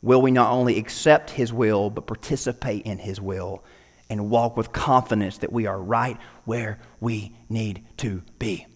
will 0.02 0.22
we 0.22 0.30
not 0.30 0.52
only 0.52 0.78
accept 0.78 1.30
His 1.30 1.52
will, 1.52 1.90
but 1.90 2.06
participate 2.06 2.86
in 2.86 2.98
His 2.98 3.20
will 3.20 3.64
and 4.08 4.30
walk 4.30 4.56
with 4.56 4.72
confidence 4.72 5.38
that 5.38 5.52
we 5.52 5.66
are 5.66 5.80
right 5.80 6.16
where 6.44 6.78
we 7.00 7.34
need 7.48 7.84
to 7.98 8.22
be, 8.38 8.66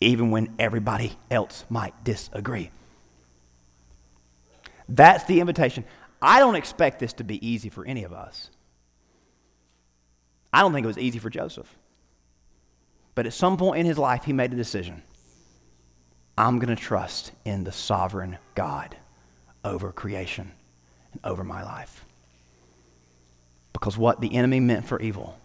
even 0.00 0.30
when 0.30 0.54
everybody 0.58 1.18
else 1.30 1.64
might 1.68 2.04
disagree. 2.04 2.70
That's 4.88 5.24
the 5.24 5.40
invitation. 5.40 5.84
I 6.20 6.38
don't 6.38 6.56
expect 6.56 6.98
this 6.98 7.12
to 7.14 7.24
be 7.24 7.46
easy 7.46 7.68
for 7.68 7.84
any 7.84 8.04
of 8.04 8.12
us. 8.12 8.50
I 10.52 10.60
don't 10.60 10.72
think 10.72 10.84
it 10.84 10.88
was 10.88 10.98
easy 10.98 11.18
for 11.18 11.30
Joseph. 11.30 11.74
But 13.14 13.26
at 13.26 13.32
some 13.32 13.56
point 13.56 13.80
in 13.80 13.86
his 13.86 13.98
life, 13.98 14.24
he 14.24 14.32
made 14.32 14.52
a 14.52 14.56
decision. 14.56 15.02
I'm 16.36 16.58
going 16.58 16.74
to 16.74 16.80
trust 16.80 17.32
in 17.44 17.64
the 17.64 17.72
sovereign 17.72 18.38
God 18.54 18.96
over 19.64 19.92
creation 19.92 20.52
and 21.12 21.20
over 21.24 21.44
my 21.44 21.62
life. 21.62 22.04
Because 23.72 23.96
what 23.96 24.20
the 24.20 24.34
enemy 24.34 24.60
meant 24.60 24.86
for 24.86 25.00
evil, 25.00 25.38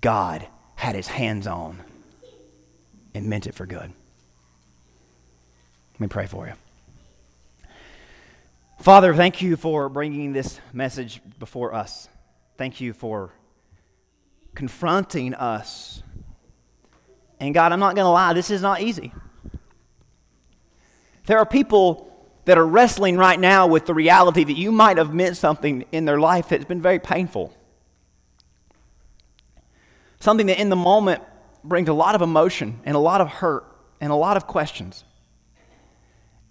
God 0.00 0.46
had 0.76 0.94
his 0.94 1.08
hands 1.08 1.46
on 1.46 1.80
and 3.14 3.26
meant 3.26 3.46
it 3.46 3.54
for 3.54 3.66
good. 3.66 3.92
Let 5.92 6.00
me 6.00 6.08
pray 6.08 6.26
for 6.26 6.46
you. 6.46 6.54
Father, 8.82 9.14
thank 9.14 9.40
you 9.40 9.56
for 9.56 9.88
bringing 9.88 10.32
this 10.32 10.58
message 10.72 11.20
before 11.38 11.72
us. 11.72 12.08
Thank 12.58 12.80
you 12.80 12.92
for 12.92 13.32
confronting 14.56 15.34
us. 15.34 16.02
And 17.38 17.54
God, 17.54 17.70
I'm 17.70 17.78
not 17.78 17.94
going 17.94 18.06
to 18.06 18.10
lie, 18.10 18.32
this 18.32 18.50
is 18.50 18.60
not 18.60 18.80
easy. 18.80 19.12
There 21.26 21.38
are 21.38 21.46
people 21.46 22.28
that 22.44 22.58
are 22.58 22.66
wrestling 22.66 23.16
right 23.16 23.38
now 23.38 23.68
with 23.68 23.86
the 23.86 23.94
reality 23.94 24.42
that 24.42 24.56
you 24.56 24.72
might 24.72 24.96
have 24.96 25.14
meant 25.14 25.36
something 25.36 25.84
in 25.92 26.04
their 26.04 26.18
life 26.18 26.48
that's 26.48 26.64
been 26.64 26.82
very 26.82 26.98
painful. 26.98 27.56
Something 30.18 30.46
that 30.46 30.60
in 30.60 30.70
the 30.70 30.76
moment 30.76 31.22
brings 31.62 31.88
a 31.88 31.94
lot 31.94 32.16
of 32.16 32.20
emotion 32.20 32.80
and 32.84 32.96
a 32.96 33.00
lot 33.00 33.20
of 33.20 33.28
hurt 33.28 33.64
and 34.00 34.10
a 34.10 34.16
lot 34.16 34.36
of 34.36 34.48
questions. 34.48 35.04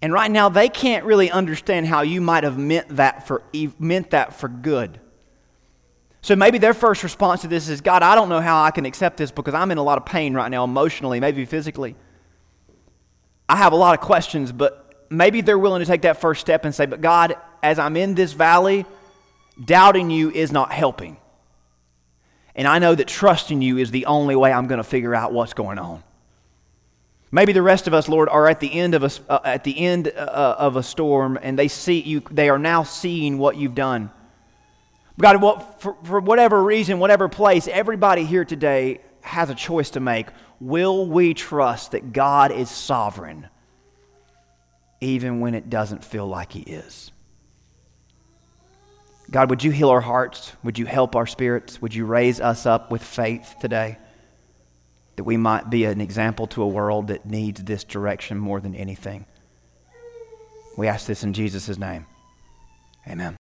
And 0.01 0.11
right 0.11 0.31
now, 0.31 0.49
they 0.49 0.67
can't 0.67 1.05
really 1.05 1.29
understand 1.29 1.85
how 1.85 2.01
you 2.01 2.21
might 2.21 2.43
have 2.43 2.57
meant 2.57 2.95
that 2.95 3.27
for, 3.27 3.43
meant 3.77 4.11
that 4.11 4.33
for 4.33 4.47
good. 4.47 4.99
So 6.23 6.35
maybe 6.35 6.57
their 6.57 6.73
first 6.73 7.03
response 7.03 7.41
to 7.41 7.47
this 7.47 7.67
is 7.67 7.81
God, 7.81 8.03
I 8.03 8.15
don't 8.15 8.29
know 8.29 8.41
how 8.41 8.63
I 8.63 8.71
can 8.71 8.85
accept 8.85 9.17
this 9.17 9.31
because 9.31 9.53
I'm 9.53 9.71
in 9.71 9.77
a 9.77 9.83
lot 9.83 9.97
of 9.97 10.05
pain 10.05 10.33
right 10.33 10.49
now, 10.49 10.63
emotionally, 10.63 11.19
maybe 11.19 11.45
physically. 11.45 11.95
I 13.49 13.57
have 13.57 13.73
a 13.73 13.75
lot 13.75 13.95
of 13.95 14.01
questions, 14.05 14.51
but 14.51 15.05
maybe 15.09 15.41
they're 15.41 15.59
willing 15.59 15.81
to 15.81 15.85
take 15.85 16.03
that 16.03 16.21
first 16.21 16.41
step 16.41 16.63
and 16.63 16.73
say, 16.73 16.85
But 16.85 17.01
God, 17.01 17.35
as 17.61 17.79
I'm 17.79 17.97
in 17.97 18.15
this 18.15 18.33
valley, 18.33 18.85
doubting 19.63 20.09
you 20.09 20.31
is 20.31 20.51
not 20.51 20.71
helping. 20.71 21.17
And 22.55 22.67
I 22.67 22.79
know 22.79 22.93
that 22.95 23.07
trusting 23.07 23.61
you 23.61 23.77
is 23.77 23.91
the 23.91 24.05
only 24.05 24.35
way 24.35 24.51
I'm 24.51 24.67
going 24.67 24.77
to 24.77 24.83
figure 24.83 25.15
out 25.15 25.33
what's 25.33 25.53
going 25.53 25.79
on. 25.79 26.03
Maybe 27.31 27.53
the 27.53 27.61
rest 27.61 27.87
of 27.87 27.93
us, 27.93 28.09
Lord, 28.09 28.27
are 28.27 28.47
at 28.47 28.59
the 28.59 28.73
end 28.73 28.93
of 28.93 29.03
a, 29.03 29.31
uh, 29.31 29.39
at 29.45 29.63
the 29.63 29.77
end 29.79 30.09
uh, 30.09 30.55
of 30.57 30.75
a 30.75 30.83
storm, 30.83 31.39
and 31.41 31.57
they 31.57 31.69
see 31.69 32.01
you. 32.01 32.21
They 32.29 32.49
are 32.49 32.59
now 32.59 32.83
seeing 32.83 33.37
what 33.37 33.55
you've 33.55 33.75
done. 33.75 34.11
God, 35.17 35.41
what, 35.41 35.81
for, 35.81 35.95
for 36.03 36.19
whatever 36.19 36.61
reason, 36.61 36.99
whatever 36.99 37.29
place, 37.29 37.67
everybody 37.67 38.25
here 38.25 38.43
today 38.43 38.99
has 39.21 39.49
a 39.49 39.55
choice 39.55 39.91
to 39.91 39.99
make. 39.99 40.27
Will 40.59 41.05
we 41.05 41.33
trust 41.33 41.91
that 41.91 42.11
God 42.11 42.51
is 42.51 42.69
sovereign, 42.69 43.47
even 44.99 45.39
when 45.39 45.55
it 45.55 45.69
doesn't 45.69 46.03
feel 46.03 46.27
like 46.27 46.51
He 46.51 46.61
is? 46.61 47.11
God, 49.29 49.49
would 49.49 49.63
you 49.63 49.71
heal 49.71 49.89
our 49.89 50.01
hearts? 50.01 50.51
Would 50.63 50.77
you 50.77 50.85
help 50.85 51.15
our 51.15 51.25
spirits? 51.25 51.81
Would 51.81 51.95
you 51.95 52.05
raise 52.05 52.41
us 52.41 52.65
up 52.65 52.91
with 52.91 53.01
faith 53.01 53.55
today? 53.61 53.97
That 55.21 55.25
we 55.25 55.37
might 55.37 55.69
be 55.69 55.85
an 55.85 56.01
example 56.01 56.47
to 56.47 56.63
a 56.63 56.67
world 56.67 57.09
that 57.09 57.27
needs 57.27 57.63
this 57.63 57.83
direction 57.83 58.39
more 58.39 58.59
than 58.59 58.73
anything. 58.73 59.23
We 60.75 60.87
ask 60.87 61.05
this 61.05 61.23
in 61.23 61.33
Jesus' 61.33 61.77
name. 61.77 62.07
Amen. 63.07 63.40